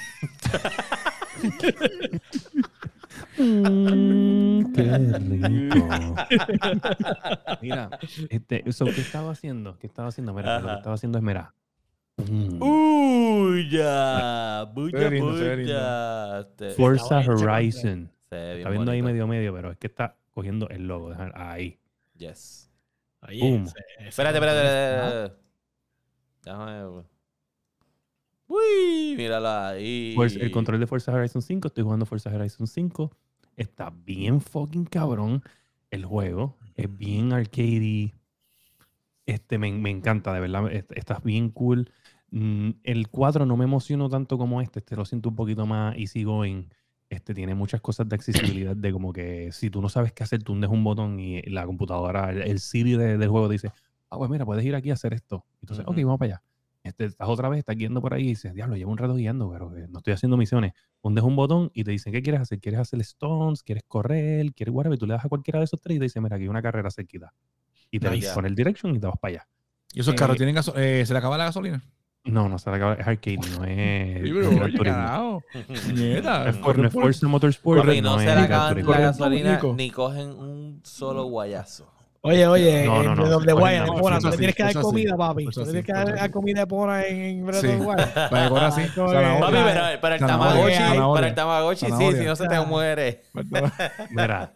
[3.41, 6.15] Mm, qué rico.
[7.61, 7.89] Mira,
[8.29, 9.77] Este, eso, ¿qué estaba haciendo?
[9.79, 10.33] ¿Qué estaba haciendo?
[10.33, 11.53] Mira, lo que estaba haciendo es, mira.
[12.17, 12.61] Mm.
[12.61, 14.69] Uy, ya.
[14.73, 16.39] Bulla, Se ve lindo, se ve bulla.
[16.41, 18.11] Este, Forza Horizon.
[18.29, 21.13] Está viendo ahí medio medio, pero es que está cogiendo el logo.
[21.33, 21.79] Ahí.
[22.15, 22.71] Yes.
[23.27, 23.63] Ese
[24.07, 25.35] Espérate, espérate, espérate.
[26.43, 27.05] Déjame ver.
[28.47, 30.15] Uy, míralo ahí.
[30.19, 33.11] El control de Forza Horizon 5, estoy jugando Forza Horizon 5.
[33.61, 35.43] Está bien fucking cabrón
[35.91, 36.57] el juego.
[36.75, 38.13] Es bien arcade.
[39.25, 40.71] Este, me, me encanta, de verdad.
[40.71, 41.91] est- Está bien cool.
[42.31, 44.79] Mm, El 4 no me emocionó tanto como este.
[44.79, 46.69] Este lo siento un poquito más easygoing.
[47.09, 50.41] Este tiene muchas cosas de accesibilidad, de como que si tú no sabes qué hacer,
[50.43, 53.69] tú hundes un botón y la computadora, el, el Siri de- del juego dice,
[54.09, 55.45] ah, pues mira, puedes ir aquí a hacer esto.
[55.61, 56.07] Entonces, ok, Ujú.
[56.07, 56.43] vamos para allá.
[56.83, 59.51] Este, estás otra vez, estás guiando por ahí y dices, diablo, llevo un rato guiando,
[59.51, 60.71] pero eh, no estoy haciendo misiones.
[61.01, 62.59] Hundes un botón y te dicen, ¿qué quieres hacer?
[62.59, 63.63] ¿Quieres hacer stones?
[63.63, 64.53] ¿Quieres correr?
[64.53, 64.95] ¿Quieres whatever?
[64.95, 66.49] Y tú le das a cualquiera de esos tres y te dice, mira, aquí hay
[66.49, 67.33] una carrera cerquita.
[67.89, 68.33] Y te Nice.
[68.33, 69.47] pone el direction y te vas para allá.
[69.93, 71.81] ¿y esos Eh, carros tienen gaso- eh, ¿Se le acaba la gasolina?
[72.23, 74.65] No, no se le acaba, es arcade, no es, Sí, no
[76.87, 81.91] es Forza Motorsport, no no se le acaban la gasolina ni cogen un solo guayazo.
[82.23, 84.17] Oye, oye, No, no, no, Breath of se the cogen Wild, nada en más, Pona,
[84.17, 85.43] eso tú le sí, tienes que dar comida, papi.
[85.43, 88.13] eso Tú le sí, tienes que dar comida de Pona en, Breath of Wild.
[88.29, 88.49] Para.
[88.49, 89.57] Papi,
[90.01, 90.19] pero el.
[90.19, 90.77] Tamagotchi,
[91.13, 93.23] para el Tamagotchi, sí, si no se te muere.
[94.11, 94.53] Mira,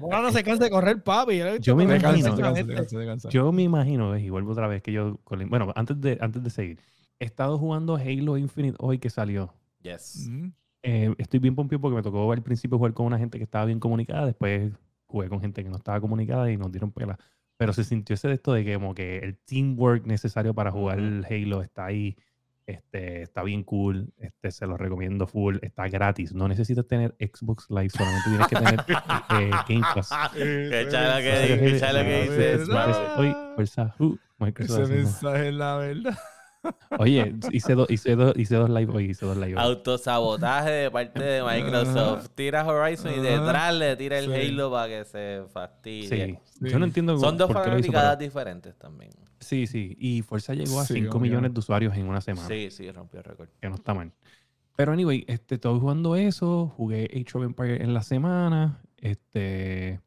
[0.00, 1.40] no se cansa de correr, papi.
[1.60, 4.80] Yo me Te imagino- te te te yo me imagino, ves, y vuelvo otra vez
[4.80, 6.78] que yo, bueno, antes de, antes de seguir,
[7.18, 9.52] he estado jugando Halo Infinite hoy que salió.
[9.82, 10.30] Yes.
[10.82, 13.64] Eh, estoy bien pompido porque me tocó al principio jugar con una gente que estaba
[13.64, 14.72] bien comunicada, después
[15.10, 17.18] jugué con gente que no estaba comunicada y nos dieron pela.
[17.56, 21.00] Pero se sintió ese de esto de que como que el teamwork necesario para jugar
[21.00, 21.24] Ujú.
[21.28, 22.16] Halo está ahí.
[22.66, 27.66] Este, está bien cool, este, se lo recomiendo full, está gratis, no necesitas tener Xbox
[27.68, 28.80] Live, solamente tienes que tener
[29.30, 30.12] eh, Game Pass.
[30.32, 30.86] Que
[31.72, 31.84] dice.
[33.16, 33.34] Hoy,
[33.98, 36.18] uh, Microsoft Ese mensaje es la verdad.
[36.98, 39.62] Oye, hice, dos hice, dos hice dos live hoy, hice dos live hoy.
[39.62, 42.28] Autosabotaje de parte de Microsoft.
[42.34, 44.32] Tira Horizon y detrás le tira el Sí.
[44.52, 46.38] Halo para que se fastidie.
[46.60, 46.68] Sí.
[46.68, 49.10] Yo no entiendo Son dos pero- diferentes también.
[49.38, 49.96] Sí, sí.
[49.98, 51.20] Y Forza llegó a Sí, 5 obvio.
[51.30, 52.46] millones de usuarios en una semana.
[52.46, 53.48] Sí, sí, rompió el récord.
[53.60, 54.12] Que no está mal.
[54.76, 56.68] Pero anyway, este, estoy jugando eso.
[56.76, 58.80] Jugué Age of Empires en la semana.
[58.98, 60.00] Este.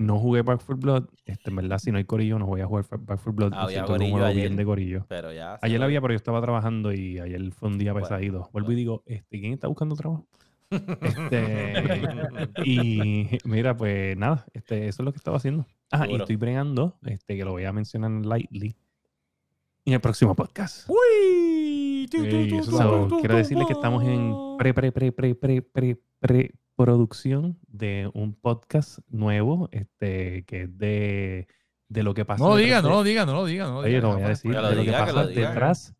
[0.00, 1.04] No jugué Back 4 Blood.
[1.26, 3.52] Este, en verdad, si no hay corillo, no voy a jugar Back 4 Blood.
[3.54, 4.42] Había un corillo juego ayer.
[4.44, 5.04] bien de corillo.
[5.08, 5.58] Pero ya.
[5.58, 8.48] se Ayer lo- había, pero yo estaba trabajando y ayer fue un día Bueno, pesadito.
[8.52, 10.26] Vuelvo y digo, este, ¿quién está buscando trabajo?
[11.02, 11.74] Este,
[12.64, 15.66] y mira, pues nada, este, eso es lo que estaba haciendo.
[15.90, 18.76] Ah, y estoy bregando, este, que lo voy a mencionar lightly
[19.84, 20.88] en el próximo podcast.
[20.88, 26.54] Uy, So, quiero tu, decirle que estamos en pre, pre, pre, pre, pre, pre, pre
[26.84, 31.46] producción de un podcast nuevo, este, que es de,
[31.88, 32.42] de lo que pasa.
[32.42, 33.64] No lo diga, de- no lo diga, no lo diga.
[33.66, 34.28] No lo Oye, diga, lo voy a Rafa.
[34.30, 35.94] decir, Que lo de lo que diga, que pasa detrás,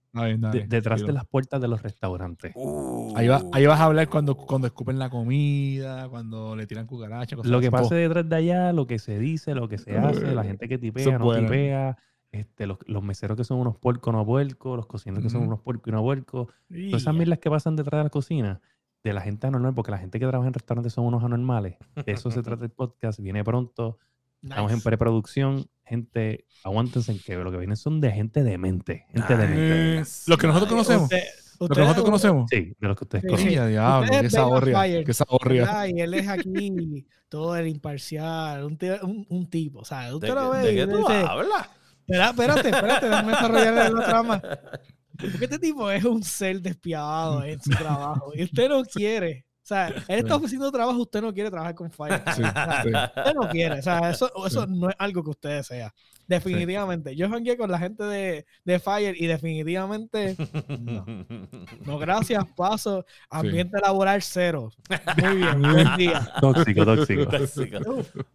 [0.68, 2.52] detrás de las puertas de los restaurantes.
[2.54, 3.12] Uh.
[3.16, 7.36] Ahí, va- ahí vas a hablar cuando, cuando escupen la comida, cuando le tiran cucarachas.
[7.36, 10.34] cosas Lo que pasa detrás de allá, lo que se dice, lo que se hace,
[10.34, 11.46] la gente que tipea, no bueno.
[11.46, 11.98] tipea,
[12.32, 15.60] este, los, los meseros que son unos puercos, no puercos, los cocineros que son unos
[15.60, 18.60] puercos y no puercos, todas esas mierdas que pasan detrás de la cocina,
[19.02, 21.76] de la gente anormal, porque la gente que trabaja en restaurantes son unos anormales.
[22.04, 23.98] De eso se trata el podcast, viene pronto,
[24.42, 24.84] estamos en Nice.
[24.88, 29.98] preproducción, gente, aguántense que lo que vienen son de gente demente, gente demente.
[30.00, 31.04] Eh, Los que nosotros conocemos.
[31.04, 31.22] Usted-
[31.60, 32.48] Lo que nosotros conocemos.
[32.50, 33.48] Sí, de los que ustedes Sí, conocen.
[33.50, 33.68] sí.
[33.68, 35.04] Diablo, Ustedes qué saborria.
[35.04, 35.88] Qué saborria.
[35.88, 39.80] Y él es aquí todo el imparcial, un, un, un tipo.
[39.80, 41.68] O sea, usted ¿De, lo ve de qué tú dice, hablas?
[42.06, 44.42] Espera, espérate, espérate, déjame desarrollar la trama.
[45.20, 49.46] Porque este tipo es un ser despiadado en su trabajo y usted no quiere.
[49.70, 52.20] O sea, él está ofreciendo trabajo, usted no quiere trabajar con Fire.
[52.34, 52.88] Sí, O sea, sí.
[52.88, 53.78] Usted no quiere.
[53.78, 55.94] O sea, eso, eso no es algo que usted desea.
[56.26, 57.14] Definitivamente.
[57.16, 60.36] Yo jangué con la gente de, de Fire y definitivamente
[60.80, 61.04] no.
[61.84, 63.04] No, gracias, paso.
[63.28, 64.70] Ambiente laboral cero.
[65.20, 66.32] Muy bien, buen día.
[66.40, 67.26] Tóxico, tóxico.
[67.26, 67.78] Tóxico.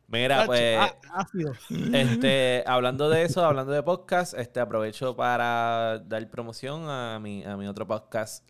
[0.07, 0.79] Mira, Tacho, pues,
[1.13, 1.53] ácido.
[1.93, 7.55] este, hablando de eso, hablando de podcast, este, aprovecho para dar promoción a mi, a
[7.55, 8.45] mi otro podcast,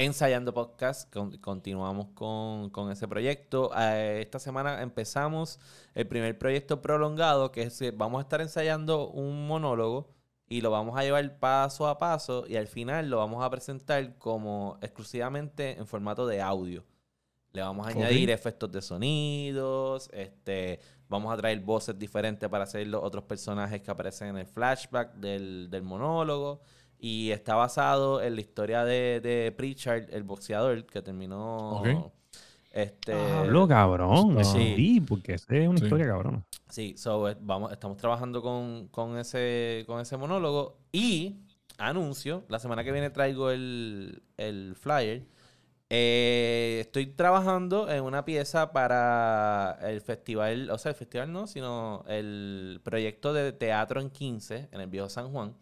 [0.00, 1.12] Ensayando Podcast.
[1.12, 3.72] Con- continuamos con, con ese proyecto.
[3.76, 5.58] Eh, esta semana empezamos
[5.92, 10.14] el primer proyecto prolongado, que es que vamos a estar ensayando un monólogo
[10.48, 14.16] y lo vamos a llevar paso a paso y al final lo vamos a presentar
[14.18, 16.84] como exclusivamente en formato de audio.
[17.52, 22.86] Le vamos a añadir efectos de sonidos, este, vamos a traer voces diferentes para hacer
[22.86, 26.60] los otros personajes que aparecen en el flashback del, del monólogo.
[27.00, 31.78] Y está basado en la historia de, de Pritchard, el boxeador, que terminó.
[31.80, 31.88] Ok.
[32.72, 33.12] Este.
[33.14, 34.44] Hablo cabrón.
[34.44, 34.74] Sí.
[34.76, 35.84] Sí, porque esa es una Sí.
[35.84, 36.44] historia cabrona.
[36.68, 40.78] Sí, so, eh, vamos, estamos trabajando con, con ese, con ese monólogo.
[40.92, 41.36] Y
[41.78, 45.24] anuncio, la semana que viene traigo el, el flyer.
[45.90, 52.04] Eh, estoy trabajando en una pieza para el festival, o sea, el festival no, sino
[52.06, 55.54] el proyecto de teatro en 15 en el Viejo San Juan,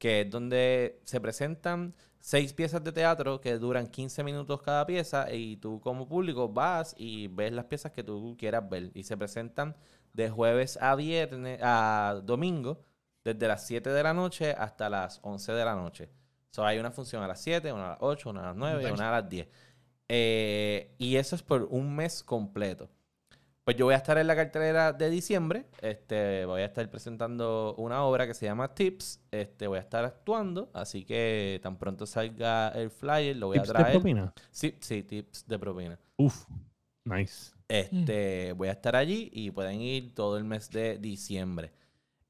[0.00, 5.30] que es donde se presentan seis piezas de teatro que duran 15 minutos cada pieza
[5.30, 9.18] y tú como público vas y ves las piezas que tú quieras ver y se
[9.18, 9.76] presentan
[10.14, 12.82] de jueves a viernes a domingo
[13.24, 16.08] desde las 7 de la noche hasta las 11 de la noche.
[16.50, 18.88] So, hay una función a las 7, una a las 8, una a las 9
[18.88, 19.48] y una a las 10.
[20.08, 22.88] Eh, y eso es por un mes completo.
[23.70, 25.64] Pues yo voy a estar en la cartelera de diciembre.
[25.80, 29.20] Este, voy a estar presentando una obra que se llama Tips.
[29.30, 30.70] Este, voy a estar actuando.
[30.72, 33.92] Así que tan pronto salga el flyer, lo voy ¿Tips a de traer.
[33.92, 34.34] propina?
[34.50, 36.00] Sí, sí, tips de propina.
[36.16, 36.46] Uf,
[37.04, 37.52] nice.
[37.68, 41.70] Este, voy a estar allí y pueden ir todo el mes de diciembre.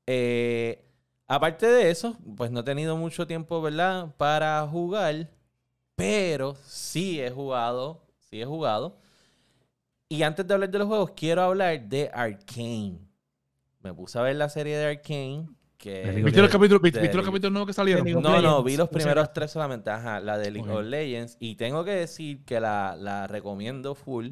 [0.06, 0.84] Eh,
[1.26, 4.14] aparte de eso, pues no he tenido mucho tiempo, ¿verdad?
[4.18, 5.30] Para jugar,
[5.96, 8.98] pero sí he jugado, sí he jugado.
[10.12, 12.98] Y antes de hablar de los juegos, quiero hablar de Arcane.
[13.80, 15.48] Me puse a ver la serie de Arcane.
[15.78, 18.04] Que ¿Viste los capítulos, viste, de viste los capítulos nuevos que salieron?
[18.20, 19.88] No, no, vi los primeros tres solamente.
[19.88, 21.36] Ajá, la de League of Legends.
[21.38, 24.30] Y tengo que decir que la, la recomiendo full.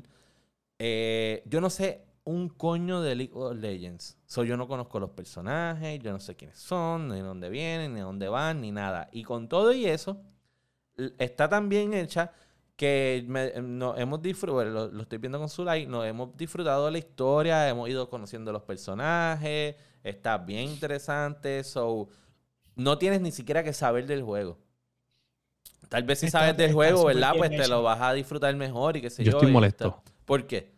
[0.80, 4.18] Eh, yo no sé un coño de League of Legends.
[4.26, 7.92] So, yo no conozco los personajes, yo no sé quiénes son, ni de dónde vienen,
[7.92, 9.08] ni de dónde van, ni nada.
[9.12, 10.20] Y con todo y eso,
[11.18, 12.32] está tan bien hecha
[12.78, 16.86] que me- no, hemos disfrutado, lo, lo estoy viendo con su like, nos hemos disfrutado
[16.86, 19.74] de la historia, hemos ido conociendo los personajes,
[20.04, 22.08] está bien interesante, so
[22.76, 24.58] no tienes ni siquiera que saber del juego.
[25.88, 27.34] Tal vez si Está- sabes del juego, ¿verdad?
[27.36, 27.68] Pues te hecho.
[27.68, 29.38] lo vas a disfrutar mejor y qué sé Yo yo.
[29.38, 29.88] estoy molesto.
[29.88, 30.77] está- ¿Por qué?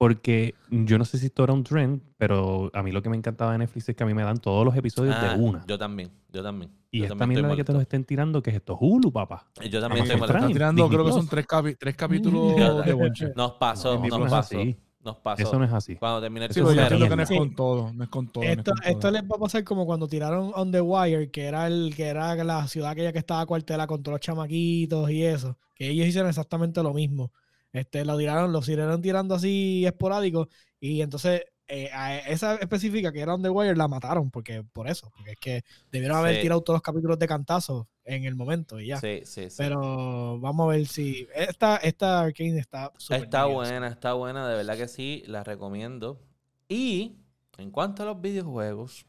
[0.00, 3.18] Porque yo no sé si esto era un trend, pero a mí lo que me
[3.18, 5.62] encantaba de Netflix es que a mí me dan todos los episodios Ah, de una.
[5.66, 6.70] Yo también, yo también.
[6.90, 8.78] y yo esta también mierda de que te los estén tirando, que es esto?
[8.80, 9.46] Hulu, papá.
[9.68, 10.36] Yo también Amazon estoy.
[10.36, 13.32] Están tirando, Disney creo que son tres, capi- tres capítulos de.
[13.36, 14.58] Nos pasó, Disney nos pasó.
[14.58, 14.76] así.
[15.04, 15.42] Nos pasó.
[15.42, 15.96] Eso no es así.
[15.96, 18.42] Cuando termine el Sí, yo entiendo que no es con todo, no es con todo.
[18.44, 19.10] no es Esto, con esto todo.
[19.12, 22.34] les va a pasar como cuando tiraron On the Wire, que era el que era
[22.42, 25.58] la ciudad aquella que estaba cuartela con todos los chamaquitos y eso.
[25.74, 27.32] Que ellos hicieron exactamente lo mismo.
[27.72, 30.48] Este, lo tiraron, lo siguieron tirando así esporádico.
[30.80, 34.88] Y entonces, eh, a esa específica que era On the Wire la mataron, porque por
[34.88, 35.10] eso.
[35.16, 36.42] Porque es que debieron haber Sí.
[36.42, 38.98] tirado todos los capítulos de cantazo en el momento y ya.
[38.98, 39.56] Sí, sí, sí.
[39.58, 41.28] Pero vamos a ver si.
[41.34, 43.54] Esta, esta Arcane está súper Está nítido.
[43.54, 46.20] buena, está buena, de verdad que sí, la recomiendo.
[46.68, 47.16] Y
[47.58, 49.06] en cuanto a los videojuegos,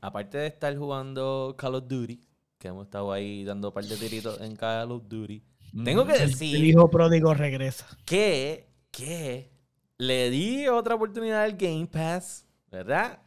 [0.00, 2.24] aparte de estar jugando Call of Duty,
[2.58, 5.42] que hemos estado ahí dando un par de tiritos en Call of Duty,
[5.84, 7.86] tengo que El- El decir hijo pródigo regresa.
[8.04, 9.50] que, que
[9.98, 13.20] le di otra oportunidad al Game Pass, ¿verdad?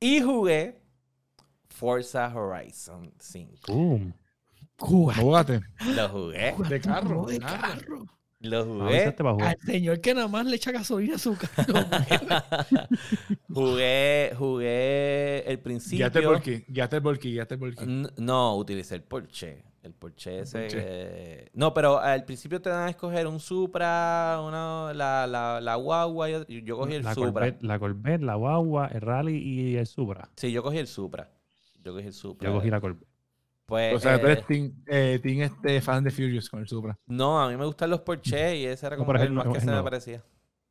[0.00, 0.80] Y jugué
[1.68, 3.72] Forza Horizon 5.
[3.72, 4.14] Boom.
[4.78, 5.16] Juga.
[5.16, 5.60] ¿No jugaste?
[5.94, 8.04] Lo jugué, De carro, de de carro.
[8.40, 8.84] Lo A jugué.
[8.92, 9.48] veces te va a jugar.
[9.48, 11.74] Al señor que nada más le echa gasolina a su carro.
[13.48, 15.98] jugué, jugué el principio.
[15.98, 17.84] Guiaste el volky, guiaste el volky, guiaste el volky.
[18.18, 19.64] No, utilicé el Porsche.
[19.82, 20.58] El Porsche ese.
[20.62, 20.78] Porsche.
[20.82, 25.74] eh, No, pero al principio te dan a escoger un Supra, una, la, la, la
[25.76, 26.28] guagua.
[26.28, 27.32] Yo, yo cogí el la, Supra.
[27.32, 30.28] Corvette, la Corvette, la Guagua, el Rally y el Supra.
[30.34, 31.30] Sí, yo cogí el Supra.
[31.84, 32.48] Yo cogí el Supra.
[32.50, 33.06] Yo cogí la Corvette.
[33.66, 36.68] Pues, O sea, tú eh, eres team, eh, team este fan de Furious con el
[36.68, 36.96] Supra.
[37.06, 39.32] no, a mí me gustan los Porsche y ese era No, como que es el
[39.32, 40.22] más que se me parecía.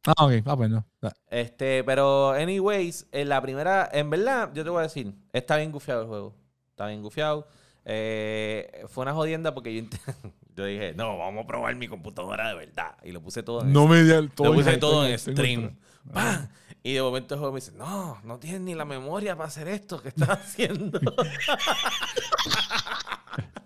[0.08, 0.34] Ah, ok.
[0.46, 0.86] Ah, pues no.
[1.02, 5.58] Ah, Este, pero, anyways, en la primera, en verdad, yo te voy a decir, está
[5.58, 6.36] bien gufiado el juego.
[6.70, 7.48] Está bien gufiado.
[7.86, 9.84] Eh, fue una jodienda porque yo,
[10.56, 12.98] yo dije, no, vamos a probar mi computadora de verdad.
[13.04, 15.76] Y lo puse todo en No me di el lo puse todo en stream.
[16.14, 16.48] ¡Pam!
[16.88, 19.68] Y de momento el juego me dice, no, no tienes ni la memoria para hacer
[19.70, 21.00] esto que estás haciendo.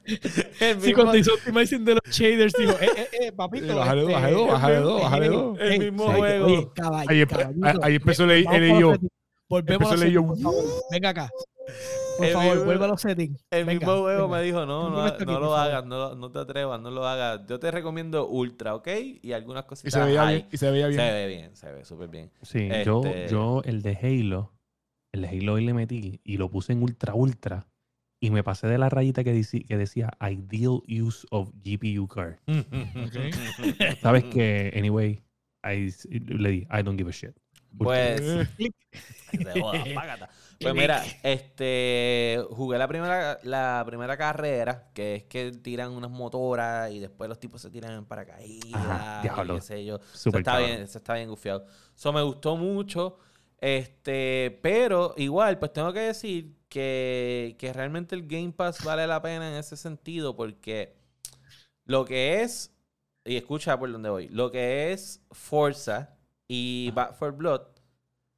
[0.06, 3.68] El Sí, mismo- cuando hizo optimizing de los shaders, dijo, eh, eh, eh, papito.
[3.68, 5.60] Sí, bájale dos, este, bájale dos, eh, bájale eh, dos, eh, bájale eh, dos.
[5.60, 6.46] El eh, mismo oye, juego.
[6.46, 7.24] Oye, caball- Ahí
[7.84, 8.94] ahí empezó el- yo.
[9.50, 10.24] Volvemos a yo.
[10.24, 10.64] favor.
[10.90, 11.30] Venga acá.
[12.20, 13.46] Por El favor, mismo- vuelve a los settings.
[13.52, 14.38] El Venga, mismo juego venga.
[14.38, 17.42] me dijo, no, no, aquí, no lo hagas, no, no te atrevas, no lo hagas.
[17.48, 18.88] Yo te recomiendo Ultra, ¿ok?
[19.22, 20.36] Y algunas Y cositas se veía high.
[20.36, 20.48] bien.
[20.52, 21.08] Y se veía Se bien.
[21.14, 22.32] ve bien, se ve súper bien.
[22.42, 24.54] Sí, yo, Este- yo el de Halo,
[25.14, 27.68] el de Halo hoy le metí y lo puse en ultra ultra
[28.22, 32.36] y me pasé de la rayita que, decía ideal use of GPU card.
[34.02, 35.22] Sabes que, anyway,
[35.64, 37.36] I le di I don't give a shit.
[37.78, 38.48] Pues, Eh,
[39.32, 39.74] se.
[40.62, 46.92] Pues mira, este jugué la primera, la primera carrera, que es que tiran unas motoras
[46.92, 48.74] y después los tipos se tiran en paracaídas.
[48.74, 49.56] Ajá, diablo.
[49.56, 50.02] qué sé yo.
[50.14, 50.70] Eso Super está cabrón.
[50.70, 51.66] bien, eso está bien gufiado.
[51.96, 53.20] Eso me gustó mucho.
[53.58, 59.22] Este, pero igual, pues tengo que decir que, que realmente el Game Pass vale la
[59.22, 60.98] pena en ese sentido, porque
[61.86, 62.74] lo que es,
[63.26, 66.18] y escucha por dónde voy, lo que es Forza
[66.50, 67.62] y Back for Blood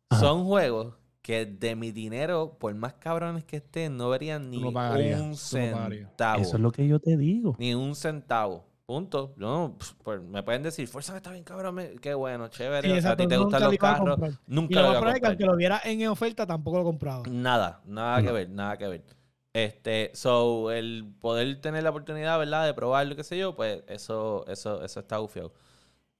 [0.10, 0.20] Ajá.
[0.22, 4.70] son juegos que de mi dinero, por más cabrones que estén, no verían ni no
[4.70, 6.42] un no centavo.
[6.42, 7.56] Eso es lo que yo te digo.
[7.58, 8.66] Ni un centavo.
[8.86, 9.34] Punto.
[9.38, 11.78] No, pf, pues, me pueden decir, Fuerza está bien cabrón.
[12.02, 12.90] Qué bueno, chévere.
[12.90, 14.40] Sí, a exacto, ti te gustan nunca los a carros.
[14.48, 15.32] Nunca Y lo lo voy a es que comprar.
[15.32, 17.24] aunque lo viera en oferta, tampoco lo compraba.
[17.30, 19.06] Nada, nada que ver, nada que ver.
[19.54, 22.66] Este, so, el poder tener la oportunidad, ¿verdad?
[22.66, 25.54] De probarlo, qué sé yo, pues eso, eso, eso está gufiado.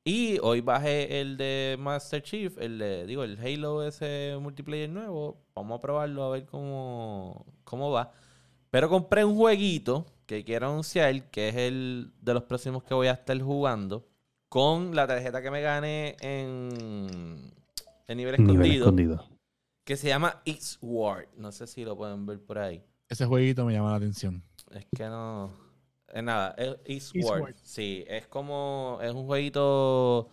[0.04, 5.38] Y hoy bajé el de Master Chief, el de, digo, el Halo ese multiplayer nuevo.
[5.54, 8.12] Vamos a probarlo a ver cómo, cómo va.
[8.72, 13.08] Pero compré un jueguito que quiero anunciar, que es el de los próximos que voy
[13.08, 14.08] a estar jugando,
[14.50, 17.52] con la tarjeta que me gané en,
[18.08, 19.26] en nivel Nivel escondido escondido.
[19.84, 21.28] que se llama It's Ward.
[21.38, 22.84] No sé si lo pueden ver por ahí.
[23.08, 24.42] Ese jueguito me llama la atención.
[24.72, 25.52] Es que no.
[26.14, 27.42] Es nada, es It's It's Ward.
[27.42, 27.56] Ward.
[27.64, 29.00] Sí, es como.
[29.02, 30.30] Es un jueguito.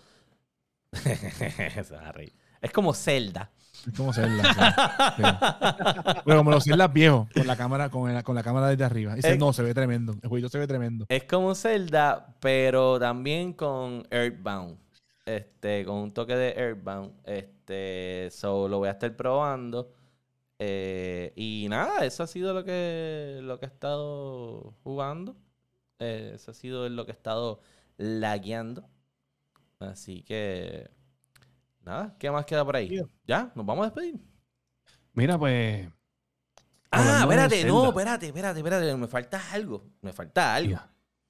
[0.92, 2.32] Se va a reír.
[2.60, 3.50] Es como Zelda.
[3.86, 5.14] Es como Zelda.
[5.16, 5.22] sí.
[6.24, 9.14] Pero como los Zelda viejos, con la cámara, con la, con la cámara desde arriba.
[9.16, 9.38] Ese Eh.
[9.38, 10.14] no, se ve tremendo.
[10.22, 11.06] El jueguito se ve tremendo.
[11.08, 14.78] Es como Zelda, pero también con Earthbound.
[15.26, 17.12] Este, con un toque de Earthbound.
[17.24, 19.92] Este, so lo voy a estar probando.
[20.58, 25.36] Eh, y nada, eso ha sido lo que, lo que he estado jugando.
[25.98, 27.60] Eh, eso ha sido lo que he estado
[27.96, 28.88] lagueando.
[29.78, 30.90] Así que.
[31.82, 33.00] Nada, ¿qué más queda por ahí?
[33.26, 33.50] ¿Ya?
[33.54, 34.20] ¿Nos vamos a despedir?
[35.12, 35.88] Mira, pues.
[36.90, 38.96] Ah, espérate, no, espérate, espérate, espérate.
[38.96, 39.84] Me falta algo.
[40.00, 40.78] Me falta algo.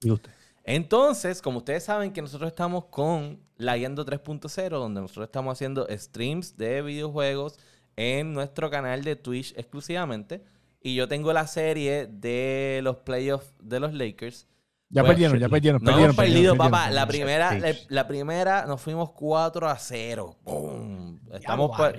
[0.00, 0.32] Diga usted.
[0.64, 6.58] Entonces, como ustedes saben que nosotros estamos con Laguiando 3.0, donde nosotros estamos haciendo streams
[6.58, 7.58] de videojuegos
[7.96, 10.44] en nuestro canal de Twitch exclusivamente.
[10.82, 14.46] Y yo tengo la serie de los playoffs de los Lakers.
[14.90, 15.82] Ya Bueno, perdieron, ya perdieron.
[15.82, 16.70] No perdieron, hemos perdido, perdieron, papá.
[16.84, 16.94] perdieron.
[16.94, 20.36] La primera, la, la primera nos fuimos 4 a 0.
[20.44, 21.18] ¡Bum!
[21.32, 21.94] Estamos, por,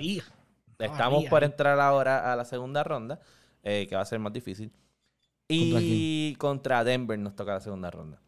[0.78, 3.20] estamos por entrar ahora a la segunda ronda,
[3.62, 4.72] eh, que va a ser más difícil.
[5.48, 8.20] Y contra Denver nos toca la segunda ronda.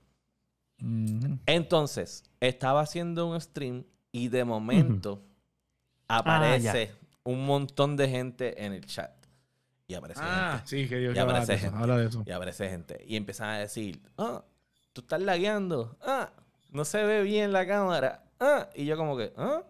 [1.47, 5.23] Entonces, estaba haciendo un stream y de momento
[6.09, 6.93] aparece
[7.25, 9.13] un montón de gente en el chat.
[9.87, 10.69] Y aparece Ah, gente.
[10.69, 11.65] sí, que Dios Y aparece de eso.
[11.67, 11.79] gente.
[11.83, 12.23] Habla de eso.
[12.27, 13.05] Y aparece gente.
[13.07, 14.43] Y empiezan a decir, ah,
[14.93, 15.97] tú estás lagueando.
[16.01, 16.31] Ah,
[16.71, 18.25] no se ve bien la cámara.
[18.41, 19.63] Ah, y yo como que, ah.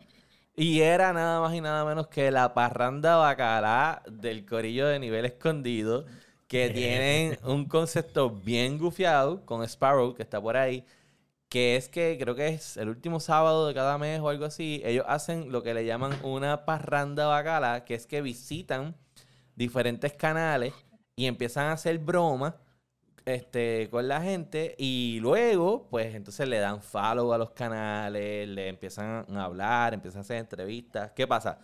[0.55, 5.25] Y era nada más y nada menos que la parranda bacalá del corillo de nivel
[5.25, 6.05] escondido,
[6.47, 10.85] que tienen un concepto bien gufiado con Sparrow, que está por ahí,
[11.49, 14.83] que es que creo que es el último sábado de cada mes o algo así,
[14.85, 18.95] ellos hacen lo que le llaman una parranda bacala, que es que visitan
[19.57, 20.75] diferentes canales
[21.17, 22.55] y empiezan a hacer bromas
[23.25, 28.69] este, con la gente y luego, pues entonces le dan follow a los canales, le
[28.69, 31.13] empiezan a hablar, empiezan a hacer entrevistas.
[31.13, 31.59] ¿Qué pasa?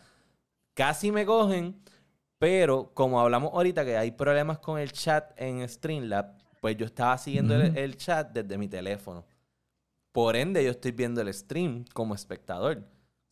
[0.74, 1.80] Casi me cogen,
[2.38, 7.16] pero como hablamos ahorita que hay problemas con el chat en Streamlab, pues yo estaba
[7.18, 9.24] siguiendo el, el chat desde mi teléfono.
[10.12, 12.82] Por ende, yo estoy viendo el stream como espectador.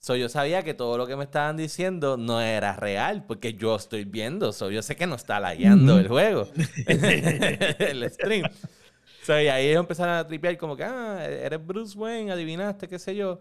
[0.06, 3.74] So, yo sabía que todo lo que me estaban diciendo no era real, porque yo
[3.74, 4.52] estoy viendo.
[4.52, 6.46] So, yo sé que no está lagueando el juego,
[6.86, 8.48] el stream.
[9.24, 13.00] So, y ahí ellos empezaron a tripear como que, ah, eres Bruce Wayne, adivinaste, qué
[13.00, 13.40] sé yo.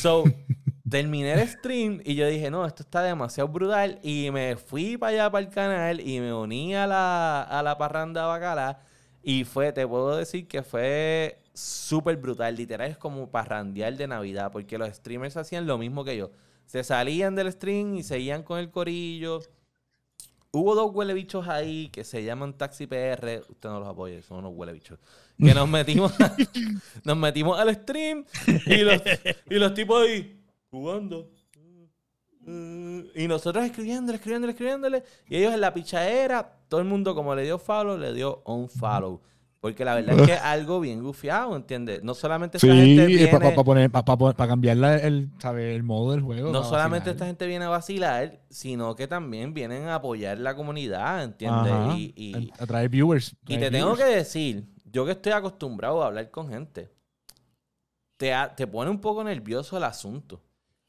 [0.00, 0.24] So,
[0.90, 3.98] terminé el stream y yo dije, no, esto está demasiado brutal.
[4.02, 7.76] Y me fui para allá, para el canal, y me uní a la, a la
[7.76, 8.80] parranda bacala.
[9.22, 12.54] Y fue, te puedo decir que fue súper brutal.
[12.54, 16.30] Literal, es como parrandear de Navidad, porque los streamers hacían lo mismo que yo.
[16.66, 19.40] Se salían del stream y seguían con el corillo.
[20.50, 23.42] Hubo dos huele bichos ahí que se llaman Taxi PR.
[23.48, 24.98] Usted no los apoya, son unos huele bichos.
[25.38, 26.12] Que nos metimos,
[27.04, 28.24] nos metimos al stream
[28.66, 29.02] y los,
[29.50, 30.40] y los tipos ahí
[30.70, 31.30] jugando.
[33.14, 35.04] Y nosotros escribiéndole, escribiéndole, escribiéndole.
[35.28, 38.68] Y ellos en la pichadera, todo el mundo como le dio follow, le dio un
[38.68, 39.20] follow.
[39.60, 42.04] Porque la verdad es que es algo bien gufiado, ¿entiendes?
[42.04, 45.74] No solamente esta gente Sí, viene, para cambiar la- el, ¿sabe?
[45.74, 46.52] el modo del juego.
[46.52, 47.14] no solamente vacilar.
[47.16, 51.72] esta gente viene a vacilar, sino que también vienen a apoyar la comunidad, ¿entiendes?
[51.72, 53.34] Ajá, Y, y- a, a traer viewers.
[53.48, 56.88] y te tengo que decir, yo que estoy acostumbrado a hablar con gente,
[58.16, 60.40] te, te pone un poco nervioso el asunto.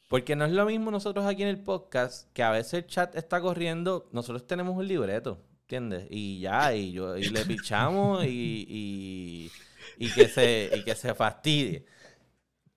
[0.07, 3.15] Porque no es lo mismo nosotros aquí en el podcast, que a veces el chat
[3.15, 5.37] está corriendo, nosotros tenemos un libreto,
[5.69, 6.07] ¿entiendes?
[6.09, 9.51] Y ya, y, yo, y le pichamos y, y,
[9.99, 11.85] y que se, y que se fastidie.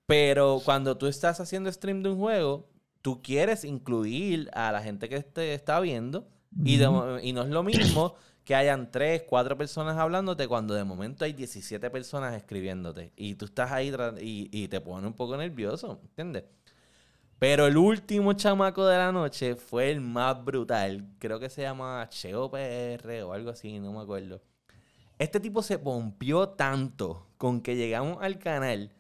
[0.05, 2.69] Pero cuando tú estás haciendo stream de un juego,
[3.01, 6.29] tú quieres incluir a la gente que te está viendo
[6.65, 8.15] y, de y no es lo mismo
[8.45, 13.47] que hayan tres, cuatro personas hablándote cuando de momento hay 17 personas escribiéndote y tú
[13.47, 13.91] estás ahí
[14.21, 16.45] y, y te pone un poco nervioso, ¿entiendes?
[17.43, 21.09] Pero el último chamaco de la noche fue el más brutal.
[21.19, 24.41] Creo que se llama Cheo PR o algo así, no me acuerdo.
[25.19, 28.93] Este tipo se pompió tanto con que llegamos al canal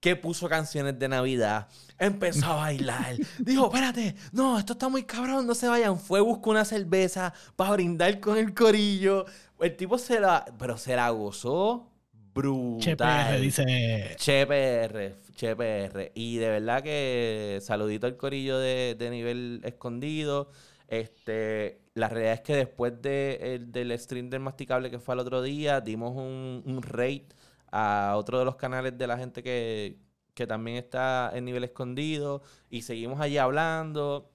[0.00, 1.68] que puso canciones de Navidad,
[2.00, 6.50] empezó a bailar, dijo, espérate, no, esto está muy cabrón, no se vayan, fue, buscó
[6.50, 9.24] una cerveza para brindar con el corillo,
[9.60, 11.88] el tipo se la, pero se la gozó
[12.34, 12.80] brutal.
[12.80, 14.16] Che PR dice.
[14.16, 16.12] Che PR, Che PR.
[16.14, 20.50] Y de verdad que saludito al corillo de, de nivel escondido.
[20.88, 25.20] Este, la realidad es que después de, el- del stream del masticable que fue el
[25.20, 27.28] otro día, dimos un, un rate
[27.70, 29.98] a otro de los canales de la gente que,
[30.34, 32.42] que también está en nivel escondido.
[32.70, 34.32] Y seguimos allí hablando.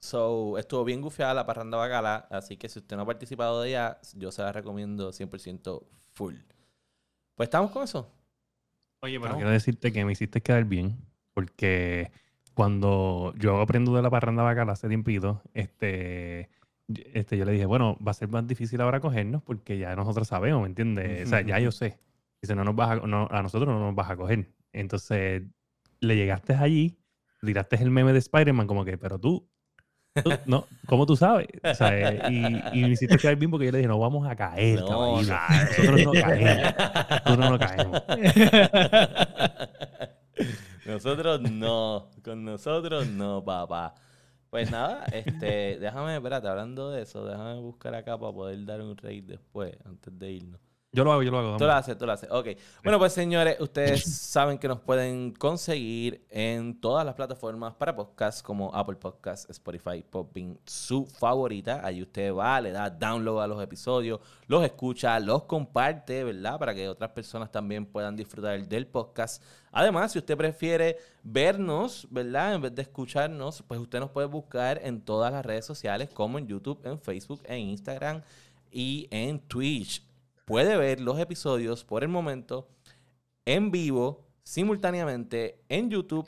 [0.00, 2.28] So, estuvo bien gufiada la parranda bacala.
[2.30, 6.36] Así que si usted no ha participado de ella, yo se la recomiendo 100% full.
[7.36, 8.12] Pues estamos con eso.
[9.06, 10.98] Oye, pero quiero decirte que me hiciste quedar bien,
[11.32, 12.10] porque
[12.54, 16.50] cuando yo aprendo de la parranda bacala hace tiempito, este,
[16.88, 20.26] este, yo le dije, bueno, va a ser más difícil ahora cogernos porque ya nosotros
[20.26, 21.26] sabemos, ¿me entiendes?
[21.26, 22.00] O sea, ya yo sé.
[22.42, 24.50] Dice, no nos vas a, no, a nosotros no nos vas a coger.
[24.72, 25.42] Entonces,
[26.00, 26.98] le llegaste allí,
[27.44, 29.48] tiraste el meme de Spider-Man como que, pero tú,
[30.46, 31.48] no, ¿cómo tú sabes?
[31.62, 34.26] O sea, eh, y, y me hiciste quedar bien porque yo le dije, no vamos
[34.26, 35.66] a caer, No, caer.
[35.78, 36.74] Nosotros no caemos.
[37.24, 38.02] Nosotros no caemos.
[40.86, 43.94] nosotros no, con nosotros no, papá.
[44.50, 48.96] Pues nada, este, déjame, espérate, hablando de eso, déjame buscar acá para poder dar un
[48.96, 50.60] rate después, antes de irnos.
[50.92, 51.56] Yo lo hago, yo lo hago.
[51.58, 52.30] Tú lo haces, tú lo haces.
[52.30, 52.48] Ok.
[52.82, 58.42] Bueno, pues señores, ustedes saben que nos pueden conseguir en todas las plataformas para podcast
[58.42, 61.84] como Apple Podcasts, Spotify, Podbean, su favorita.
[61.84, 66.58] Ahí usted va, le da download a los episodios, los escucha, los comparte, ¿verdad?
[66.58, 69.42] Para que otras personas también puedan disfrutar del podcast.
[69.72, 72.54] Además, si usted prefiere vernos, ¿verdad?
[72.54, 76.38] En vez de escucharnos, pues usted nos puede buscar en todas las redes sociales como
[76.38, 78.22] en YouTube, en Facebook, en Instagram
[78.70, 80.06] y en Twitch
[80.46, 82.68] puede ver los episodios por el momento
[83.44, 86.26] en vivo, simultáneamente en YouTube,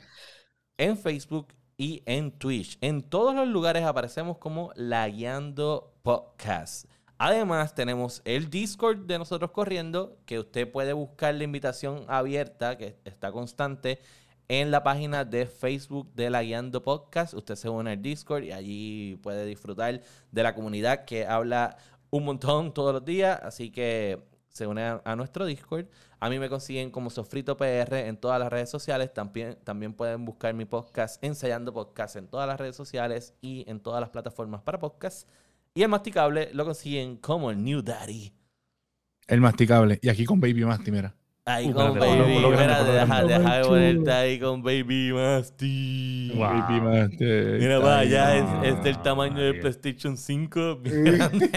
[0.77, 1.47] en Facebook
[1.77, 2.77] y en Twitch.
[2.81, 6.85] En todos los lugares aparecemos como La Guiando Podcast.
[7.17, 12.97] Además, tenemos el Discord de nosotros corriendo, que usted puede buscar la invitación abierta, que
[13.05, 13.99] está constante,
[14.49, 17.33] en la página de Facebook de La Guiando Podcast.
[17.33, 20.01] Usted se une al Discord y allí puede disfrutar
[20.31, 21.77] de la comunidad que habla
[22.11, 25.85] un montón todos los días, así que se une a, nuestro Discord.
[26.19, 29.13] A mí me consiguen como Sofrito PR en todas las redes sociales.
[29.13, 33.79] También, también pueden buscar mi podcast Ensayando Podcast en todas las redes sociales y en
[33.79, 35.29] todas las plataformas para podcast.
[35.73, 38.33] Y el masticable lo consiguen como el New Daddy.
[39.27, 39.99] El masticable.
[40.01, 41.15] Y aquí con Baby Masti, mira.
[41.45, 42.33] Ahí Uh, con Baby.
[42.33, 42.83] ponlo deja,
[43.23, 46.31] deja de ponerte ahí con Baby Masti.
[46.35, 46.41] Wow.
[46.47, 47.25] Baby Masti.
[47.25, 49.59] Mira, ya Ah, es, es del tamaño del.
[49.59, 50.75] PlayStation 5.
[50.77, 51.49] bien grande.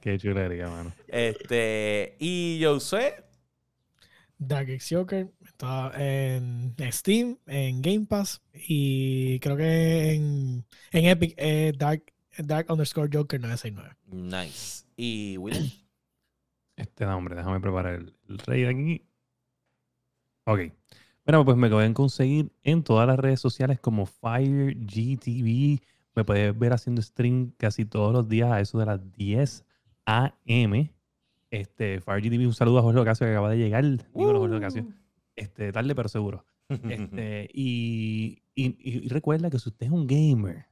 [0.00, 0.92] Qué- chulería, mano.
[1.08, 3.22] este, y yo sé,
[4.38, 11.34] Dark X Joker está en Steam, en Game Pass y creo que en, en Epic
[11.36, 12.02] eh, Dark,
[12.38, 13.96] Dark underscore Joker 969.
[14.10, 14.84] nice.
[14.96, 15.68] Y William.
[16.76, 19.02] Este, no, hombre, déjame preparar el, el rey de aquí.
[20.46, 20.60] Ok.
[21.24, 25.80] Bueno, pues me pueden conseguir en todas las redes sociales como FireGTV.
[26.16, 29.64] Me puedes ver haciendo stream casi todos los días a eso de las 10
[30.06, 30.92] a.m.
[31.50, 33.84] Este, FireGTV, un saludo a Jorge Ocasio que acaba de llegar.
[33.84, 34.86] Dímelo, Jorge Ocasio.
[35.36, 36.44] Este, tarde pero seguro.
[36.68, 40.66] Este, y, y- y recuerda que si usted es un gamer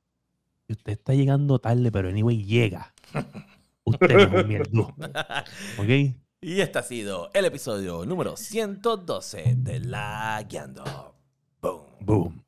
[0.68, 2.92] y usted está llegando tarde, pero anyway llega,
[3.84, 4.94] usted no es un mierdo.
[5.78, 6.16] ¿Ok?
[6.40, 11.14] Y este ha sido el episodio número 112 de La Guiando.
[11.60, 11.82] Boom.
[12.00, 12.44] Boom.